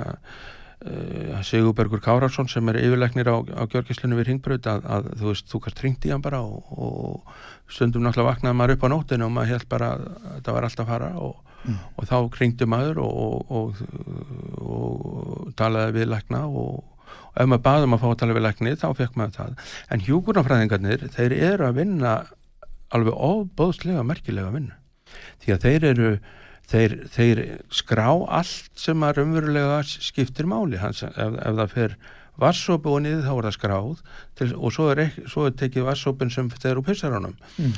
uh, 0.84 1.42
Sigurbergur 1.44 2.02
Kárásson 2.04 2.48
sem 2.52 2.70
er 2.72 2.80
yfirleiknir 2.82 3.28
á, 3.32 3.38
á 3.40 3.64
gjörgislinu 3.68 4.18
við 4.20 4.30
ringbröð 4.32 4.68
að, 4.72 4.88
að 4.96 5.10
þú 5.20 5.28
veist, 5.30 5.50
þú 5.52 5.62
kannst 5.64 5.84
ringt 5.84 6.08
í 6.08 6.12
hann 6.12 6.24
bara 6.24 6.42
og, 6.44 6.72
og 6.72 7.36
stundum 7.72 8.04
náttúrulega 8.04 8.30
vaknaði 8.32 8.60
maður 8.60 8.76
upp 8.78 8.84
á 8.88 8.94
nótinu 8.96 9.28
og 9.28 9.36
maður 9.36 9.54
held 9.54 9.68
bara 9.72 9.92
að 9.96 10.08
þetta 10.38 10.56
var 10.58 10.68
alltaf 10.70 10.86
að 10.88 10.92
fara 10.94 11.12
og, 11.20 11.36
og 11.96 12.10
þá 12.10 12.18
ringdi 12.40 12.68
maður 12.68 13.00
og, 13.04 13.54
og, 13.60 13.84
og 14.64 15.54
talaði 15.60 15.96
við 16.00 16.10
lækna 16.12 16.44
og 16.48 16.84
og 17.34 17.42
ef 17.42 17.50
maður 17.50 17.66
baðum 17.66 17.98
að 17.98 18.04
fá 18.04 18.08
að 18.12 18.20
tala 18.22 18.38
við 18.38 18.46
lækni 18.48 18.76
þá 18.80 18.88
fekk 19.00 19.18
maður 19.20 19.36
það. 19.40 19.58
En 19.90 20.06
hjúkurnafræðingarnir 20.08 21.10
þeir 21.16 21.36
eru 21.40 21.68
að 21.68 21.82
vinna 21.82 22.14
alveg 22.94 23.20
óbóðslega 23.30 24.06
merkilega 24.06 24.54
vinnu. 24.54 24.78
Því 25.44 25.54
að 25.56 25.68
þeir 25.68 25.88
eru 25.92 26.10
þeir, 26.70 26.98
þeir 27.14 27.42
skrá 27.74 28.08
allt 28.12 28.72
sem 28.80 29.06
að 29.06 29.20
raunverulega 29.20 29.82
skiptir 29.88 30.48
máli. 30.50 30.80
Hans, 30.82 31.04
ef, 31.04 31.16
ef 31.18 31.58
það 31.60 31.74
fer 31.74 31.98
vassópu 32.42 32.90
og 32.96 33.04
niður 33.04 33.26
þá 33.28 33.32
er 33.34 33.48
það 33.48 33.56
skráð 33.58 34.04
til, 34.40 34.48
og 34.58 34.74
svo 34.74 34.88
er, 34.92 35.04
ekki, 35.06 35.26
svo 35.30 35.46
er 35.48 35.58
tekið 35.60 35.88
vassópin 35.88 36.34
sem 36.34 36.50
þeir 36.50 36.82
úr 36.82 36.88
pissaránum 36.88 37.36
mm. 37.62 37.74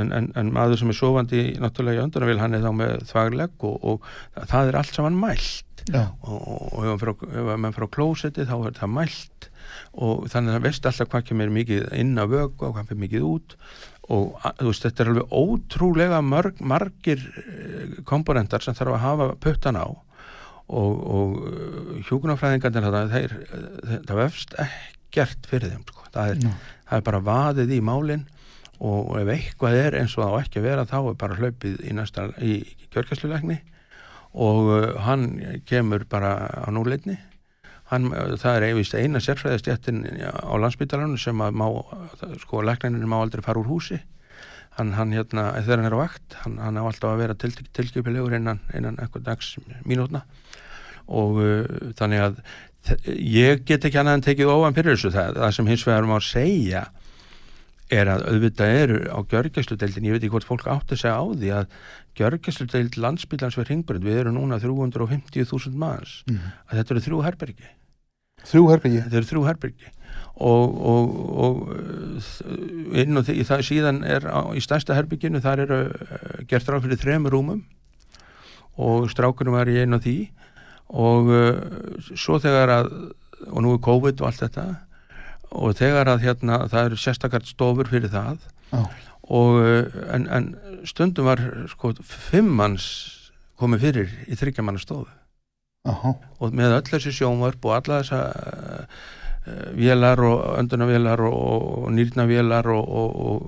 en, 0.00 0.12
en, 0.12 0.30
en 0.36 0.52
maður 0.52 0.82
sem 0.82 0.92
er 0.92 0.98
sofandi 0.98 1.44
náttúrulega 1.62 2.02
í 2.02 2.04
öndunarvil 2.06 2.40
hann 2.42 2.58
er 2.58 2.64
þá 2.66 2.72
með 2.76 3.06
þvaglegg 3.10 3.68
og, 3.68 3.86
og 3.94 4.50
það 4.50 4.72
er 4.72 4.80
allt 4.82 4.98
saman 4.98 5.16
mælt. 5.20 5.68
Já, 5.90 6.12
og, 6.22 6.76
og 6.78 6.84
ef 6.92 7.06
ef 7.26 7.48
mann 7.58 7.74
frá 7.74 7.88
klósetti 7.90 8.46
þá 8.46 8.54
er 8.68 8.76
það 8.76 8.94
mælt. 8.98 9.48
Og 9.92 10.28
þannig 10.30 10.52
að 10.52 10.56
það 10.56 10.66
veist 10.68 10.86
alltaf 10.88 11.10
hvað 11.12 11.26
kemur 11.30 11.52
mikið 11.56 11.88
inn 11.98 12.14
á 12.20 12.24
vögu 12.28 12.68
og 12.68 12.76
hvað 12.76 12.92
fyrir 12.92 13.02
mikið 13.06 13.26
út. 13.28 13.56
Og 14.12 14.36
þú 14.60 14.68
veist 14.68 14.86
þetta 14.86 15.04
er 15.04 15.10
alveg 15.12 15.34
ótrúlega 15.42 16.22
mörg, 16.26 16.60
margir 16.60 17.22
eh, 17.42 17.98
komponentar 18.08 18.64
sem 18.64 18.76
þarf 18.76 18.98
að 18.98 19.04
hafa 19.06 19.28
puttan 19.42 19.80
á 19.80 19.86
og, 20.72 21.00
og 21.16 22.04
hjúkunarfræðingarnir 22.08 22.86
þetta, 22.86 23.02
þeir, 23.12 23.34
þeir, 23.82 24.04
það 24.08 24.20
vefst 24.22 24.54
ekkert 24.66 25.50
fyrir 25.50 25.74
þeim 25.74 25.82
sko. 25.88 26.06
það, 26.14 26.30
er, 26.34 26.62
það 26.88 27.00
er 27.00 27.08
bara 27.08 27.24
vaðið 27.26 27.74
í 27.76 27.82
málin 27.84 28.24
og 28.82 29.12
ef 29.20 29.28
eitthvað 29.30 29.76
er 29.78 29.98
eins 30.00 30.16
og 30.16 30.24
það 30.24 30.32
á 30.34 30.40
ekki 30.42 30.60
að 30.60 30.66
vera 30.66 30.86
þá 30.90 30.96
er 31.00 31.18
bara 31.20 31.38
hlaupið 31.38 31.84
í 31.86 31.92
næsta 31.94 32.30
í 32.42 32.54
gjörgæslulegni 32.94 33.58
og 34.32 34.70
uh, 34.72 34.86
hann 35.04 35.28
kemur 35.68 36.06
bara 36.08 36.32
á 36.48 36.68
núleitni. 36.72 37.18
Hann, 37.92 38.08
uh, 38.10 38.32
það 38.40 38.56
er 38.56 38.66
einvist 38.70 38.96
eina 38.96 39.20
sérfræðistjættin 39.20 40.00
á 40.24 40.52
landsbytalanum 40.56 41.20
sem 41.20 41.44
að 41.44 41.58
má, 41.60 41.66
sko, 42.40 42.62
læknarnir 42.64 43.10
má 43.10 43.18
aldrei 43.20 43.44
fara 43.44 43.60
úr 43.60 43.68
húsi. 43.68 44.00
Hann, 44.78 44.94
hann 44.96 45.12
hérna, 45.12 45.50
þegar 45.60 45.82
hann 45.82 45.90
er 45.90 45.98
á 46.00 46.00
vakt 46.00 46.36
hann, 46.46 46.56
hann 46.56 46.80
á 46.80 46.82
alltaf 46.88 47.10
að 47.12 47.18
vera 47.20 47.34
til, 47.36 47.50
tilskipilegur 47.76 48.38
innan, 48.38 48.62
innan 48.72 48.96
eitthvað 49.02 49.26
dags 49.26 49.50
mínútna 49.84 50.22
og 51.06 51.40
uh, 51.42 51.88
þannig 51.98 52.26
að 52.26 52.42
ég 53.14 53.62
get 53.66 53.84
ekki 53.86 54.00
annað 54.00 54.18
en 54.18 54.26
tekið 54.26 54.50
ofan 54.52 54.76
fyrir 54.76 54.96
þessu. 54.96 55.12
Það, 55.14 55.38
það 55.38 55.54
sem 55.56 55.70
hins 55.70 55.86
vegar 55.86 56.08
má 56.10 56.16
segja 56.24 56.82
er 57.92 58.08
að 58.08 58.24
auðvitað 58.30 58.76
eru 58.80 58.98
á 59.12 59.18
gjörgæsludeildin, 59.28 60.06
ég 60.08 60.16
veit 60.16 60.22
ekki 60.22 60.32
hvort 60.32 60.48
fólk 60.48 60.68
átti 60.70 60.96
að 60.96 61.02
segja 61.02 61.16
á 61.20 61.24
því 61.28 61.50
að 61.58 61.74
gjörgæsludeild 62.18 62.98
landsbílans 63.00 63.58
við 63.58 63.68
Ringbrönd, 63.68 64.06
við 64.06 64.20
erum 64.22 64.38
núna 64.38 64.58
350.000 64.62 65.76
manns, 65.80 66.22
að 66.70 66.78
þetta 66.78 66.94
eru 66.94 67.02
þrjú 67.06 67.20
herbergi, 67.26 67.68
þrjú 68.48 68.70
herbyggi 68.72 69.02
þetta 69.04 69.20
eru 69.20 69.30
þrjú 69.32 69.44
herbergi. 69.50 69.92
Og, 70.42 70.78
og, 70.88 71.10
og 71.44 71.58
uh, 71.76 72.30
inn 72.98 73.20
og 73.20 73.26
því, 73.28 73.42
það 73.46 73.64
síðan 73.68 73.98
er 74.08 74.24
á, 74.26 74.48
í 74.56 74.62
stærsta 74.64 74.96
herbygginu, 74.96 75.42
þar 75.44 75.62
eru 75.66 75.80
uh, 75.92 76.38
gert 76.48 76.70
ráð 76.72 76.86
fyrir 76.86 77.00
þremur 77.02 77.36
rúmum. 77.36 77.60
Og 78.80 79.10
strákunum 79.12 79.58
var 79.58 79.68
í 79.68 79.76
einu 79.82 79.98
og 79.98 80.06
því 80.06 80.16
og 80.92 81.30
uh, 81.32 81.56
svo 82.14 82.38
þegar 82.42 82.76
að 82.80 82.90
og 83.50 83.62
nú 83.64 83.72
er 83.74 83.82
COVID 83.82 84.20
og 84.22 84.28
allt 84.28 84.44
þetta 84.44 84.66
og 85.52 85.74
þegar 85.76 86.12
að 86.12 86.26
hérna 86.26 86.60
það 86.72 86.90
eru 86.90 87.00
sérstakart 87.00 87.48
stofur 87.48 87.90
fyrir 87.90 88.12
það 88.12 88.44
Já, 88.72 88.84
og 89.32 89.58
uh, 89.60 89.96
en, 90.14 90.28
en 90.28 90.52
stundum 90.88 91.28
var 91.28 91.42
sko 91.72 91.94
fimm 92.02 92.52
manns 92.60 92.86
komið 93.60 93.86
fyrir 93.86 94.14
í 94.28 94.38
þryggjamanna 94.38 94.82
stofu 94.82 95.10
aha, 95.88 96.14
og 96.38 96.54
með 96.56 96.78
öll 96.78 96.88
þessi 96.94 97.14
sjónvörp 97.18 97.66
og 97.66 97.76
alla 97.78 98.00
þessa 98.02 98.22
uh, 98.32 99.10
vélar 99.74 100.22
og 100.22 100.42
öndunavélar 100.60 101.24
og, 101.26 101.38
og 101.82 101.92
nýrnavélar 101.96 102.68
og, 102.70 102.92
og, 103.02 103.16
og 103.26 103.40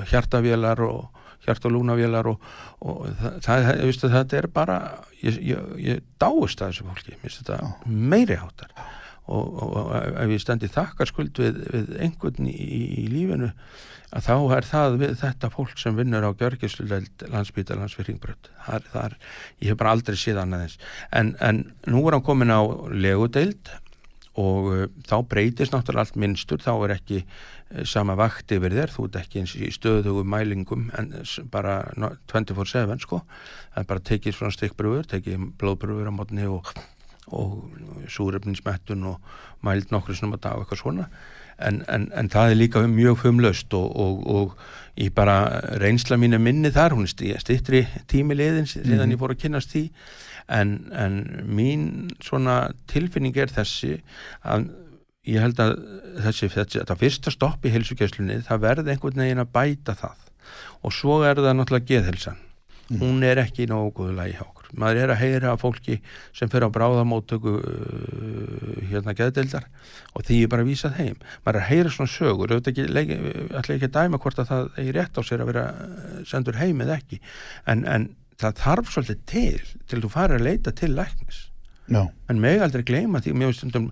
uh, 0.00 0.04
hjartavélar 0.10 0.80
og 0.86 1.19
hjart 1.46 1.66
og 1.68 1.74
lúnavélar 1.76 2.30
og, 2.30 2.48
og 2.80 3.04
það, 3.18 3.36
það, 3.44 3.66
það, 3.66 3.82
veistu, 3.90 4.12
þetta 4.14 4.40
er 4.40 4.48
bara 4.54 4.78
ég, 5.20 5.38
ég, 5.52 5.68
ég 5.84 6.02
dáist 6.20 6.62
að 6.62 6.72
þessu 6.72 6.88
fólki. 6.88 7.14
Mér 7.16 7.28
finnst 7.28 7.44
þetta 7.44 7.92
meiri 8.14 8.40
háttar. 8.40 8.74
Og, 9.30 9.46
og, 9.62 9.76
og 9.78 10.18
ef 10.24 10.34
ég 10.34 10.42
stendi 10.42 10.70
þakkarskuld 10.72 11.38
við, 11.38 11.62
við 11.70 11.90
einhvern 12.02 12.48
í, 12.50 12.56
í 13.04 13.06
lífinu 13.12 13.52
að 14.10 14.24
þá 14.26 14.32
er 14.56 14.66
það 14.66 14.96
við 14.98 15.12
þetta 15.20 15.50
fólk 15.54 15.76
sem 15.78 15.98
vinnur 15.98 16.26
á 16.26 16.34
gjörgjusluleild 16.34 17.26
landsbítalans 17.30 17.94
við 17.98 18.08
Ringbrönd 18.08 18.50
ég 19.62 19.70
hef 19.70 19.78
bara 19.78 19.92
aldrei 19.94 20.18
séð 20.18 20.40
annað 20.42 20.64
eins. 20.66 20.80
En, 21.14 21.36
en 21.38 21.62
nú 21.86 22.02
er 22.08 22.16
hann 22.16 22.26
komin 22.26 22.50
á 22.50 22.60
legudeild 22.90 23.70
og 24.40 24.68
uh, 24.72 24.84
þá 25.06 25.16
breytist 25.28 25.74
náttúrulega 25.74 26.06
allt 26.06 26.20
minnstur, 26.20 26.62
þá 26.62 26.72
er 26.86 26.94
ekki 26.96 27.18
uh, 27.24 27.82
sama 27.88 28.16
vakt 28.18 28.54
yfir 28.56 28.76
þér, 28.76 28.94
þú 28.94 29.08
ert 29.08 29.18
ekki 29.20 29.42
eins 29.42 29.56
í 29.58 29.72
stöðugum 29.74 30.30
mælingum 30.32 30.88
en 30.98 31.12
bara 31.52 31.80
no- 32.00 32.14
24-7 32.32 33.04
sko, 33.04 33.22
það 33.74 33.82
er 33.84 33.90
bara 33.92 34.06
tekið 34.12 34.38
svona 34.38 34.56
stikkbröfur, 34.56 35.10
tekið 35.10 35.50
blóðbröfur 35.60 36.08
á 36.08 36.14
mótni 36.14 36.48
og, 36.50 36.72
og 37.30 38.08
súrefninsmettun 38.10 39.06
og 39.12 39.36
mæld 39.66 39.92
nokkru 39.92 40.16
sinum 40.16 40.38
að 40.38 40.46
dag 40.48 40.62
eitthvað 40.62 40.84
svona. 40.84 41.10
En, 41.60 41.82
en, 41.92 42.06
en 42.16 42.28
það 42.32 42.54
er 42.54 42.56
líka 42.56 42.80
mjög 42.88 43.18
fumlaust 43.20 43.74
og, 43.76 43.90
og, 44.00 44.20
og 44.32 44.54
ég 44.96 45.12
bara 45.12 45.60
reynsla 45.82 46.16
mín 46.16 46.32
er 46.32 46.40
minni 46.40 46.70
þar, 46.72 46.96
hún 46.96 47.04
er 47.04 47.42
stittri 47.42 47.82
tími 48.08 48.38
liðin 48.38 48.68
síðan 48.70 49.12
ég 49.12 49.20
fór 49.20 49.34
að 49.34 49.42
kynnast 49.42 49.74
því 49.74 49.84
en, 50.50 50.76
en 50.92 51.16
mín 51.46 52.10
svona 52.24 52.72
tilfinning 52.90 53.36
er 53.38 53.52
þessi 53.54 53.96
að 54.42 54.68
ég 55.28 55.42
held 55.44 55.60
að 55.62 55.74
þessi, 56.26 56.50
þessi 56.52 56.80
þetta 56.80 56.98
fyrsta 57.00 57.32
stopp 57.34 57.66
í 57.66 57.72
heilsugæslunni 57.74 58.40
það 58.46 58.62
verði 58.66 58.94
einhvern 58.94 59.24
veginn 59.24 59.42
að 59.42 59.52
bæta 59.56 59.96
það. 59.98 60.28
Og 60.80 60.94
svo 60.96 61.20
er 61.28 61.38
það 61.38 61.58
náttúrulega 61.58 61.90
geðhelsan 61.92 62.40
hún 62.98 63.22
er 63.22 63.38
ekki 63.44 63.64
í 63.64 63.70
nógu 63.70 63.92
góðu 64.00 64.16
lagi 64.16 64.34
hjá 64.34 64.42
okkur. 64.42 64.70
Maður 64.80 65.00
er 65.00 65.12
að 65.14 65.20
heyra 65.20 65.52
af 65.52 65.62
fólki 65.62 65.98
sem 66.36 66.50
fyrir 66.50 66.66
á 66.70 66.74
bráðamóttöku 66.74 67.52
uh, 67.58 68.72
hérna 68.90 69.14
geðdeildar 69.18 69.66
og 70.14 70.24
því 70.26 70.40
er 70.44 70.50
bara 70.50 70.66
vísað 70.66 70.96
heim. 70.98 71.18
Maður 71.44 71.60
er 71.60 71.62
að 71.62 71.68
heyra 71.70 71.92
svona 71.94 72.12
sögur. 72.14 72.54
Auðvitað 72.54 73.00
ekki, 73.02 73.18
ekki 73.76 73.90
að 73.90 73.96
dæma 73.98 74.22
hvort 74.22 74.42
að 74.42 74.50
það 74.50 74.80
er 74.82 74.90
rétt 74.98 75.18
á 75.18 75.22
sér 75.26 75.44
að 75.44 75.52
vera 75.52 75.66
sendur 76.26 76.58
heim 76.58 76.82
eða 76.86 76.98
ekki. 76.98 77.20
En, 77.70 77.86
en 77.86 78.08
það 78.40 78.58
þarf 78.64 78.90
svolítið 78.94 79.22
til 79.30 79.78
til 79.90 80.02
þú 80.02 80.12
fara 80.12 80.36
að 80.38 80.46
leita 80.48 80.74
til 80.76 80.92
læknis. 80.96 81.46
Já, 81.90 82.04
en 82.30 82.38
meg 82.38 82.60
aldrei 82.62 82.84
gleyma 82.86 83.18
því 83.18 83.32
finnst 83.34 83.64
stundum, 83.64 83.88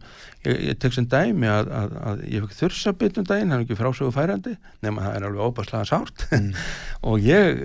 ég, 0.47 0.59
ég 0.69 0.77
tek 0.79 0.95
sem 0.95 1.07
dæmi 1.11 1.49
að, 1.51 1.71
að, 1.75 1.95
að 2.11 2.21
ég 2.31 2.45
fekk 2.45 2.59
þurrsabit 2.61 3.17
um 3.19 3.27
daginn 3.27 3.51
hann 3.51 3.65
er 3.65 3.65
ekki 3.65 3.79
frásögu 3.81 4.15
færandi 4.15 4.53
nema 4.87 5.03
það 5.03 5.17
er 5.17 5.27
alveg 5.27 5.49
óbærslega 5.49 5.89
sárt. 5.91 6.27
Og 7.09 7.27
ég 7.27 7.59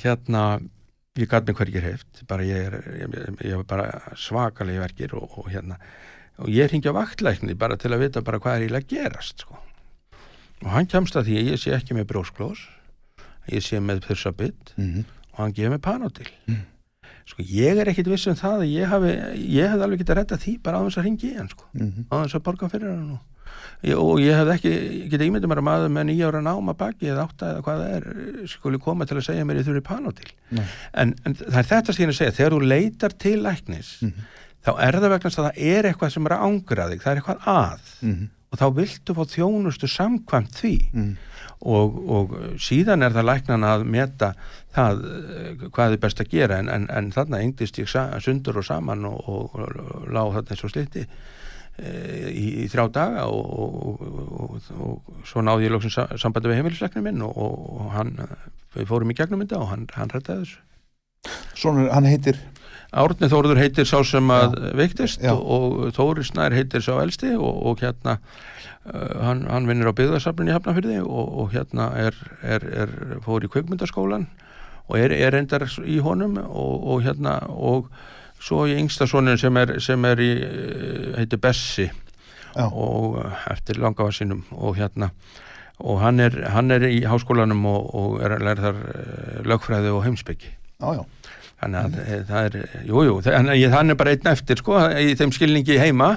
hérna 0.00 0.44
ég 1.20 1.28
gæt 1.30 1.50
mig 1.50 1.58
hverjir 1.58 1.84
heift 1.84 2.22
bara 2.30 2.46
ég 2.48 2.70
er, 2.70 2.78
ég, 3.02 3.18
ég 3.44 3.58
er 3.58 3.66
bara 3.68 4.14
svakalegi 4.18 4.80
verkir 4.82 5.12
og, 5.18 5.36
og 5.38 5.50
hérna. 5.52 5.76
Og 6.40 6.48
ég 6.50 6.72
ringi 6.72 6.90
á 6.90 6.96
vaktlækni 6.96 7.54
bara 7.58 7.76
til 7.78 7.92
að 7.94 8.06
vita 8.06 8.24
bara 8.24 8.40
hvað 8.42 8.56
er 8.56 8.64
eiginlega 8.64 8.88
að 8.88 8.94
gerast 8.96 9.44
sko. 9.44 9.60
og 10.64 10.70
hann 10.72 10.88
kemst 10.88 11.16
að 11.18 11.28
því 11.28 11.44
ég 11.50 11.60
sé 11.60 11.74
ekki 11.76 11.94
með 11.94 12.08
brósklós 12.14 12.64
ég 13.52 13.62
sé 13.62 13.78
með 13.84 14.06
þurrsabit 14.08 14.72
mhm, 14.80 15.04
og 15.34 15.42
hann 15.42 15.52
gefur 15.56 15.74
mig 15.74 15.82
panotil 15.84 16.30
sko 17.24 17.44
ég 17.48 17.78
er 17.80 17.88
ekkit 17.92 18.08
viss 18.12 18.26
um 18.28 18.36
það 18.36 18.62
að 18.64 18.72
ég 18.74 18.90
hafi, 18.90 19.12
ég 19.56 19.70
hef 19.72 19.84
alveg 19.84 20.02
getað 20.02 20.18
redda 20.20 20.36
því 20.42 20.52
bara 20.64 20.80
á 20.80 20.84
þess 20.84 20.98
að 21.00 21.06
ringi 21.08 21.30
í 21.30 21.36
hann 21.38 21.48
sko. 21.48 21.64
Mhm, 21.72 22.02
á 22.12 22.14
þess 22.24 22.36
að 22.36 22.42
borga 22.48 22.68
fyrir 22.68 22.90
hann 22.92 23.14
og, 23.14 23.22
ég, 23.88 23.96
og 23.96 24.20
ég 24.20 24.36
hef 24.36 24.50
ekki, 24.58 24.72
ég 25.00 25.08
get 25.14 25.24
ímyndið 25.24 25.48
mér 25.50 25.62
að 25.62 25.66
maður 25.70 25.94
með 25.96 26.06
nýja 26.10 26.28
ára 26.28 26.42
náma 26.44 26.74
baki 26.76 27.08
eða 27.08 27.24
átta 27.24 27.48
eða 27.54 27.64
hvað 27.64 27.80
það 27.80 27.96
er 27.96 28.46
skuli 28.52 28.80
koma 28.84 29.08
til 29.08 29.16
að 29.16 29.26
segja 29.30 29.46
mér 29.48 29.62
ég 29.62 29.68
þurfi 29.70 29.84
panotil 29.88 30.30
Nei. 30.52 30.64
en, 31.00 31.14
en 31.24 31.34
það 31.40 31.58
er 31.62 31.70
þetta 31.72 31.96
sem 31.96 32.04
ég 32.04 32.08
er 32.10 32.14
að 32.14 32.20
segja 32.20 32.36
þegar 32.38 32.56
þú 32.58 32.70
leitar 32.74 33.16
til 33.24 33.36
læknis 33.48 33.90
þá 34.64 34.70
er 34.84 35.00
það 35.00 35.10
vegna 35.16 35.32
að 35.32 35.40
það 35.40 35.62
er 35.72 35.88
eitthvað 35.90 36.12
sem 36.14 36.28
er 36.28 36.36
að 36.36 36.44
ángra 36.50 36.88
þig, 36.92 37.02
það 37.04 37.10
er 37.14 37.18
eitthvað 37.20 37.48
að. 37.54 37.88
Mhm, 38.04 38.28
og 38.54 38.60
þá 38.60 38.66
viltu 38.76 39.14
fá 39.16 39.24
þjónustu 39.26 39.88
samkvæmt 39.90 40.58
því. 40.60 40.74
Mhm, 40.94 41.14
og, 41.64 41.94
og 42.16 42.34
síðan 42.60 43.02
er 43.02 43.14
það 43.14 43.26
læknan 43.30 43.66
að 43.66 43.86
meta 43.88 44.34
það 44.74 45.04
eh, 45.10 45.64
hvað 45.74 45.96
er 45.96 46.02
best 46.02 46.20
að 46.22 46.34
gera. 46.34 46.58
En, 46.62 46.70
en, 46.70 46.84
en 46.92 47.10
þarna 47.14 47.40
engdist 47.42 47.80
ég 47.80 47.90
sundur 47.90 48.60
og 48.60 48.66
saman 48.68 49.06
og, 49.08 49.18
og, 49.26 49.56
og, 49.58 50.04
lág 50.12 50.36
þarna 50.36 50.54
eins 50.54 50.66
og 50.68 50.74
sliti 50.74 51.04
e, 51.04 51.94
í, 52.30 52.46
í 52.64 52.68
þrjá 52.70 52.84
daga. 52.94 53.26
Og, 53.32 53.56
og, 53.58 54.04
og, 54.04 54.68
og 54.78 55.24
svo 55.26 55.42
náði 55.42 55.66
ég 55.68 55.74
lóksum 55.74 55.94
sambandi 56.20 56.52
við 56.52 56.60
heimilisleiknum 56.60 57.08
minn 57.08 57.24
og, 57.26 57.40
og 57.40 57.90
hann, 57.96 58.14
við 58.76 58.90
fórum 58.92 59.10
í 59.10 59.18
gegnum 59.18 59.42
þetta 59.46 59.62
og 59.64 59.72
hann, 59.72 59.88
hann 59.96 60.14
rættaði 60.14 60.44
þessu. 60.44 60.62
Svona, 61.56 61.88
hann 61.94 62.06
heitir 62.06 62.36
Árni 62.94 63.30
Þóruður 63.30 63.58
heitir 63.58 63.88
sá 63.88 63.98
sem 64.06 64.30
að 64.30 64.58
veiktist 64.78 65.22
Já. 65.24 65.32
og 65.34 65.90
Þóri 65.96 66.26
Snær 66.26 66.54
heitir 66.54 66.84
sá 66.84 66.94
elsti 67.02 67.34
og, 67.34 67.60
og 67.70 67.82
hérna 67.82 68.18
uh, 68.20 69.18
hann, 69.24 69.44
hann 69.50 69.66
vinnur 69.70 69.90
á 69.90 69.98
byggðarsafnin 69.98 70.52
í 70.52 70.54
Hafnafyrði 70.54 71.00
og, 71.02 71.36
og 71.42 71.54
hérna 71.56 71.90
er, 71.98 72.18
er, 72.42 72.66
er 72.84 72.96
fór 73.26 73.46
í 73.46 73.50
kveikmyndaskólan 73.50 74.28
og 74.88 74.98
er, 75.00 75.14
er 75.16 75.36
endar 75.38 75.64
í 75.84 75.98
honum 76.04 76.36
og, 76.44 76.74
og 76.94 77.04
hérna 77.06 77.38
og 77.48 77.88
svo 78.44 78.64
í 78.68 78.76
yngsta 78.76 79.08
sonin 79.08 79.40
sem 79.40 79.56
er, 79.56 79.78
sem 79.82 80.04
er 80.04 80.20
í, 80.20 80.30
eh, 80.44 81.06
heitir 81.18 81.40
Bessi 81.40 81.88
Já. 81.88 82.66
og 82.68 83.18
eh, 83.22 83.46
eftir 83.54 83.80
langafa 83.80 84.12
sínum 84.12 84.44
og 84.52 84.76
hérna 84.78 85.10
og 85.80 85.98
hann 86.04 86.20
er, 86.22 86.36
hann 86.54 86.70
er 86.70 86.84
í 86.86 87.00
háskólanum 87.08 87.64
og, 87.66 87.88
og 87.94 88.20
er 88.22 88.36
að 88.36 88.44
læra 88.48 88.66
þar 88.68 88.82
eh, 88.92 89.40
lögfræði 89.48 89.94
og 89.94 90.04
heimsbyggi 90.06 90.52
Já, 90.82 90.88
já, 90.98 91.02
þannig 91.64 91.80
að 91.80 91.98
mm. 91.98 92.24
það 92.28 92.48
er, 92.48 92.56
jú, 92.88 93.04
jú 93.08 93.14
þannig 93.24 93.64
að 93.68 93.76
hann 93.78 93.94
er 93.94 93.98
bara 94.00 94.14
einn 94.14 94.32
eftir 94.34 94.60
sko 94.60 94.80
í 95.00 95.14
þeim 95.18 95.32
skilningi 95.34 95.78
heima 95.80 96.10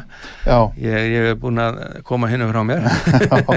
já. 0.43 0.59
ég, 0.81 0.97
ég 1.13 1.29
er 1.31 1.39
búin 1.39 1.61
að 1.63 1.79
koma 2.07 2.31
hinn 2.31 2.45
frá 2.51 2.61
mér 2.67 2.85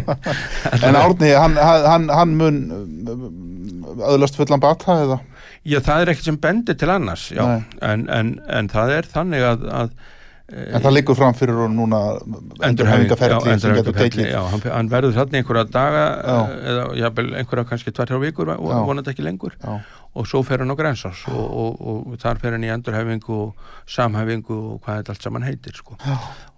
En 0.86 0.98
Árni, 0.98 1.32
hann, 1.34 1.58
hann, 1.58 2.06
hann 2.12 2.36
mun 2.38 2.62
um, 2.70 3.26
öðlast 4.06 4.38
fullan 4.38 4.62
bata 4.62 5.00
eða? 5.04 5.20
já, 5.66 5.80
það 5.84 6.04
er 6.04 6.14
ekkert 6.14 6.30
sem 6.30 6.40
bendir 6.40 6.78
til 6.80 6.92
annars 6.92 7.28
já, 7.34 7.44
en, 7.84 8.06
en, 8.08 8.38
en 8.48 8.72
það 8.72 8.96
er 9.00 9.12
þannig 9.18 9.46
að, 9.50 9.68
að 9.82 9.92
En 10.50 10.82
það 10.82 10.94
liggur 10.96 11.14
fram 11.14 11.34
fyrir 11.38 11.54
hún 11.60 11.76
núna 11.78 11.98
endurhæfingaferli 12.66 13.52
já, 13.52 13.58
sem 13.62 13.74
getur 13.76 13.94
tekið 13.94 14.32
já, 14.32 14.40
hann, 14.50 14.64
hann 14.66 14.88
verður 14.90 15.14
þarna 15.14 15.38
einhverja 15.38 15.62
daga 15.70 16.00
Já. 16.10 16.38
eða 16.72 16.86
jafnvel 16.98 17.26
einhverja 17.38 17.64
kannski 17.68 17.92
tvær 17.94 18.10
hjá 18.10 18.18
vikur 18.24 18.50
og 18.56 18.72
Já. 18.72 18.80
vonandi 18.88 19.12
ekki 19.12 19.26
lengur 19.28 19.54
Já, 19.54 19.76
og 20.18 20.26
svo 20.26 20.40
fer 20.42 20.58
hann 20.62 20.72
á 20.74 20.76
grensás 20.78 21.20
og, 21.30 21.38
og, 21.38 21.82
og 22.10 22.16
þar 22.18 22.40
fer 22.42 22.56
hann 22.56 22.64
í 22.66 22.70
endurhæfingu 22.74 23.34
og 23.36 23.66
samhæfingu 23.90 24.56
og 24.56 24.80
hvað 24.82 25.00
þetta 25.00 25.14
allt 25.14 25.26
saman 25.26 25.46
heitir 25.46 25.76
sko. 25.78 25.94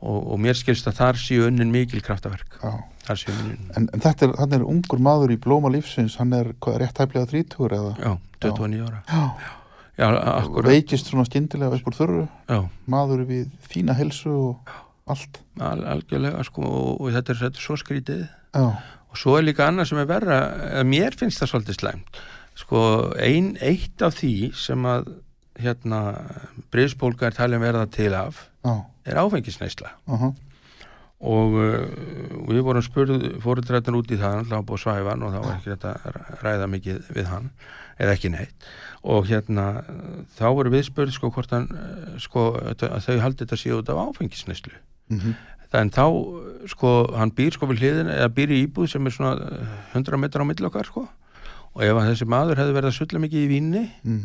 og, 0.00 0.18
og 0.32 0.38
mér 0.40 0.57
skilst 0.57 0.88
að 0.88 0.96
þar 1.03 1.20
séu 1.20 1.46
unnin 1.50 1.72
mikil 1.74 2.00
kraftaverk. 2.05 2.57
Unnin, 2.62 3.59
En, 3.76 3.88
en 3.92 4.00
þetta 4.00 4.28
er, 4.30 4.36
er 4.57 4.64
ungur 4.64 5.03
maður 5.03 5.34
í 5.34 5.40
blóma 5.42 5.72
lífsins, 5.74 6.16
hann 6.20 6.32
er 6.36 6.53
hvað, 6.62 6.78
rétt 6.84 7.03
hæflega 7.03 7.28
þrítugur 7.32 7.74
eða? 7.76 7.92
já, 7.98 8.12
29 8.46 8.86
ára. 8.86 9.03
Já, 9.11 9.22
já, 9.98 10.09
akkurat, 10.38 10.70
veikist 10.72 11.11
svona 11.11 11.26
skyndilega 11.28 11.76
upp 11.76 11.90
úr 11.92 11.98
þurru, 11.98 12.24
já, 12.48 12.61
maður 12.88 13.26
við 13.28 13.50
fína 13.68 13.96
helsu 13.98 14.32
og 14.32 14.76
allt. 15.12 15.42
al, 15.61 15.82
algjörlega 15.96 16.44
sko, 16.48 16.62
og, 16.96 17.09
þetta, 17.12 17.34
er, 17.34 17.42
þetta 17.48 17.61
er 17.61 17.66
svo 17.66 17.76
skrítið. 17.76 18.22
Já, 18.55 18.68
og 19.12 19.18
svo 19.20 19.34
er 19.36 19.44
líka 19.44 19.66
annað 19.68 19.90
sem 19.90 19.98
er 20.00 20.09
verra 20.09 20.38
mér 20.88 21.12
finnst 21.18 21.42
það 21.42 21.50
svolítið 21.53 21.82
slæmt 21.82 22.22
sko, 22.59 23.12
ein, 23.18 23.55
eitt 23.61 24.03
af 24.03 24.14
því 24.20 24.32
sem 24.57 24.84
að 24.88 25.12
hérna, 25.62 26.00
briðspólka 26.72 27.28
er 27.28 27.36
talin 27.36 27.61
verða 27.62 27.86
til 27.92 28.12
af 28.16 28.48
já, 28.64 28.74
er 29.07 29.20
áfengisneisla 29.20 29.92
uh 30.09 30.32
og 31.22 31.53
uh, 31.55 31.82
við 32.50 32.64
vorum 32.66 32.82
spurð 32.82 33.20
fóruðrættin 33.44 33.94
út 33.94 34.11
í 34.11 34.16
það, 34.18 34.32
hann 34.40 34.48
hlað 34.50 34.64
búið 34.66 34.80
svæfan 34.82 35.22
og 35.22 35.30
þá 35.30 35.38
var 35.44 35.53
ekki 35.55 35.70
þetta 35.70 35.92
ræða 36.42 36.66
mikið 36.72 36.96
við 37.14 37.28
hann 37.30 37.44
eða 38.03 38.16
ekki 38.16 38.30
neitt. 38.32 38.66
Og 39.07 39.28
hérna 39.30 39.66
þá 40.34 40.42
voru 40.57 40.72
við 40.74 40.82
spurð 40.88 41.14
sko 41.14 41.30
hvort 41.30 41.55
hann 41.55 41.68
uh, 41.70 42.16
sko 42.18 42.48
að 42.59 43.07
þau 43.07 43.20
haldi 43.22 43.44
þetta 43.44 43.61
séu 43.61 43.78
út 43.78 43.92
af 43.94 44.00
áfengisneislu 44.09 44.74
Mhm. 45.12 45.34
en 45.78 45.90
þá 45.94 46.05
sko 46.74 46.90
hann 47.14 47.30
býr 47.38 47.55
sko 47.55 47.66
við 47.70 47.82
hliðin 47.84 48.11
eða 48.18 48.28
býr 48.34 48.50
í 48.57 48.59
íbúð 48.66 48.90
sem 48.90 49.07
er 49.07 49.14
svona 49.14 49.34
uh, 49.46 49.94
100 49.94 50.18
metrar 50.18 50.42
á 50.42 50.48
milli 50.50 50.66
okkar 50.66 50.90
sko 50.90 51.07
og 51.72 51.84
ef 51.86 52.00
þessi 52.08 52.28
maður 52.28 52.60
hefði 52.60 52.76
verið 52.76 52.90
að 52.90 52.98
sulla 52.98 53.22
mikið 53.22 53.44
í 53.44 53.50
vínni 53.50 53.82
mm. 54.04 54.22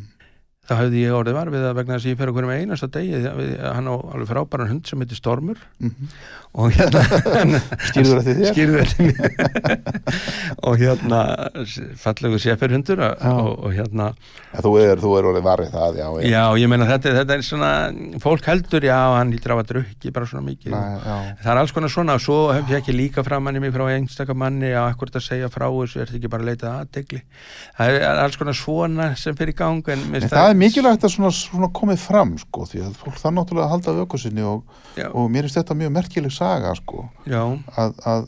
Þá 0.68 0.74
hefði 0.82 1.04
ég 1.06 1.14
orðið 1.16 1.38
var 1.38 1.52
við 1.54 1.62
það 1.68 1.78
vegna 1.82 1.96
þess 1.98 2.08
að 2.08 2.12
ég 2.14 2.20
fer 2.22 2.32
okkur 2.34 2.48
með 2.50 2.62
einasta 2.64 2.90
degi 2.98 3.22
að 3.24 3.72
hann 3.78 3.88
á 3.88 3.96
alveg 3.96 4.32
frábæran 4.34 4.72
hund 4.74 4.90
sem 4.90 5.00
heitir 5.06 5.20
Stormur 5.22 5.62
Mhm. 5.80 6.10
og 6.58 6.72
hérna 6.74 7.02
Skýrður 7.92 8.22
þér? 8.26 8.40
skýrður 8.52 8.82
eftir 8.82 9.04
mér 9.08 9.78
og 10.68 10.78
hérna 10.82 11.20
fallegu 12.02 12.40
sefir 12.42 12.72
hundur 12.74 13.02
og, 13.04 13.52
og, 13.68 13.74
hérna 13.76 14.08
ja, 14.54 14.62
Þú 14.64 14.72
er, 14.82 15.02
þú 15.04 15.12
er 15.20 15.28
orðið 15.32 15.46
varrið 15.46 15.72
það, 15.76 16.00
já, 16.02 16.08
já. 16.18 16.30
já 16.32 16.44
ég 16.64 16.72
meina 16.72 16.88
þetta, 16.90 17.14
þetta 17.20 17.36
er 17.38 17.44
svona 17.46 17.72
fólk 18.24 18.48
heldur 18.50 18.88
já 18.88 18.98
hann 19.18 19.32
lítur 19.36 19.54
á 19.54 19.58
að 19.62 19.70
drukki 19.74 20.14
bara 20.16 20.30
svona 20.32 20.46
mikið 20.48 20.74
Nei, 20.74 20.98
það 21.44 21.52
er 21.54 21.62
alls 21.62 21.76
konar 21.76 21.94
svona 21.94 22.16
og 22.18 22.24
svo 22.26 22.40
hef 22.56 22.72
ég 22.74 22.82
ekki 22.82 22.96
líka 22.96 23.24
framann 23.28 23.60
í 23.60 23.64
mig 23.64 23.76
frá 23.76 23.86
einstaka 23.94 24.36
manni 24.38 24.72
að 24.74 24.90
akkurat 24.96 25.20
að 25.22 25.28
segja 25.30 25.52
frá 25.54 25.68
þessu 25.70 26.02
er 26.02 26.10
þetta 26.10 26.20
ekki 26.22 26.32
bara 26.34 26.46
að 26.48 26.52
leita 26.54 26.74
aðtegli 26.82 27.22
það 27.78 28.00
er 28.02 28.24
alls 28.26 28.40
konar 28.42 28.58
svona 28.58 29.12
sem 29.20 29.38
fyrir 29.38 29.56
gang 29.58 29.84
en, 29.94 30.08
En 30.18 30.26
það 30.32 30.50
er 30.56 30.57
mikilvægt 30.62 31.06
að 31.08 31.14
svona, 31.14 31.34
svona 31.36 31.70
komið 31.76 32.00
fram 32.02 32.34
sko, 32.42 32.66
því 32.70 32.84
að 32.86 32.96
fólk 33.02 33.20
það 33.22 33.36
náttúrulega 33.38 33.72
halda 33.74 33.98
vöku 34.00 34.22
sinni 34.22 34.46
og, 34.48 34.80
og 35.12 35.30
mér 35.34 35.48
finnst 35.48 35.60
þetta 35.62 35.78
mjög 35.82 35.94
merkileg 35.98 36.36
saga 36.36 36.74
sko, 36.78 37.08
að, 37.28 38.00
að 38.08 38.28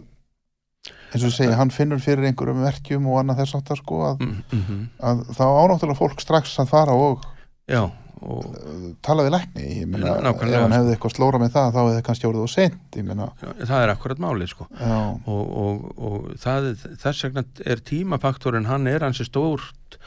eins 1.09 1.25
og 1.25 1.33
segi, 1.33 1.55
hann 1.57 1.73
finnur 1.73 2.01
fyrir 2.03 2.29
einhverjum 2.29 2.61
verkjum 2.63 3.07
og 3.09 3.21
annað 3.21 3.43
þess 3.43 3.57
aftar 3.59 3.81
sko, 3.81 4.03
að, 4.11 4.21
mm, 4.25 4.59
mm 4.59 4.83
að 5.09 5.25
þá 5.33 5.45
ánáttúrulega 5.47 5.99
fólk 5.99 6.21
strax 6.23 6.53
að 6.61 6.71
fara 6.75 6.97
og 7.07 7.25
já 7.69 7.87
og 8.19 8.43
uh, 8.51 8.87
tala 9.05 9.23
við 9.25 9.35
lækni, 9.35 9.65
ég 9.79 9.89
meina, 9.89 10.17
ef 10.19 10.41
hann 10.43 10.75
hefði 10.75 10.95
eitthvað 10.95 11.15
slóra 11.15 11.39
með 11.41 11.53
það, 11.55 11.69
þá 11.75 11.79
hefði 11.79 12.05
kannski 12.07 12.29
orðið 12.29 12.45
og 12.45 12.51
seint, 12.51 12.97
ég 12.99 13.07
meina, 13.07 13.27
það 13.39 13.83
er 13.83 13.93
akkurat 13.93 14.23
málið 14.23 14.51
sko. 14.53 14.67
Og, 14.75 15.53
og, 15.63 15.85
og 15.95 16.25
það, 16.43 16.69
þess 16.99 17.27
vegna 17.27 17.45
er 17.63 17.83
tímafaktorinn, 17.89 18.67
hann 18.69 18.89
er 18.91 19.05
hansi 19.07 19.27
stórt 19.27 19.99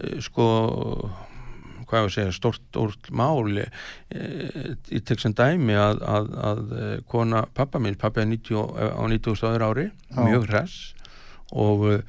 eh, 0.00 0.16
sko 0.24 0.48
hvað 1.88 2.06
að 2.06 2.12
segja, 2.14 2.32
stórt, 2.36 2.62
stórt 2.70 3.10
mál 3.10 3.58
eh, 3.58 4.74
í 4.92 5.00
tek 5.08 5.20
sem 5.22 5.34
dæmi 5.36 5.76
að, 5.78 6.02
að, 6.04 6.30
að 6.52 6.62
eh, 6.78 6.94
kona 7.10 7.42
pappa 7.56 7.80
mín, 7.82 7.96
pappa 8.00 8.22
er 8.22 8.30
90, 8.30 8.56
og- 8.60 8.76
á 8.76 9.02
90 9.08 9.44
áður 9.48 9.66
ári, 9.70 9.86
Já. 10.12 10.22
mjög 10.28 10.48
hress 10.52 10.78
og 11.56 11.86
eh, 11.94 12.00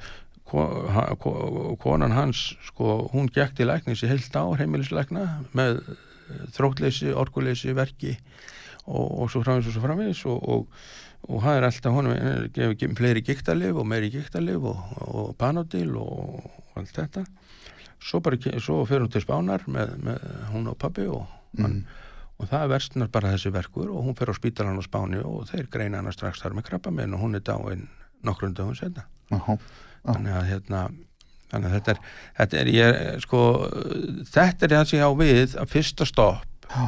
konan 1.80 2.12
hans 2.16 2.54
sko, 2.66 3.08
hún 3.12 3.28
gekk 3.32 3.54
til 3.58 3.68
læknis 3.70 4.02
í 4.04 4.08
heilt 4.10 4.34
ár 4.36 4.58
heimilislækna 4.60 5.26
með 5.56 5.80
eh, 5.84 6.46
þróttleysi, 6.56 7.12
orkuleysi, 7.16 7.74
verki 7.76 8.16
og, 8.86 9.06
og 9.24 9.30
svo 9.32 9.42
framvegis 9.44 9.70
og 9.70 9.76
svo 9.76 9.84
framvegis 9.84 10.22
og, 10.30 10.40
og, 10.50 10.80
og 11.30 11.42
það 11.44 11.58
er 11.60 11.68
alltaf 11.68 11.96
honum 11.96 12.16
eh, 12.16 12.48
gefur 12.56 12.96
fleiri 12.98 13.22
gíktalif 13.26 13.78
og 13.80 13.86
meiri 13.90 14.10
gíktalif 14.14 14.64
og, 14.72 14.80
og 15.06 15.32
panodil 15.40 15.94
og 16.00 16.40
allt 16.80 16.94
þetta 16.96 17.26
svo, 18.00 18.20
svo 18.60 18.78
fyrir 18.88 19.04
hún 19.04 19.12
til 19.12 19.24
spánar 19.24 19.66
með, 19.70 19.96
með 20.04 20.24
hún 20.54 20.70
og 20.72 20.78
pabbi 20.80 21.06
og, 21.10 21.26
hann, 21.60 21.82
og 22.38 22.48
það 22.50 22.72
versnar 22.74 23.12
bara 23.12 23.34
þessi 23.34 23.52
verkur 23.54 23.92
og 23.92 24.08
hún 24.08 24.16
fyrir 24.18 24.34
á 24.34 24.40
spítalan 24.40 24.80
á 24.80 24.84
spáni 24.86 25.20
og 25.22 25.46
þeir 25.50 25.68
greina 25.72 26.00
hana 26.00 26.14
strax 26.14 26.42
þar 26.42 26.58
með 26.58 26.70
krabba 26.70 26.94
minn 26.94 27.14
og 27.16 27.24
hún 27.24 27.38
er 27.38 27.44
dáin 27.46 27.86
nokkrum 28.26 28.56
dögum 28.56 28.76
setna 28.78 29.06
já, 29.30 29.58
þannig 30.04 30.36
að 30.36 30.50
hérna 30.50 30.88
þannig 31.50 31.70
að 31.70 31.76
þetta 31.76 31.92
er, 31.92 32.02
þetta 32.40 32.58
er 32.60 32.72
ég, 32.74 32.98
sko, 33.24 33.44
þetta 34.30 34.66
er 34.66 34.74
það 34.76 34.84
sem 34.90 35.00
ég 35.00 35.06
á 35.08 35.12
við 35.18 35.56
að 35.58 35.72
fyrsta 35.72 36.06
stopp. 36.08 36.68
Já, 36.70 36.84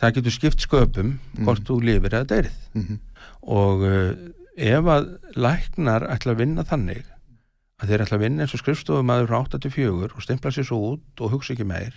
það 0.00 0.18
getur 0.18 0.34
skipt 0.36 0.66
sköpum 0.66 1.14
hvort 1.40 1.64
þú 1.68 1.78
lifir 1.84 2.18
eða 2.18 2.28
deyrið 2.34 2.58
mhm, 2.76 3.00
og 3.56 3.86
uh, 3.88 4.10
ef 4.60 4.90
að 4.92 5.08
læknar 5.40 6.06
ætla 6.12 6.34
að 6.34 6.42
vinna 6.42 6.66
þannig 6.68 7.06
að 7.80 7.92
þeir 7.92 8.04
ætla 8.04 8.18
að 8.18 8.24
vinna 8.26 8.44
eins 8.44 8.54
og 8.56 8.62
skrifstofumæður 8.62 9.30
frá 9.30 9.38
8-4 9.58 10.10
og 10.10 10.24
stimpla 10.24 10.52
sér 10.54 10.68
svo 10.68 10.80
út 10.94 11.22
og 11.24 11.34
hugsa 11.34 11.54
ekki 11.54 11.68
meir 11.68 11.96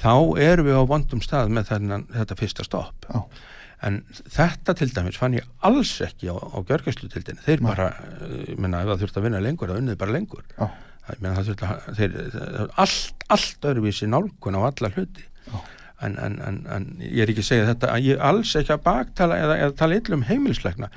þá 0.00 0.12
erum 0.42 0.68
við 0.68 0.80
á 0.80 0.84
vondum 0.88 1.22
stað 1.24 1.52
með 1.56 1.70
þennan, 1.70 2.08
þetta 2.14 2.38
fyrsta 2.38 2.66
stopp. 2.66 3.06
Já, 3.08 3.22
en 3.86 4.00
þetta 4.32 4.74
til 4.78 4.90
dæmis 4.92 5.20
fann 5.20 5.36
ég 5.36 5.46
alls 5.66 5.94
ekki 6.04 6.28
á, 6.32 6.36
á 6.36 6.58
gjörgæslutildinni. 6.68 7.44
Þeir 7.44 7.62
Nei. 7.62 7.70
bara, 7.70 7.88
uh, 8.20 8.34
ég 8.50 8.60
meina 8.60 8.82
ef 8.82 8.92
það 8.92 9.04
þurft 9.04 9.20
að 9.20 9.28
vinna 9.28 9.42
lengur 9.44 9.72
það 9.72 9.80
unnið 9.82 9.98
bara 10.02 10.16
lengur. 10.16 10.44
Já, 10.56 10.68
ég 11.12 11.22
meina 11.22 11.38
það 11.38 11.50
þurft 11.50 11.64
að 11.66 11.88
þeir, 12.00 12.18
þeir, 12.34 12.60
allt, 12.84 13.26
allt 13.36 13.70
öðruvísi 13.72 14.10
nálgun 14.10 14.60
á 14.60 14.60
alla 14.68 14.92
hluti. 14.96 15.26
Já. 15.46 15.56
En, 16.04 16.16
en, 16.20 16.34
en, 16.44 16.56
en 16.76 16.86
ég 17.00 17.22
er 17.24 17.30
ekki 17.32 17.40
að 17.40 17.48
segja 17.48 17.66
þetta 17.70 17.88
að 17.94 18.04
ég 18.10 18.18
alls 18.28 18.50
ekki 18.60 18.72
að 18.74 18.82
baktala 18.84 19.38
eða, 19.40 19.54
eða 19.64 19.74
tala 19.80 19.96
um 20.18 20.24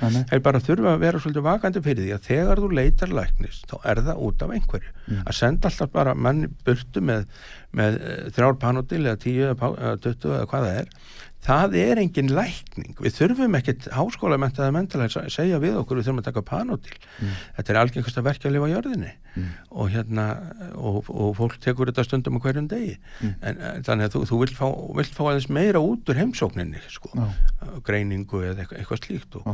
Nei, 0.02 0.10
nei. 0.18 0.24
er 0.36 0.42
bara 0.44 0.60
að 0.60 0.66
þurfa 0.68 0.92
að 0.96 1.04
vera 1.06 1.22
svolítið 1.24 1.46
vakandi 1.46 1.84
fyrir 1.86 2.04
því 2.04 2.12
að 2.18 2.26
þegar 2.28 2.62
þú 2.66 2.72
leitar 2.80 3.14
læknis 3.16 3.62
þá 3.72 3.76
er 3.94 4.02
það 4.10 4.26
út 4.30 4.44
af 4.48 4.56
einhverju 4.58 4.96
Mm. 5.10 5.24
að 5.26 5.34
senda 5.34 5.66
alltaf 5.72 5.90
bara 5.90 6.12
manni 6.14 6.46
burtu 6.68 7.02
með, 7.02 7.24
með 7.74 7.96
eh, 7.98 8.18
þrjár 8.36 8.60
panodil 8.62 9.00
eða 9.08 9.18
tíu 9.24 9.48
eða 9.48 9.96
tuttu 10.04 10.30
eða 10.36 10.46
hvað 10.52 10.68
það 10.68 10.76
er 10.84 10.92
það 11.46 11.76
er 11.80 12.00
engin 12.02 12.30
lækning. 12.36 12.98
Við 13.00 13.16
þurfum 13.16 13.56
ekkit 13.60 13.88
háskóla 13.96 14.38
mentaði 14.42 14.74
mentalega 14.76 15.24
að 15.24 15.32
segja 15.34 15.60
við 15.64 15.78
okkur 15.80 16.00
við 16.00 16.10
þurfum 16.10 16.22
að 16.22 16.28
taka 16.30 16.44
panótil 16.50 16.98
þetta 17.56 17.74
er 17.74 17.80
algengast 17.80 18.20
að 18.20 18.28
verka 18.28 18.50
að 18.50 18.56
lifa 18.58 18.68
á 18.70 18.74
jörðinni. 18.74 19.12
Og 19.72 19.90
hérna 19.94 20.26
og, 20.76 21.10
og 21.10 21.36
fólk 21.38 21.58
tekur 21.64 21.90
þetta 21.92 22.04
stundum 22.04 22.38
á 22.38 22.44
hverjum 22.44 22.68
degi. 22.72 22.98
En, 23.42 23.56
en 23.56 23.84
þannig 23.88 24.10
að 24.10 24.16
þú, 24.18 24.24
þú 24.30 24.40
vilt 24.44 24.58
fá, 24.60 24.68
vilt 25.00 25.16
fá 25.16 25.24
aðeins 25.30 25.50
meira 25.50 25.80
út 25.80 26.10
úr 26.12 26.20
heimsókninni 26.20 26.82
sko, 26.92 27.14
greiningu 27.88 28.44
eða 28.44 28.66
eitthvað, 28.66 28.80
eitthvað 28.84 29.04
slíkt 29.06 29.40
og, 29.40 29.48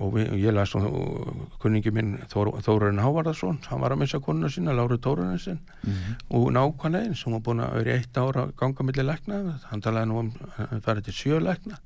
og 0.00 0.14
við, 0.16 0.32
ég 0.40 0.54
las 0.54 0.72
og, 0.78 0.86
kunningi 1.60 1.92
minn 1.94 2.16
Þór, 2.30 2.54
Þórarinn 2.64 3.02
Hávarðarsson 3.02 3.60
hann 3.68 3.82
var 3.82 3.94
að 3.94 4.02
missa 4.02 4.20
konuna 4.24 4.50
sína, 4.52 4.74
Láru 4.76 4.96
Þórarinsson 5.02 5.60
og 6.30 6.46
nákvæmlega 6.56 7.10
eins 7.10 7.24
hún 7.26 7.36
var 7.36 7.44
búin 7.46 7.62
að 7.64 7.76
vera 7.78 7.92
í 7.92 8.00
eitt 8.00 8.20
ára 8.20 8.46
ganga 8.56 8.86
milli 8.86 9.04
lækna. 9.04 9.40
Hann 9.68 9.84
talaði 9.84 10.10
nú 10.10 10.20
um 10.22 10.32
að 10.56 10.80
fara 10.86 11.04
til 11.04 11.16
sjö 11.16 11.40
lækna. 11.42 11.80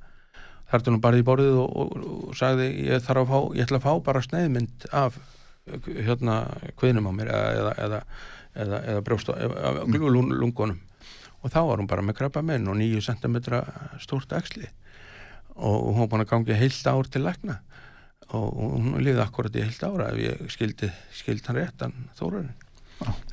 Þar 0.70 0.84
til 0.84 0.94
hún 0.94 1.02
barði 1.04 1.24
í 1.24 1.26
borðið 1.26 1.58
og, 1.60 1.74
og, 1.76 2.06
og 2.28 2.38
sagði 2.38 2.70
ég 2.86 3.02
þarf 3.04 3.24
að 3.24 3.32
fá, 3.32 3.38
ég 3.58 3.66
ætla 3.66 3.80
að 3.80 3.86
fá 3.88 3.92
bara 4.06 4.24
sneiðmynd 4.24 4.88
af 4.92 5.18
hérna 5.88 6.38
kviðnum 6.78 7.10
á 7.10 7.12
mér 7.16 7.34
eða, 7.34 7.50
eða, 7.50 7.74
eða, 7.84 8.00
eða, 8.54 8.80
eða 8.92 9.04
brjóst 9.04 9.30
af 9.34 9.84
lungunum. 9.90 10.80
Og 11.44 11.52
þá 11.52 11.60
var 11.66 11.82
hún 11.82 11.90
bara 11.90 12.02
með 12.04 12.18
krabba 12.22 12.40
minn 12.46 12.70
og 12.70 12.78
nýju 12.78 13.02
centimetra 13.04 13.64
stórt 14.00 14.32
axli 14.32 14.70
og 15.54 15.92
hún 15.94 16.00
var 16.00 16.08
búin 16.10 16.24
að 16.24 16.30
gangi 16.32 16.56
heilt 16.58 16.86
ár 16.90 17.06
til 17.06 17.22
lækna 17.22 17.60
og 18.32 18.52
hún 18.58 19.00
liði 19.04 19.22
akkurat 19.24 19.56
í 19.56 19.64
heilt 19.64 19.82
ára 19.84 20.12
ef 20.12 20.20
ég 20.22 20.44
skildi, 20.52 20.90
skildi 21.14 21.50
hann 21.50 21.60
rétt 21.60 21.84
hann 21.84 22.06
þórarinn 22.18 22.52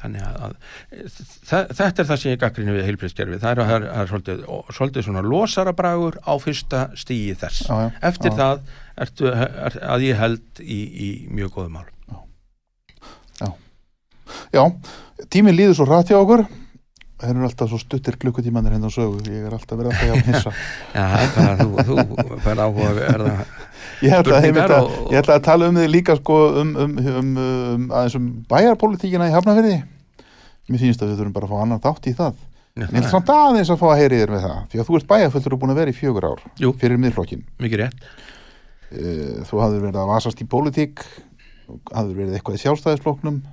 þannig 0.02 0.24
að, 0.26 0.38
að 0.42 1.28
þetta 1.70 2.02
er 2.02 2.08
það 2.10 2.20
sem 2.20 2.34
ég 2.34 2.40
gaggrinni 2.42 2.76
við 2.76 2.88
heilbreyðskerfi 2.90 3.40
það 3.44 3.52
er, 3.52 3.74
er, 3.76 3.88
er 4.02 4.10
svolítið, 4.10 4.44
svolítið 4.74 5.06
svona 5.08 5.24
losarabragur 5.26 6.18
á 6.26 6.34
fyrsta 6.42 6.82
stíi 6.98 7.36
þess. 7.38 7.68
Já, 7.70 7.76
já, 7.86 7.90
eftir 8.10 8.34
já. 8.34 8.38
það 8.42 8.64
ertu, 9.06 9.32
er, 9.32 9.78
að 9.94 10.08
ég 10.10 10.20
held 10.20 10.64
í, 10.66 10.80
í 10.82 11.10
mjög 11.32 11.54
góðum 11.56 11.78
mál 11.80 11.90
Já, 14.52 14.64
tíminn 15.32 15.58
líður 15.58 15.78
svo 15.80 15.88
rætt 15.88 16.12
hjá 16.12 16.18
okkur. 16.20 16.46
Þeir 17.22 17.36
eru 17.36 17.46
alltaf 17.46 17.70
svo 17.70 17.78
stuttir 17.78 18.16
klukkutímanir 18.20 18.74
hérna 18.74 18.90
á 18.90 18.94
sögu. 18.94 19.20
Ég 19.30 19.46
er 19.46 19.54
alltaf 19.54 19.78
verið 19.78 19.92
alltaf 19.92 20.08
hjá 20.08 20.30
hissa 20.32 20.54
Já, 20.96 21.04
það 21.04 21.26
er 21.26 21.34
bara 21.36 21.68
þú, 21.92 21.98
þú 22.18 22.40
fær 22.46 22.62
áhuga 22.66 22.88
að 22.88 23.02
verða 23.02 23.34
ég 24.02 24.14
ætla, 24.18 24.40
að, 24.78 24.86
og- 24.88 25.12
ég 25.14 25.20
ætla 25.22 25.36
að 25.40 25.44
tala 25.48 25.68
um 25.72 25.76
þig 25.82 25.90
líka 25.94 26.16
sko, 26.20 26.38
um, 26.62 26.72
um, 26.76 26.96
um, 27.02 27.34
um, 27.38 27.84
aðeins 27.92 28.16
um 28.20 28.30
bæjarpolítíkina 28.50 29.28
í 29.30 29.36
Hafnafyrði 29.36 29.76
mér 30.72 30.80
finnst 30.80 31.02
að 31.04 31.12
við 31.12 31.20
þurfum 31.22 31.34
bara 31.36 31.48
að 31.48 31.52
fá 31.52 31.62
annan 31.66 31.82
þátt 31.84 32.06
í 32.08 32.14
það. 32.16 32.36
Já, 32.72 32.84
en 32.86 32.94
ég 32.96 33.02
ætla 33.02 33.10
samt 33.12 33.30
aðeins 33.36 33.70
að 33.74 33.80
fá 33.82 33.88
að 33.92 33.98
heyri 34.00 34.20
þér 34.22 34.32
með 34.32 34.44
það 34.46 34.60
því 34.72 34.80
að 34.80 34.86
þú 34.88 34.96
ert 35.02 35.08
bæjarfullur 35.12 35.56
og 35.56 35.60
búin 35.62 35.74
að 35.74 35.80
vera 35.82 35.92
í 35.92 35.98
fjögur 35.98 36.28
ár 36.32 36.44
Jú. 36.62 36.70
fyrir 36.80 37.02
miðflokkin 37.04 37.42
Eh, 38.92 39.42
þú 39.48 39.60
hafður 39.64 39.84
verið 39.86 40.00
að 40.02 40.10
vasast 40.12 40.42
í 40.44 40.48
pólitík 40.52 41.04
hafður 41.96 42.16
verið 42.18 42.34
eitthvað 42.38 42.58
í 42.58 42.62
sjálfstæðisflokknum 42.66 43.38
mm 43.42 43.52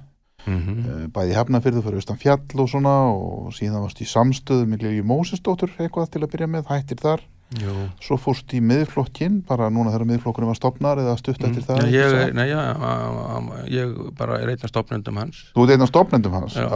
Eh, 0.49 1.07
bæði 1.15 1.35
hefnafyrðu 1.37 1.83
fyrir 1.85 2.01
austan 2.01 2.19
fjall 2.19 2.63
og 2.63 2.69
svona 2.71 2.95
og 3.13 3.51
síðan 3.55 3.83
varst 3.85 4.01
í 4.03 4.07
samstöðu 4.09 4.67
með 4.71 4.83
Lilju 4.87 5.05
Mósesdóttur 5.07 5.75
eitthvað 5.79 6.09
til 6.15 6.23
að 6.25 6.31
byrja 6.33 6.49
með, 6.55 6.67
hættir 6.71 6.99
þar 7.03 7.21
Jú. 7.57 7.75
svo 8.05 8.19
fórst 8.21 8.53
í 8.53 8.59
miðflokkin 8.61 9.39
bara 9.49 9.71
núna 9.73 9.89
þegar 9.95 10.05
miðflokkurinn 10.11 10.51
var 10.51 10.59
stopnar 10.59 10.99
eða 11.01 11.15
stutt 11.17 11.41
eftir 11.41 11.65
það 11.65 11.79
Mm. 11.81 11.93
Já, 11.95 12.03
ekki 12.05 12.19
ég, 12.29 12.35
nei, 12.37 12.49
já, 12.51 12.59
á- 12.77 12.77
á- 12.77 13.65
ég 13.73 13.95
bara 14.19 14.37
er 14.43 14.49
einn 14.53 14.65
af 14.65 14.69
stopnendum 14.69 15.17
hans 15.17 15.39
Þú 15.57 15.65
ert 15.65 15.71
einn 15.73 15.83
af 15.83 15.89
stopnendum 15.89 16.33
hans 16.37 16.55
Já. 16.55 16.69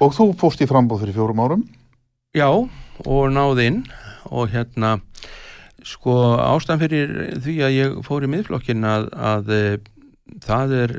og 0.00 0.12
þú 0.16 0.30
fórst 0.40 0.62
í 0.64 0.66
frambóð 0.70 1.04
fyrir 1.04 1.14
fjórum 1.18 1.42
árum 1.44 1.66
Já, 2.34 2.48
og 2.48 3.28
náði 3.30 3.66
inn 3.66 3.84
og 4.32 4.48
hérna 4.56 5.00
sko 5.84 6.16
ástæðan 6.40 6.80
fyrir 6.80 7.14
því 7.44 7.54
að 7.60 7.76
ég 7.76 8.00
fór 8.08 8.24
í 8.24 8.32
miðflokkin 8.32 8.80
að, 8.88 9.10
að 9.12 9.52
e, 9.52 9.78
það 10.40 10.72
er 10.80 10.94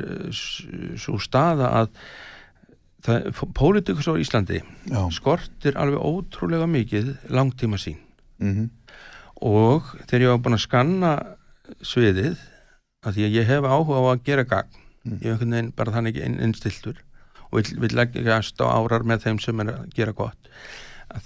svo 1.01 1.17
staða 1.17 1.71
að 1.81 1.89
það, 3.01 3.31
pólitíkus 3.57 4.05
á 4.05 4.13
Íslandi 4.21 4.61
Já, 4.93 5.01
skortir 5.09 5.73
alveg 5.81 5.97
ótrúlega 6.05 6.69
mikið 6.69 7.15
langtíma 7.33 7.81
sín 7.81 7.97
mm 8.39 8.69
og 9.45 9.89
þegar 10.07 10.21
ég 10.23 10.29
var 10.31 10.38
búin 10.45 10.55
að 10.55 10.61
skanna 10.63 11.09
sviðið 11.83 12.38
að 13.05 13.17
því 13.17 13.23
að 13.27 13.33
ég 13.36 13.47
hef 13.49 13.65
áhuga 13.67 13.97
á 13.99 14.03
að 14.15 14.23
gera 14.29 14.43
gagn 14.47 14.81
Mm. 15.05 15.19
ég 15.21 15.27
hef 15.27 15.41
einhvern 15.41 15.51
veginn 15.53 15.67
bara 15.77 15.91
þannig 15.93 16.15
inn, 16.17 16.39
innstiltur 16.41 16.95
og 17.51 17.59
vill, 17.59 17.75
vill 17.83 17.93
leggjast 17.93 18.57
á 18.57 18.65
árar 18.73 19.03
með 19.05 19.19
þeim 19.27 19.38
sem 19.43 19.59
er 19.61 19.67
að 19.75 19.91
gera 19.93 20.13
gott 20.17 20.47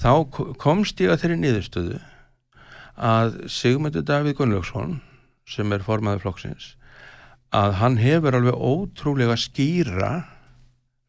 þá 0.01 0.09
ko- 0.35 0.53
komst 0.59 0.99
ég 0.99 1.13
að 1.13 1.21
þeirri 1.21 1.37
niðurstöðu 1.39 1.99
að 2.99 3.37
Sigmundur 3.47 4.03
Davíð 4.03 4.35
Gunnlaugsson 4.41 4.97
sem 5.47 5.71
er 5.71 5.79
formaður 5.85 6.25
flokksins 6.25 6.73
að 7.55 7.77
hann 7.79 7.95
hefur 8.03 8.35
alveg 8.35 8.59
ótrúlega 8.59 9.37
skýra 9.39 10.11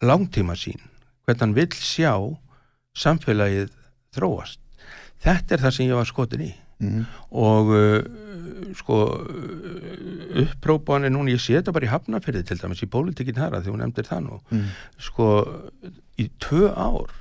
langtíma 0.06 0.54
sín 0.54 0.78
hvernig 1.26 1.40
hann 1.42 1.56
vill 1.58 1.74
sjá 1.74 2.14
samfélagið 2.94 3.74
þróast 4.14 4.60
þetta 5.24 5.56
er 5.56 5.64
það 5.64 5.76
sem 5.76 5.88
ég 5.88 6.00
var 6.00 6.10
skotin 6.10 6.48
í. 6.48 6.50
Mm 6.80 7.06
og 7.30 7.68
uh, 7.76 7.98
sko 8.76 8.96
uh, 9.20 10.42
upprópanir 10.42 11.12
núna, 11.12 11.34
ég 11.34 11.42
sé 11.42 11.56
þetta 11.58 11.74
bara 11.76 11.86
í 11.86 11.90
hafnafyrði 11.90 12.42
til 12.48 12.58
dæmis 12.60 12.82
í 12.84 12.88
pólitíkin 12.90 13.36
þar 13.36 13.58
að 13.58 13.66
því 13.66 13.74
hún 13.74 13.82
nefndir 13.84 14.08
það 14.08 14.22
nú. 14.26 14.38
Mm. 14.50 14.68
sko 14.98 15.28
í 16.20 16.28
tvö 16.42 16.70
ár 16.72 17.14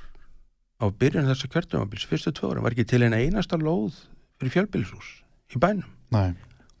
á 0.80 0.84
byrjun 0.88 1.28
þessa 1.28 1.50
kjörtumabils, 1.52 2.06
fyrstu 2.08 2.32
tvö 2.36 2.54
ára 2.54 2.64
var 2.64 2.76
ekki 2.76 2.88
til 2.88 3.02
eina 3.04 3.20
einasta 3.20 3.58
lóð 3.60 3.98
fyrir 4.40 4.54
fjölbýlshús 4.56 5.10
í 5.54 5.60
bænum, 5.60 5.88
Nei, 6.14 6.32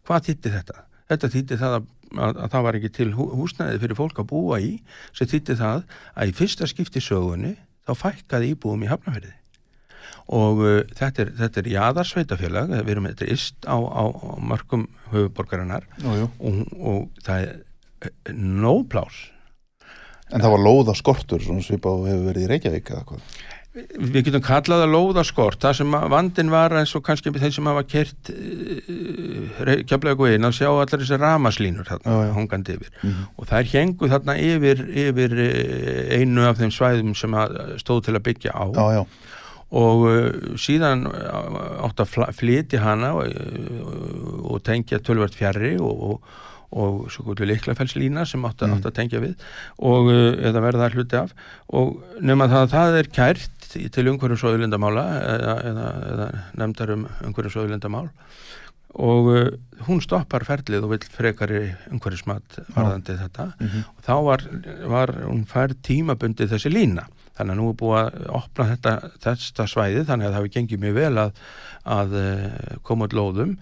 hvað 0.08 0.30
þýtti 0.30 0.54
þetta? 0.56 0.84
Þetta 1.10 1.32
þýtti 1.34 1.58
það 1.60 1.76
að, 1.76 1.90
að, 2.14 2.38
að 2.44 2.54
það 2.54 2.64
var 2.66 2.78
ekki 2.78 2.92
til 2.96 3.10
hú, 3.16 3.26
húsnæði 3.40 3.82
fyrir 3.82 3.98
fólk 3.98 4.22
að 4.22 4.30
búa 4.30 4.60
í 4.62 4.70
sem 5.12 5.28
þýtti 5.28 5.58
það 5.60 5.84
að 6.14 6.32
í 6.32 6.36
fyrsta 6.40 6.70
skipti 6.70 7.02
sögunni 7.04 7.56
þá 7.88 7.92
fækkaði 7.98 8.54
íbúum 8.54 8.86
í 8.86 8.90
hafnafyrði 8.90 9.34
og 10.30 10.62
uh, 10.62 10.76
þetta 10.98 11.24
er, 11.26 11.32
þetta 11.40 11.60
er 11.62 11.72
jaðarsveitafélag, 11.74 12.76
við 12.84 12.94
erum 12.94 13.10
þetta 13.10 13.30
ist 13.34 13.66
á, 13.66 13.76
á, 13.78 14.04
á 14.10 14.30
mörgum 14.38 14.86
höfuborgarinnar 15.10 15.86
og, 16.06 16.64
og 16.78 17.22
það 17.26 17.46
er 17.48 17.54
uh, 17.58 18.34
nóg 18.34 18.88
plás 18.92 19.28
En 20.30 20.42
það 20.42 20.52
var 20.54 20.62
lóða 20.62 20.92
skortur 20.94 21.42
svona 21.42 21.62
svipað 21.64 22.04
og 22.04 22.10
hefur 22.10 22.28
verið 22.28 22.44
í 22.44 22.50
Reykjavík 22.52 22.92
eða 22.92 23.06
hvað? 23.08 23.24
Við 23.70 24.24
getum 24.26 24.42
kallað 24.42 24.80
það 24.82 24.92
lóðaskort. 24.96 25.60
Það 25.62 25.76
sem 25.78 25.92
að 25.94 26.06
vandin 26.10 26.48
var 26.50 26.72
eins 26.74 26.90
og 26.98 27.04
kannski 27.06 27.30
þeir 27.36 27.52
sem 27.54 27.68
hafa 27.70 27.84
kert 27.86 28.30
uh, 28.34 29.74
kjaflega 29.86 30.30
inn 30.34 30.48
að 30.48 30.56
sjá 30.58 30.66
allar 30.72 30.90
þessi 31.04 31.18
ramaslínur 31.22 31.86
Já, 31.86 31.92
þarna, 31.92 32.16
já. 32.26 32.32
hangandi 32.34 32.74
yfir. 32.78 32.90
Mhm. 33.02 33.28
og 33.38 33.50
þær 33.52 33.70
hengu 33.74 34.10
þarna 34.10 34.36
yfir, 34.42 34.82
yfir 35.04 35.36
eh, 35.46 36.16
einu 36.18 36.48
af 36.48 36.58
þeim 36.58 36.74
svæðum 36.74 37.14
sem 37.18 37.36
að 37.38 37.54
stóð 37.82 38.02
til 38.08 38.16
að 38.18 38.24
byggja 38.26 38.54
á. 38.58 38.64
Já, 38.74 38.84
já, 38.98 39.02
og 39.70 40.04
uh, 40.08 40.54
síðan 40.58 41.04
uh, 41.06 41.86
átt 41.86 42.02
að 42.02 42.34
flytja 42.34 42.80
hana 42.82 43.12
og, 43.20 43.30
uh, 43.30 44.50
og 44.50 44.62
tengja 44.66 44.98
tölvert 45.06 45.36
fjarrri 45.38 45.76
og, 45.78 46.00
og, 46.02 46.32
og 46.74 47.04
liklafellslína 47.52 48.26
sem 48.26 48.42
átt 48.46 48.62
að, 48.64 48.70
Mm. 48.70 48.76
átt 48.80 48.90
að 48.90 48.96
tengja 48.98 49.22
við 49.22 49.34
og 49.78 50.10
eða 50.10 50.64
verða 50.66 50.90
hluti 50.94 51.18
af. 51.18 51.34
Og 51.74 52.02
það 52.50 52.64
að 52.66 52.74
það 52.74 52.98
er 53.00 53.10
kært 53.14 53.70
til 53.70 54.06
umhverjum 54.10 54.38
söðulindamála 54.42 55.04
eða, 55.22 55.54
eða, 55.70 55.88
eða 56.12 56.28
nefndar 56.58 56.94
um 56.96 57.04
umhverjum 57.28 57.54
söðulindamál 57.54 58.08
og 58.98 59.28
hún 59.86 60.00
stoppar 60.02 60.42
ferlið 60.42 60.82
og 60.82 60.90
vill 60.96 61.06
frekari 61.14 61.60
umhverjusmat 61.94 62.58
varðandi 62.74 63.14
þetta. 63.20 63.44
Mhm. 63.62 63.84
og 63.94 64.02
þá 64.02 64.14
var, 64.26 64.42
var 64.90 65.12
hún 65.28 65.44
fær 65.46 65.76
tímabundið 65.86 66.50
þessi 66.56 66.72
lína 66.74 67.06
þannig 67.40 67.56
að 67.56 67.60
nú 67.60 67.68
er 67.72 67.78
búið 67.80 67.98
að 68.00 68.30
opna 68.40 68.68
þetta, 68.70 68.94
þetta 69.24 69.68
svæði 69.72 70.06
þannig 70.08 70.28
að 70.28 70.34
það 70.34 70.38
hefur 70.40 70.54
gengið 70.56 70.82
mjög 70.84 70.98
vel 71.00 71.12
að, 71.24 71.42
að 71.96 72.16
eh, 72.20 72.76
koma 72.86 73.08
út 73.08 73.16
lóðum. 73.16 73.56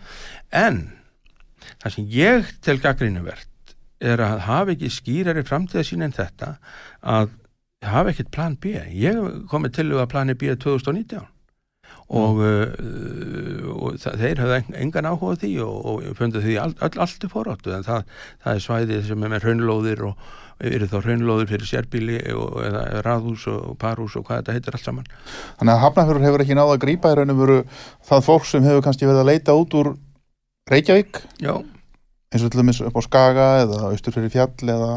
En 0.50 0.82
það 1.78 1.94
sem 1.96 2.10
ég 2.18 2.52
tel 2.66 2.78
gaggrínuvert 2.82 3.74
er 3.98 4.22
að 4.22 4.44
hafa 4.46 4.74
ekki 4.74 4.92
skýrari 4.94 5.42
framtíðasín 5.46 6.04
en 6.06 6.14
þetta 6.14 6.52
að 7.02 7.32
hafa 7.86 8.12
ekkert 8.12 8.30
plan 8.34 8.54
B. 8.58 8.76
Ég 8.94 9.18
komið 9.50 9.78
til 9.78 9.90
að 9.94 10.08
plani 10.12 10.36
B 10.38 10.52
2019 10.54 11.26
og, 12.08 12.38
uh, 12.40 13.68
og 13.74 13.98
það, 14.00 14.22
þeir 14.22 14.42
en- 14.56 14.76
engan 14.80 15.08
áhuga 15.10 15.36
því 15.42 15.50
og, 15.64 15.88
og 15.92 16.16
fundu 16.16 16.40
því 16.40 16.56
all, 16.62 16.74
all, 16.80 16.94
allt 17.04 17.26
upp 17.26 17.34
foráttu 17.34 17.74
en 17.76 17.84
það, 17.84 18.14
það 18.44 18.54
er 18.54 18.64
svæðið 18.64 19.02
sem 19.10 19.24
er 19.26 19.32
með 19.34 19.44
raunlóðir 19.44 20.04
og 20.08 20.30
eru 20.58 20.88
þá 20.90 20.96
raunlóðir 21.04 21.50
fyrir 21.52 21.68
sérbíli 21.70 22.18
og, 22.34 22.58
eða 22.66 23.02
raðhús 23.06 23.46
og 23.52 23.76
parhús 23.78 24.16
og 24.18 24.26
hvað 24.26 24.42
þetta 24.42 24.56
heitir 24.56 24.78
allt 24.78 24.88
saman. 24.88 25.10
Þannig 25.60 25.74
að 25.74 25.82
Hafnarfjörður 25.84 26.26
hefur 26.26 26.44
ekki 26.44 26.58
náða 26.58 26.74
að 26.74 26.82
grípa 26.86 27.12
í 27.12 27.18
raunum 27.18 27.42
veru 27.42 27.58
það 28.08 28.24
fólk 28.26 28.48
sem 28.48 28.66
hefur 28.66 28.84
kannski 28.86 29.06
verið 29.06 29.22
að 29.22 29.30
leita 29.30 29.58
út 29.58 29.78
úr 29.78 29.92
Reykjavík? 30.68 31.22
Já, 31.44 31.54
eins 32.32 32.42
og 32.42 32.50
til 32.50 32.60
dæmis 32.60 32.82
upp 32.84 32.98
á 32.98 33.02
Skaga 33.06 33.46
eða 33.62 33.86
austur 33.92 34.18
fyrir 34.18 34.34
fjall 34.34 34.74
eða 34.74 34.90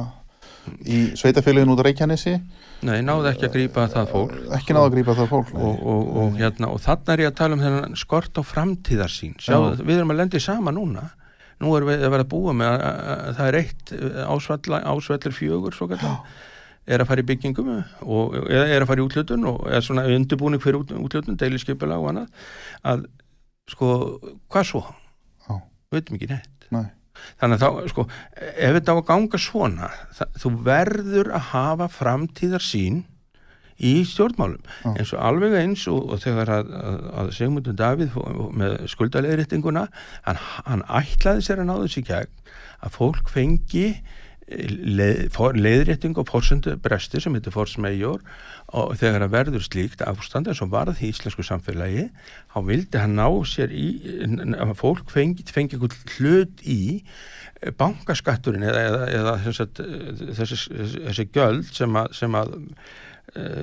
í 0.85 1.03
sveitafélagin 1.17 1.71
út 1.73 1.81
á 1.81 1.87
Reykjanesi? 1.87 2.35
Nei, 2.81 2.99
náðu 3.05 3.29
ekki 3.29 3.45
að 3.45 3.55
grípa 3.55 3.85
það 3.93 4.11
fólk. 4.15 4.35
Ekki 4.57 4.73
náðu 4.73 4.89
að 4.89 4.93
grípa 4.97 5.15
það 5.17 5.31
fólk 5.31 5.53
og, 5.53 5.81
og, 5.93 6.11
og, 6.21 6.37
hérna, 6.41 6.73
og 6.73 6.81
þarna 6.81 7.13
er 7.13 7.23
ég 7.23 7.31
að 7.31 7.37
tala 7.37 7.57
um 7.57 7.63
þennan 7.63 7.97
skort 8.01 8.37
á 8.37 8.43
framtíðarsýn. 8.45 9.35
Sjá, 9.37 9.53
Já. 9.53 9.81
við 9.81 9.99
erum 9.99 10.13
að 10.13 10.23
lendi 10.23 10.41
sama 10.41 10.73
núna 10.73 11.11
nú 11.61 11.73
erum 11.77 11.91
við 11.91 12.05
að 12.05 12.13
vera 12.15 12.25
að 12.25 12.31
búa 12.31 12.55
með 12.57 12.71
að, 12.71 12.85
að, 12.87 13.11
að 13.11 13.35
það 13.37 13.49
er 13.49 13.57
eitt 13.59 13.93
ásvall, 14.35 14.79
ásvallur 14.79 15.35
fjögur 15.37 15.77
svo 15.77 15.87
kallar, 15.91 16.39
er 16.91 17.03
að 17.03 17.11
fara 17.11 17.23
í 17.23 17.27
byggingum 17.29 17.73
og 18.01 18.37
eða 18.41 18.63
er 18.65 18.83
að 18.83 18.89
fara 18.89 19.03
í 19.03 19.05
útlutun 19.05 19.49
og 19.51 19.67
er 19.69 19.85
svona 19.85 20.07
undirbúning 20.09 20.63
fyrir 20.63 20.81
út, 20.81 20.95
útlutun, 20.97 21.37
deiliskeipula 21.39 21.99
og 22.01 22.09
annað 22.11 22.47
að 22.93 23.05
sko, 23.69 23.91
hvað 24.51 24.67
svo? 24.71 24.81
Já. 25.45 25.61
veitum 25.93 26.17
ekki 26.17 26.31
neitt 26.31 26.67
Nei. 26.73 26.87
þannig 27.39 27.59
að 27.59 27.61
þá, 27.61 27.93
sko, 27.93 28.07
ef 28.39 28.75
þetta 28.79 28.95
á 28.95 28.97
að 28.97 29.07
ganga 29.11 29.41
svona, 29.45 29.91
það, 30.17 30.35
þú 30.43 30.53
verður 30.67 31.31
að 31.37 31.47
hafa 31.51 31.89
framtíðarsýn 31.99 33.01
í 33.81 33.93
stjórnmálum 34.07 34.61
Já. 34.61 34.93
eins 34.93 35.13
og 35.15 35.23
alveg 35.27 35.57
eins 35.57 35.85
og, 35.89 36.13
og 36.13 36.23
þegar 36.23 36.53
að, 36.59 36.73
að, 36.77 36.97
að 37.21 37.31
Sigmundur 37.37 37.77
Davíð 37.77 38.17
með 38.61 38.77
skuldaleðréttinguna 38.93 39.87
hann, 40.27 40.41
hann 40.67 40.85
ætlaði 41.01 41.47
sér 41.47 41.63
að 41.63 41.71
náðu 41.71 41.93
sér 41.95 42.09
gegn 42.11 42.35
að 42.81 42.95
fólk 42.97 43.31
fengi 43.33 43.87
eh, 43.89 44.69
leið, 44.69 45.25
for, 45.33 45.57
leiðrétting 45.57 46.17
og 46.21 46.29
fórsendu 46.29 46.77
bresti 46.81 47.21
sem 47.23 47.35
heitir 47.37 47.55
force 47.55 47.81
major 47.81 48.21
og 48.71 48.95
þegar 49.01 49.25
að 49.25 49.35
verður 49.35 49.65
slíkt 49.65 50.05
ástand 50.05 50.49
eins 50.51 50.61
og 50.63 50.71
varð 50.73 51.01
í 51.01 51.11
íslensku 51.11 51.45
samfélagi 51.45 52.07
þá 52.53 52.57
vildi 52.69 53.01
hann 53.01 53.17
ná 53.19 53.27
sér 53.49 53.73
í 53.73 53.87
að 54.55 54.75
fólk 54.79 55.11
fengi, 55.11 55.45
fengi 55.49 55.77
einhvern 55.77 56.17
hlut 56.17 56.65
í 56.65 56.81
eh, 57.61 57.71
bankaskatturinn 57.81 58.67
eða, 58.69 58.83
eða, 58.89 59.05
eða 59.19 59.37
þess 59.47 59.65
að, 59.65 59.85
þessi, 60.41 60.61
þessi 61.07 61.31
göld 61.33 61.71
sem 61.73 62.03
að, 62.03 62.13
sem 62.21 62.37
að 62.37 62.59
eh, 62.59 62.99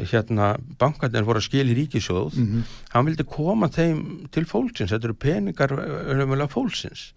hérna 0.08 0.54
bankarnir 0.80 1.26
voru 1.28 1.42
að 1.42 1.44
skilja 1.48 1.74
í 1.74 1.76
ríkisjóð 1.82 2.36
Mhm. 2.40 2.62
hann 2.94 3.04
vildi 3.06 3.24
koma 3.28 3.68
þeim 3.68 4.28
til 4.32 4.44
fólksins. 4.48 4.90
Þetta 4.94 5.04
eru 5.10 5.14
peningar 5.14 5.68
önumulega 5.76 6.48
fólksins. 6.48 7.12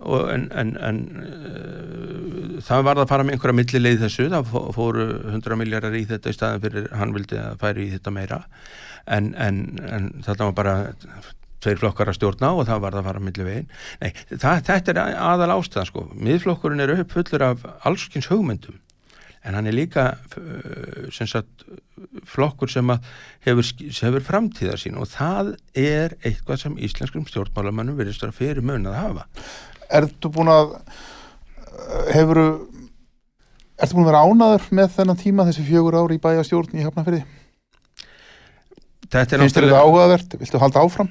Og 0.00 0.30
en, 0.32 0.46
en, 0.56 0.76
en 0.80 1.00
uh, 1.20 2.60
það 2.64 2.84
var 2.86 3.00
að 3.02 3.10
fara 3.10 3.24
með 3.26 3.36
einhverja 3.36 3.58
millileið 3.58 4.04
þessu, 4.06 4.28
það 4.32 4.46
fó- 4.52 4.70
fóru 4.76 5.04
100 5.34 5.58
miljardar 5.60 5.96
í 5.98 6.06
þetta 6.08 6.32
í 6.32 6.36
staðin 6.36 6.62
fyrir 6.64 6.88
hann 6.96 7.12
vildi 7.16 7.36
að 7.40 7.58
færi 7.60 7.86
í 7.88 7.92
þetta 7.96 8.14
meira. 8.16 8.40
En, 9.06 9.34
en, 9.36 9.60
en 9.90 10.08
þetta 10.24 10.48
var 10.48 10.56
bara 10.56 10.74
tveir 11.60 11.76
flokkar 11.80 12.08
að 12.08 12.16
stjórna 12.16 12.54
og 12.56 12.64
það 12.70 12.80
var 12.86 12.94
að 12.96 13.04
fara 13.10 13.20
milli 13.20 13.44
veginn. 13.44 13.66
Nei, 14.00 14.12
það, 14.32 14.62
þetta 14.70 14.94
er 14.94 15.00
aðal 15.20 15.50
ástæðan 15.58 15.90
sko. 15.90 16.06
Miðflokkurinn 16.16 16.80
er 16.86 16.94
upp 17.02 17.12
fullur 17.18 17.44
af 17.50 17.66
allskins 17.84 18.30
hugmyndum 18.32 18.78
en 19.44 19.56
hann 19.56 19.68
er 19.70 19.76
líka 19.76 20.06
sem 21.14 21.28
sagt, 21.30 21.64
flokkur 22.28 22.70
sem 22.72 22.92
að 22.92 23.06
hefur, 23.46 23.70
hefur 23.88 24.26
framtíðar 24.26 24.80
sín 24.80 24.98
og 25.00 25.08
það 25.12 25.54
er 25.78 26.16
eitthvað 26.20 26.64
sem 26.64 26.78
íslenskum 26.82 27.26
stjórnmálamannum 27.28 27.98
verðist 27.98 28.24
vera 28.24 28.36
fyrir 28.36 28.64
mun 28.64 28.88
að 28.90 28.98
hafa. 29.00 29.26
Ertu 30.00 30.30
búin 30.32 30.52
að 30.52 30.76
hefur 32.14 32.42
Ertu 33.80 33.96
búin 33.96 34.04
að 34.04 34.10
vera 34.12 34.24
ánaður 34.28 34.66
með 34.76 34.96
þennan 34.98 35.20
tíma 35.20 35.46
þessi 35.48 35.68
fjögur 35.68 35.96
ár 35.96 36.12
í 36.12 36.20
bæjastjórn 36.20 36.76
í 36.76 36.84
er 39.34 39.42
Finnst 39.42 39.56
þér 39.56 39.70
þetta 39.70 39.84
áhugavert? 39.86 40.36
Viltu 40.38 40.60
halda 40.60 40.84
áfram? 40.84 41.08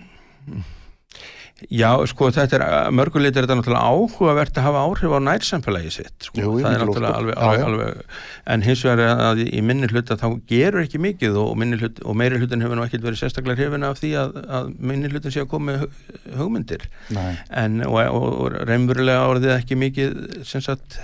Já, 1.67 1.89
sko, 2.07 2.29
þetta 2.31 2.55
er, 2.55 2.63
að 2.63 2.93
mörguleit 2.95 3.35
er 3.35 3.43
þetta 3.45 3.57
náttúrulega 3.59 3.89
áhugavert 3.91 4.59
að 4.61 4.65
hafa 4.69 4.83
áhrif 4.87 5.11
á 5.11 5.19
nærsamfélagi 5.27 5.91
sitt, 5.91 6.13
sko, 6.29 6.39
Jú, 6.39 6.53
það 6.63 6.75
er 6.77 6.83
náttúrulega 6.85 7.17
alveg, 7.19 7.35
alveg, 7.35 7.65
alveg, 7.67 8.13
en 8.55 8.63
hins 8.63 8.83
vegar 8.87 9.23
að 9.25 9.41
í 9.43 9.63
minni 9.65 9.89
hluta 9.91 10.15
þá 10.21 10.27
gerur 10.53 10.85
ekki 10.85 11.01
mikið 11.03 11.35
og, 11.41 11.51
minni 11.59 11.81
hlut, 11.81 11.99
og 12.05 12.15
meiri 12.21 12.39
hlutin 12.39 12.63
hefur 12.63 12.79
nú 12.79 12.85
ekkert 12.87 13.03
verið 13.09 13.21
sérstaklega 13.25 13.59
hrifin 13.59 13.87
af 13.89 13.99
því 13.99 14.13
að, 14.23 14.39
að 14.59 14.71
minni 14.91 15.11
hlutin 15.11 15.35
sé 15.35 15.43
að 15.43 15.51
koma 15.51 15.73
með 15.73 15.83
hug- 15.83 16.39
hugmyndir, 16.39 16.87
Nei. 17.17 17.33
en 17.65 17.81
og, 17.89 17.99
og, 18.07 18.29
og 18.45 18.57
reymverulega 18.71 19.27
orðið 19.33 19.55
ekki 19.59 19.79
mikið, 19.83 20.17
sem 20.47 20.63
sagt, 20.63 21.01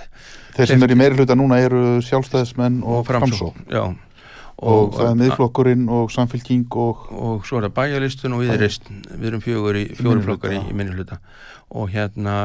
Þeir 0.56 0.70
sem 0.72 0.82
eru 0.86 0.94
í 0.96 0.96
meiri 0.96 1.18
hluta 1.20 1.34
núna 1.36 1.58
eru 1.60 1.80
sjálfstæðismenn 2.06 2.78
og, 2.80 3.02
framsók 3.04 3.58
já, 3.68 3.82
og, 4.58 4.94
það 4.96 5.10
er 5.10 5.18
miðflokkurinn 5.20 5.88
og 5.92 6.12
samfélking 6.14 6.66
og 6.80 7.02
og 7.12 7.44
svo 7.48 7.58
er 7.60 7.66
það 7.68 7.74
bæjalistun 7.80 8.36
og 8.38 8.44
viðreist 8.46 8.88
við 9.10 9.26
erum 9.32 9.44
fjögur 9.44 9.76
í 9.76 9.84
fjórum 9.92 10.22
Minnihluta, 10.22 10.30
flokkar 10.30 10.56
í, 10.56 10.62
í 10.70 10.78
minnihluta. 10.78 11.18
Og 11.76 11.90
hérna 11.92 12.38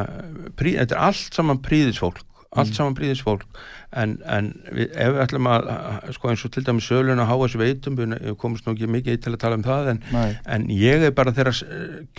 prí, 0.57 0.75
þetta 0.79 0.97
er 0.97 1.05
allt 1.11 1.39
saman 1.39 1.61
príðisfólk 1.63 2.25
allt 2.51 2.75
saman 2.75 2.95
príðisfólk 2.97 3.45
en, 3.95 4.17
en 4.27 4.49
við, 4.75 4.89
ef 4.91 5.13
við 5.13 5.21
ætlum 5.23 5.47
að 5.47 5.69
að- 5.71 6.09
sko 6.17 6.27
eins 6.33 6.41
og 6.43 6.51
til 6.51 6.63
dæmis 6.67 6.89
sölun 6.91 7.21
og 7.23 7.29
HS 7.31 7.55
veitum 7.61 7.95
við 7.95 8.17
við 8.17 8.35
komumst 8.41 8.67
nú 8.67 8.73
ekki 8.75 8.89
mikið 8.91 9.21
til 9.23 9.31
að 9.31 9.39
tala 9.39 9.55
um 9.55 9.63
það 9.63 9.87
en, 9.93 10.01
en 10.51 10.65
ég 10.75 11.05
er 11.07 11.15
bara 11.15 11.31
þeirra 11.31 11.53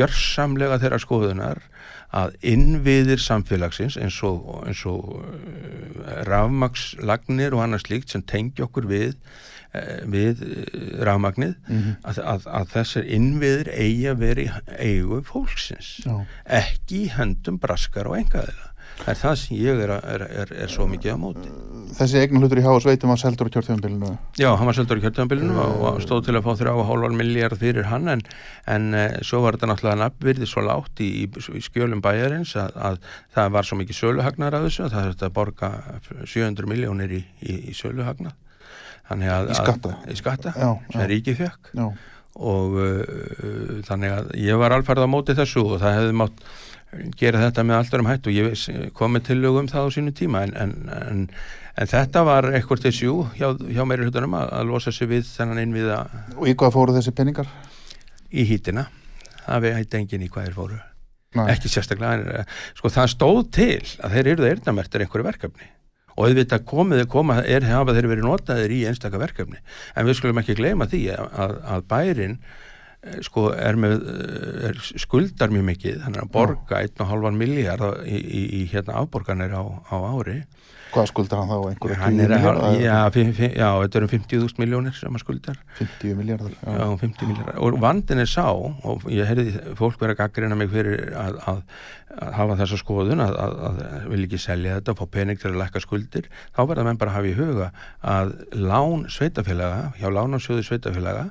gjörsamlega 0.01 0.79
þeirra 0.81 1.01
skoðunar 1.05 1.61
að 2.17 2.33
innviðir 2.49 3.21
samfélagsins 3.21 3.99
eins 4.01 4.19
og, 4.25 4.41
eins 4.69 4.81
og 4.89 5.19
uh, 5.21 6.25
rafmakslagnir 6.29 7.53
og 7.57 7.65
annars 7.67 7.85
slíkt 7.87 8.13
sem 8.13 8.25
tengi 8.25 8.65
okkur 8.65 8.89
við 8.89 9.13
eh, 9.13 9.62
við 10.13 10.43
eh, 10.45 11.05
rafmagnið 11.09 11.55
Mhm. 11.69 11.95
að, 12.05 12.19
að, 12.35 12.49
að 12.61 12.67
þessir 12.77 13.07
innviðir 13.17 13.71
eigi 13.73 14.05
að 14.13 14.19
vera 14.27 14.43
í 14.43 14.51
eigu 14.91 15.23
fólksins 15.25 15.95
Já. 16.05 16.19
ekki 16.61 17.07
í 17.07 17.11
höndum 17.17 17.57
braskar 17.63 18.11
og 18.13 18.19
engaðila 18.21 18.69
það 19.03 19.09
er 19.09 19.19
það 19.19 19.37
sem 19.41 19.57
ég 19.57 19.79
er, 19.83 19.91
er, 20.05 20.23
er, 20.43 20.51
er 20.63 20.69
svo 20.71 20.85
mikið 20.87 21.15
á 21.17 21.19
móti. 21.19 21.49
Þessi 21.97 22.21
eignan 22.21 22.43
hlutur 22.45 22.61
í 22.61 22.63
HS 22.63 22.85
veitum 22.87 23.11
var 23.11 23.19
seldur 23.19 23.49
á 23.49 23.53
kjörtjöfumbilinu 23.57 24.11
Já, 24.39 24.51
hann 24.61 24.69
var 24.69 24.77
seldur 24.77 25.01
í 25.01 25.03
kjörtjánbilinu 25.03 25.57
og, 25.59 25.81
og 25.89 26.03
stóð 26.05 26.21
til 26.29 26.37
að 26.39 26.45
fá 26.45 26.53
þrjá 26.61 26.75
hálfar 26.91 27.17
miljard 27.17 27.57
fyrir 27.59 27.89
hann 27.89 28.13
en, 28.13 28.23
en 28.71 28.87
svo 29.25 29.41
var 29.43 29.57
þetta 29.57 29.71
náttúrulega 29.73 30.01
nafnvirði 30.05 30.47
svo 30.53 30.63
látt 30.69 31.03
í, 31.03 31.09
í, 31.25 31.65
skjölum 31.67 32.05
bæjarins 32.05 32.53
að, 32.61 32.77
að 32.93 33.01
það 33.35 33.51
var 33.57 33.69
svo 33.71 33.81
mikið 33.81 33.99
söluhagnar 34.05 34.59
af 34.61 34.69
þessu 34.69 34.85
að 34.87 34.95
það 34.95 35.09
þurfti 35.09 35.29
að 35.31 35.35
borga 35.41 35.73
700 36.29 36.71
miljónir 36.71 37.17
í, 37.19 37.23
í, 37.49 37.59
í 37.73 37.77
söluhagnar 37.81 38.37
að, 39.21 39.53
Í 39.53 39.55
skatta? 39.61 39.95
Að, 39.99 40.11
í 40.13 40.17
skatta, 40.19 40.53
Já, 40.57 40.71
sem 40.93 41.01
já. 41.01 41.07
ríkið 41.13 41.41
fekk 41.43 41.73
Já, 41.77 41.87
og 42.49 42.77
uh, 42.81 43.81
þannig 43.89 44.15
að 44.17 44.31
ég 44.41 44.61
var 44.63 44.73
alfarð 44.73 45.05
á 45.05 45.09
móti 45.13 45.37
þessu 45.37 45.65
og 45.67 45.81
það 45.83 45.99
hefði 45.99 46.15
mátt 46.23 46.45
gera 47.17 47.41
þetta 47.41 47.65
með 47.65 47.79
alltaf 47.79 48.01
um 48.03 48.09
hætt 48.11 48.27
og 48.29 48.37
ég 48.37 48.93
kom 48.97 49.15
með 49.17 49.27
tillögu 49.31 49.63
um 49.63 49.69
það 49.71 49.87
á 49.89 49.95
sínu 49.95 50.13
tíma 50.17 50.43
en, 50.45 50.55
en, 50.61 50.73
en, 50.93 51.21
en 51.81 51.89
þetta 51.89 52.25
var 52.29 52.51
eitthvað 52.53 52.83
til 52.85 52.93
sjú 52.93 53.15
hjá, 53.39 53.49
hjá 53.57 53.85
meiri 53.89 54.05
hlutunum 54.09 54.37
að, 54.37 54.51
að 54.59 54.73
losa 54.73 54.93
sig 54.93 55.09
við 55.09 55.25
þennan 55.31 55.63
innviða 55.63 56.03
og 56.37 56.49
í 56.51 56.57
hvað 56.57 56.75
fóru 56.77 56.97
þessi 56.97 57.15
peningar? 57.17 57.49
í 58.33 58.45
hítina 58.49 58.87
það 59.47 59.65
veit 59.69 59.97
enginn 59.99 60.27
í 60.27 60.29
hvað 60.33 60.49
þeir 60.51 60.59
fóru 60.59 60.81
Nei. 61.33 61.47
ekki 61.55 61.71
sérstaklega 61.73 62.43
eh, 62.43 62.51
sko 62.77 62.93
það 62.93 63.13
stóð 63.15 63.41
til 63.57 63.79
að 64.05 64.17
þeir 64.19 64.31
eru 64.35 64.49
eyrnamertir 64.51 65.07
einhverju 65.07 65.29
verkefni 65.31 65.71
og 66.17 66.27
auðvitað 66.27 66.67
komið 66.69 67.07
koma 67.13 67.41
er 67.45 67.67
hafa 67.69 67.95
þeir 67.97 68.11
verið 68.11 68.29
notaðir 68.29 68.75
í 68.75 68.83
einstaka 68.91 69.21
verkefni. 69.21 69.63
En 69.97 70.09
við 70.09 70.19
skulum 70.19 70.43
ekki 70.43 70.59
gleyma 70.59 70.89
því 70.91 71.03
að, 71.17 71.57
að 71.77 71.87
bærin 71.93 72.39
sko 73.27 73.49
er 73.51 73.79
með 73.81 73.97
eh, 73.99 74.67
er, 74.71 74.83
skuldar 75.03 75.51
mjög 75.51 75.69
mikið 75.73 76.03
þannig 76.05 76.23
að 76.23 76.35
borga 76.37 76.83
1,5 76.87 77.39
miljard 77.39 78.05
í, 78.07 78.19
í, 78.19 78.43
í 78.61 78.67
hérna 78.71 79.01
afborganir 79.03 79.57
á, 79.59 79.63
á 79.91 79.97
ári. 80.13 80.43
Hvað 80.93 81.07
skuldar 81.09 81.41
hann 81.41 81.49
þá? 81.49 81.71
Einhverju 81.71 81.97
hann 82.03 82.21
er 82.21 82.33
já, 82.77 82.97
já, 83.57 83.69
þetta 83.81 83.99
eru 84.03 84.09
50.000 84.13 84.61
miljónir 84.61 84.95
sem 84.99 85.17
að 85.17 85.23
skuldar. 85.25 85.57
50 85.79 86.19
miljardar 86.19 86.53
Já, 86.53 86.85
50 87.01 87.31
miljardar. 87.31 87.59
Og 87.65 87.79
vandin 87.81 88.21
er 88.21 88.29
sá, 88.29 88.45
og 88.53 89.07
ég 89.09 89.31
heyrði 89.31 89.55
fólk 89.79 89.97
vera 90.03 90.19
gaggrina 90.19 90.59
mig 90.59 90.69
fyrir 90.73 91.15
að, 91.17 91.39
að, 91.49 91.63
að 92.19 92.37
hafa 92.37 92.59
þessa 92.61 92.81
skoðun, 92.83 93.25
að, 93.25 93.39
að, 93.41 93.83
vil 94.13 94.21
ekki 94.27 94.43
selja 94.45 94.77
þetta 94.79 94.93
og 94.93 95.01
fá 95.01 95.13
pening 95.17 95.41
til 95.41 95.55
að 95.55 95.61
lækka 95.63 95.83
skuldir, 95.87 96.29
þá 96.53 96.63
verða 96.69 96.87
menn 96.91 97.01
bara 97.01 97.15
að 97.15 97.19
hafa 97.19 97.33
í 97.33 97.37
huga 97.41 97.71
að 98.15 98.35
lán 98.61 99.09
sveitafélaga, 99.17 99.95
hjá 99.97 100.11
lánarsjóðu 100.13 100.67
sveitafélaga, 100.69 101.31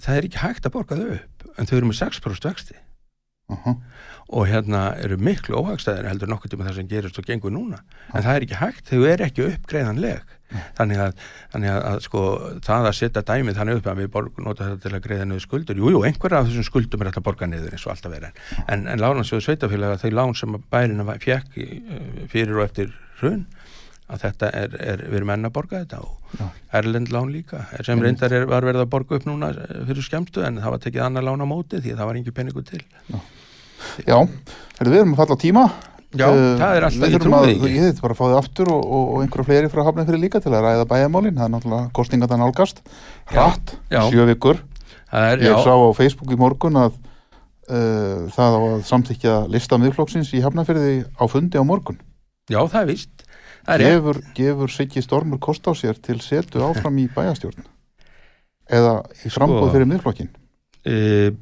það 0.00 0.16
er 0.16 0.28
ekki 0.28 0.42
hægt 0.42 0.66
að 0.66 0.72
borga 0.78 0.96
þau 0.96 1.10
upp, 1.18 1.46
en 1.58 1.66
þau 1.68 1.76
eru 1.76 1.90
með 1.90 2.00
6% 2.00 2.48
vexti. 2.48 2.78
Uh 3.52 3.58
-huh. 3.66 3.74
og 4.32 4.46
hérna 4.48 4.94
eru 5.02 5.16
miklu 5.20 5.58
óhagstæðir 5.58 6.06
heldur 6.08 6.28
nokkuð 6.30 6.50
tíma 6.54 6.64
það 6.64 6.74
sem 6.78 6.86
gerist 6.88 7.18
og 7.18 7.24
gengur 7.26 7.50
núna. 7.52 7.80
En 8.14 8.22
það 8.22 8.36
er 8.36 8.42
ekki 8.46 8.54
hægt, 8.60 8.86
þau 8.88 9.02
eru 9.04 9.24
ekki 9.24 9.44
uppgreiðanleg. 9.50 10.22
Þannig 10.78 10.98
að, 11.00 11.12
þannig 11.52 11.70
að, 11.72 11.82
að 11.90 12.00
sko, 12.00 12.22
það 12.64 12.86
að 12.86 12.96
setja 12.96 13.22
dæmið 13.22 13.56
þannig 13.56 13.76
upp 13.76 13.86
að 13.86 13.96
við 14.00 14.08
borg, 14.12 14.38
nota 14.38 14.64
þetta 14.64 14.82
til 14.82 14.94
að 14.96 15.04
greiða 15.06 15.24
niður 15.24 15.40
skuldur 15.44 15.76
jújú, 15.76 15.90
jú, 15.90 16.02
einhverja 16.04 16.38
af 16.38 16.46
þessum 16.48 16.64
skuldum 16.64 17.00
er 17.00 17.06
hægt 17.10 17.20
að 17.20 17.26
borga 17.28 17.46
niður 17.46 17.72
eins 17.72 17.86
og 17.86 17.92
alltaf 17.92 18.12
verið. 18.12 18.40
En, 18.68 18.86
en 18.86 19.00
lánansjóðu 19.00 19.44
sveitafélaga, 19.46 20.00
þau 20.00 20.10
lán 20.12 20.34
sem 20.36 20.56
bærina 20.70 21.18
fjekk 21.18 21.56
í- 21.56 21.82
fyrir 22.28 22.56
og 22.56 22.64
eftir 22.64 22.92
hrun 23.20 23.46
að 24.12 24.24
þetta 24.26 24.50
er, 24.58 24.74
er 24.92 25.04
við 25.08 25.18
erum 25.20 25.30
enn 25.34 25.48
að 25.48 25.54
borga 25.56 25.82
þetta 25.82 26.00
og 26.04 26.34
Já. 26.38 26.46
Erlend 26.80 27.12
lán 27.12 27.30
líka 27.32 27.62
sem 27.84 28.00
reyndar 28.02 28.32
er, 28.36 28.44
var 28.48 28.64
verið 28.64 28.84
að 28.84 28.90
borga 28.92 29.18
upp 29.18 29.26
núna 29.28 29.50
eh, 29.52 29.78
fyrir 29.88 30.04
skemmstu 30.06 30.44
en 30.46 30.60
það 30.62 30.74
var 30.76 30.82
tekið 30.86 31.06
annar 31.06 31.26
lán 31.28 31.44
á 31.44 31.46
móti 31.48 31.80
því 31.80 31.94
að 31.94 32.02
það 32.02 32.10
var 32.12 32.20
engin 32.20 32.36
peningu 32.40 32.64
til 32.68 32.82
Já, 34.06 34.18
Heyrðu, 34.78 34.92
við 34.92 35.00
erum 35.02 35.16
að 35.16 35.22
falla 35.24 35.36
á 35.36 35.44
tíma 35.46 35.64
Já, 36.12 36.26
Uh, 36.28 36.58
það 36.60 36.74
er 36.76 36.84
alltaf, 36.84 37.06
ég 37.08 37.14
þurfum 37.14 37.32
trúi 37.32 37.36
að, 37.38 37.44
því 37.46 37.52
ekki. 37.56 37.68
Ég 37.72 37.84
þurfum 37.86 38.02
bara 38.04 38.12
að 38.12 38.18
fá 38.18 38.24
þið 38.26 38.34
aftur 38.42 38.70
og, 38.74 38.80
og, 38.84 39.04
og 39.14 39.22
einhverja 39.22 39.46
fleiri 39.48 39.68
frá 39.72 39.80
hafnið 39.86 40.10
fyrir 40.10 40.20
líka 40.20 40.40
til 40.44 40.50
að 40.52 40.64
ræða 40.66 40.82
bæjarmálin, 40.90 41.38
það 41.38 41.46
er 41.46 41.52
náttúrulega 41.54 41.86
kostingat 41.96 42.34
að 42.34 42.42
nálgast, 42.42 42.82
hratt, 43.32 43.72
Já. 43.88 44.00
sjö 44.12 44.26
vikur. 44.28 44.60
Er, 45.08 45.40
Ég 45.40 45.48
já, 45.48 45.56
sá 45.64 45.72
á 45.72 45.88
Facebook 45.96 46.34
í 46.36 46.38
morgun 46.42 46.76
að 46.82 46.98
uh, 47.72 48.28
það 48.36 48.56
á 48.56 48.60
að 48.60 48.84
samþykja 48.90 49.38
lista 49.56 49.80
miðflokksins 49.80 50.34
í 50.36 50.42
hafnafyrði 50.44 50.98
á 51.16 51.24
fundi 51.32 51.56
á 51.56 51.64
morgun. 51.64 51.96
já, 52.52 52.60
það 52.60 52.80
er 52.82 52.90
víst. 52.92 53.21
Gefur, 53.66 54.18
gefur 54.34 54.72
Siggi 54.72 55.02
Stormur 55.04 55.40
kost 55.42 55.66
á 55.70 55.72
sér 55.78 55.98
til 56.02 56.18
setu 56.24 56.64
áfram 56.66 56.98
í 56.98 57.06
bæjastjórn 57.12 57.62
eða 58.72 58.92
í 59.22 59.30
frambóð 59.30 59.66
Sko. 59.66 59.72
fyrir 59.74 59.88
miðflokkin. 59.90 60.30
Uh, 60.82 61.34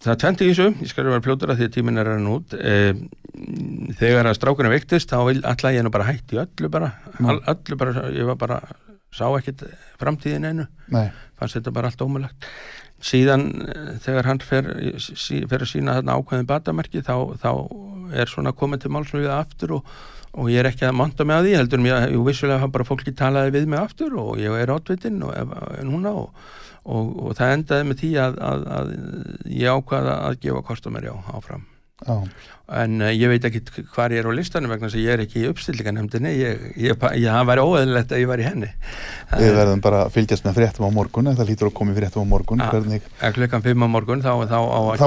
það 0.00 0.12
er 0.14 0.20
tvent 0.22 0.42
í 0.42 0.50
þessu, 0.50 0.68
ég 0.80 0.90
skal 0.90 1.06
vera 1.06 1.22
fljótur 1.24 1.52
að 1.52 1.60
því 1.60 1.68
að 1.68 1.74
tíminn 1.76 2.00
er 2.00 2.10
að 2.10 2.28
út. 2.32 2.56
Uh, 2.56 3.94
þegar 4.00 4.30
að 4.30 4.38
strákunum 4.38 4.74
veiktist 4.74 5.12
þá 5.12 5.18
alltaf 5.20 5.74
ég 5.74 5.84
nú 5.86 5.92
bara 5.94 6.08
hætti 6.08 6.40
öllu 6.42 6.70
bara, 6.72 6.92
all, 7.20 7.40
öllu 7.52 7.78
bara 7.80 8.06
ég 8.14 8.26
var 8.30 8.38
bara, 8.40 8.60
sá 9.14 9.26
ekkit 9.28 9.66
framtíðin 10.00 10.48
einu, 10.48 10.66
Nei, 10.90 11.08
fannst 11.38 11.58
þetta 11.58 11.74
bara 11.74 11.90
allt 11.90 12.02
ómulagt 12.02 12.48
síðan 13.00 13.46
eh, 13.64 13.92
þegar 14.04 14.28
hann 14.28 14.42
fer, 14.44 14.68
fer 15.48 15.64
að 15.64 15.68
sína 15.70 15.96
þarna 15.98 16.16
ákveðin 16.18 16.48
batamerki 16.48 17.02
þá, 17.04 17.14
þá 17.40 17.50
er 18.12 18.30
svona 18.30 18.52
komið 18.56 18.84
til 18.84 18.92
málsmjöðu 18.94 19.32
aftur 19.34 19.76
og, 19.78 19.92
og 20.34 20.50
ég 20.52 20.62
er 20.62 20.70
ekki 20.70 20.86
að 20.88 20.96
monta 21.00 21.26
mig 21.26 21.36
að 21.36 21.48
því 21.48 21.56
heldur 21.58 21.84
mér, 21.84 22.08
jú 22.14 22.24
vissulega 22.26 22.60
hafa 22.62 22.74
bara 22.76 22.88
fólki 22.88 23.14
talaði 23.18 23.56
við 23.58 23.66
mig 23.72 23.80
aftur 23.82 24.14
og 24.20 24.38
ég 24.42 24.54
er 24.62 24.74
átvitinn 24.76 25.18
núna 25.20 26.14
og, 26.14 26.30
og, 26.84 27.10
og 27.26 27.34
það 27.38 27.56
endaði 27.58 27.90
með 27.90 28.00
því 28.04 28.12
að, 28.28 28.40
að, 28.52 28.64
að 28.78 28.94
ég 29.60 29.76
ákvaða 29.80 30.16
að 30.30 30.40
gefa 30.46 30.64
kostum 30.70 30.96
mér 30.96 31.10
já 31.10 31.14
áfram. 31.34 31.66
Já, 32.00 32.14
en 32.80 32.94
uh, 33.04 33.10
ég 33.12 33.28
veit 33.28 33.44
ekki 33.44 33.82
hvar 33.92 34.08
ég 34.14 34.22
er 34.22 34.28
á 34.30 34.32
listanum 34.32 34.70
vegna 34.72 34.88
að 34.88 35.02
ég 35.02 35.10
er 35.12 35.20
ekki 35.26 35.42
í 35.42 35.48
uppstillinganemndinni 35.50 36.30
ég, 36.32 36.62
ég, 36.72 36.94
ég, 36.94 37.02
ég 37.20 37.26
það 37.34 37.50
væri 37.50 37.64
óeðlilegt 37.66 38.14
að 38.16 38.22
ég 38.22 38.30
væri 38.30 38.46
í 38.46 38.46
henni. 38.46 38.70
Við 39.36 39.52
verðum 39.58 39.82
bara 39.84 39.98
að 40.06 40.14
fylgjast 40.14 40.46
með 40.46 40.56
fréttum 40.62 40.86
á 40.88 40.90
morgun, 40.96 41.28
það 41.36 41.50
lítur 41.50 41.68
að 41.68 41.74
koma 41.76 41.92
í 41.92 41.98
fréttum 41.98 42.24
á 42.24 42.32
morgun, 42.32 42.64
Ah. 42.64 42.72
hvernig, 42.72 43.04
að 43.20 43.36
klukkan 43.36 43.66
5 43.68 43.84
á 43.84 43.88
morgun 43.92 44.24
þá, 44.24 44.32
þá, 44.48 44.56
á 44.64 44.80
þá 44.96 45.04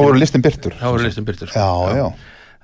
þá 0.84 0.88
eru 0.92 1.04
listin 1.08 1.28
byrtur 1.32 1.50
sko. 1.50 1.66
Já, 1.66 1.98
já, 1.98 2.06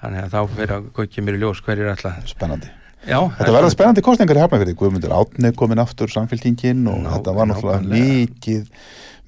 þannig 0.02 0.26
að 0.26 0.36
þá 0.36 0.42
fyrir 0.56 0.76
að 0.78 0.86
kveikja 0.96 1.24
mér 1.26 1.38
í 1.38 1.42
ljós 1.44 1.62
hverjir 1.66 1.90
alltaf 1.94 2.28
spennandi. 2.30 2.70
já, 3.08 3.20
Þetta 3.40 3.52
verða 3.56 3.70
spennandi 3.74 4.02
kostningar 4.06 4.40
í 4.40 4.44
Hafnarfirði, 4.44 4.76
Guðmundur 4.80 5.14
Átni 5.16 5.52
komin 5.56 5.80
aftur 5.84 6.12
samféltingin 6.12 6.82
og 6.92 7.00
Ná- 7.04 7.14
þetta 7.18 7.34
var 7.36 7.48
náttúrulega 7.48 7.94
mikið, 7.94 8.66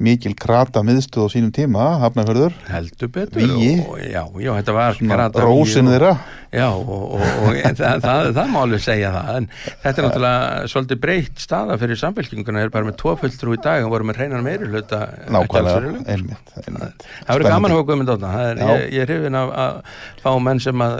mikil 0.01 0.33
krata 0.37 0.81
miðstuð 0.85 1.27
á 1.27 1.33
sínum 1.33 1.51
tíma, 1.55 1.87
Hafnarfjörður, 2.01 2.55
heldur 2.71 3.09
betur. 3.13 3.41
Vígi. 3.41 3.73
og, 3.85 3.97
já, 4.01 4.23
já, 4.41 4.51
þetta 4.57 4.75
var 4.75 5.01
grata 5.01 5.43
rósin 5.45 5.89
þeirra. 5.91 6.13
Já, 6.51 6.65
og, 6.67 6.87
og, 7.15 7.21
og 7.21 7.57
það, 7.79 8.01
það, 8.03 8.29
það, 8.35 8.47
má 8.51 8.57
alveg 8.59 8.81
segja 8.83 9.11
það. 9.15 9.29
En 9.37 9.45
þetta 9.85 9.91
er 9.91 10.07
náttúrulega 10.07 10.71
svolítið 10.73 11.01
breytt 11.05 11.43
staða 11.43 11.77
fyrir 11.79 11.99
samfélkinguna, 12.01 12.63
er 12.65 12.73
bara 12.73 12.89
með 12.89 12.97
tvo 12.99 13.13
fulltrú 13.21 13.55
í 13.55 13.59
dag 13.63 13.85
og 13.85 13.93
voru 13.93 14.09
með 14.09 14.19
hreinan 14.19 14.43
meiri 14.45 14.67
hluta 14.67 15.03
Nákvæmlega, 15.31 15.93
einmitt. 16.11 16.55
Það 16.65 17.31
verður 17.31 17.47
gaman 17.47 17.71
að 17.71 17.77
hafa 17.77 17.87
guðmynd 17.91 18.15
átna 18.15 18.33
það 18.33 18.63
ég, 18.65 18.97
er 19.05 19.13
hrifin 19.13 19.39
af 19.39 19.53
að 19.63 19.79
fá 20.25 20.31
menn 20.49 20.63
sem 20.65 20.83
að 20.87 20.97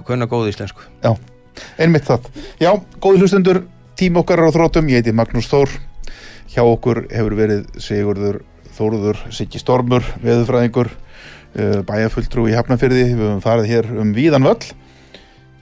kunna 0.00 0.30
góð 0.30 0.50
íslensku. 0.54 0.88
Já, 1.04 1.12
einmitt 1.78 2.08
það. 2.08 2.26
Já, 2.62 2.72
góði 2.98 3.22
hlustendur, 3.22 3.62
tím 4.00 4.18
okkar 4.24 4.42
á 4.42 4.50
þrótum, 4.56 4.90
ég 4.90 5.04
heiti 5.04 5.14
Magnús 5.14 5.50
Þór, 5.52 5.78
hjá 6.50 6.62
okkur 6.66 7.04
hefur 7.10 7.36
verið 7.38 7.66
Sigurður 7.82 8.40
Þóruður 8.76 9.18
Siggi 9.34 9.60
Stormur, 9.60 10.04
veðurfræðingur, 10.24 10.88
uh, 10.90 11.80
bæjarfulltrú 11.88 12.46
í 12.48 12.54
Hafnarfyrði, 12.56 13.02
við 13.12 13.26
höfum 13.26 13.42
farið 13.44 13.68
hér 13.72 13.88
um 14.00 14.12
víðan 14.16 14.46
völl. 14.46 14.70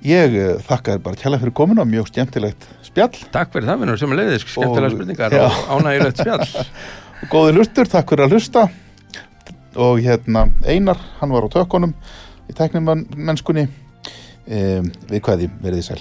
Ég 0.06 0.36
uh, 0.38 0.50
þakka 0.62 0.94
þér 0.94 1.02
bara 1.08 1.18
kjærlega 1.18 1.42
fyrir 1.44 1.56
komuna, 1.58 1.86
mjög 1.88 2.10
skemmtilegt 2.12 2.68
spjall. 2.86 3.16
Takk 3.34 3.50
fyrir 3.54 3.66
það, 3.72 3.80
vinnur, 3.82 3.98
sem 4.00 4.12
er 4.14 4.20
leiðis 4.20 4.44
skemmtilega 4.46 4.92
Og- 4.92 4.98
spurningar 4.98 5.38
og 5.40 5.64
ánægilegt 5.78 6.22
spjall 6.22 6.68
Góði 7.32 7.56
hlustur, 7.56 7.88
takk 7.90 8.12
fyrir 8.12 8.28
að 8.28 8.36
hlusta 8.36 8.68
og 9.78 9.98
hérna 10.02 10.44
Einar, 10.66 11.00
hann 11.18 11.34
var 11.34 11.44
á 11.46 11.54
tökkunum 11.56 11.92
í 12.48 12.54
teknimennskunni 12.56 13.66
um, 13.66 14.86
við 15.10 15.20
hvaði 15.26 15.50
verið 15.58 15.80
þið 15.82 15.88
sæl. 15.90 16.00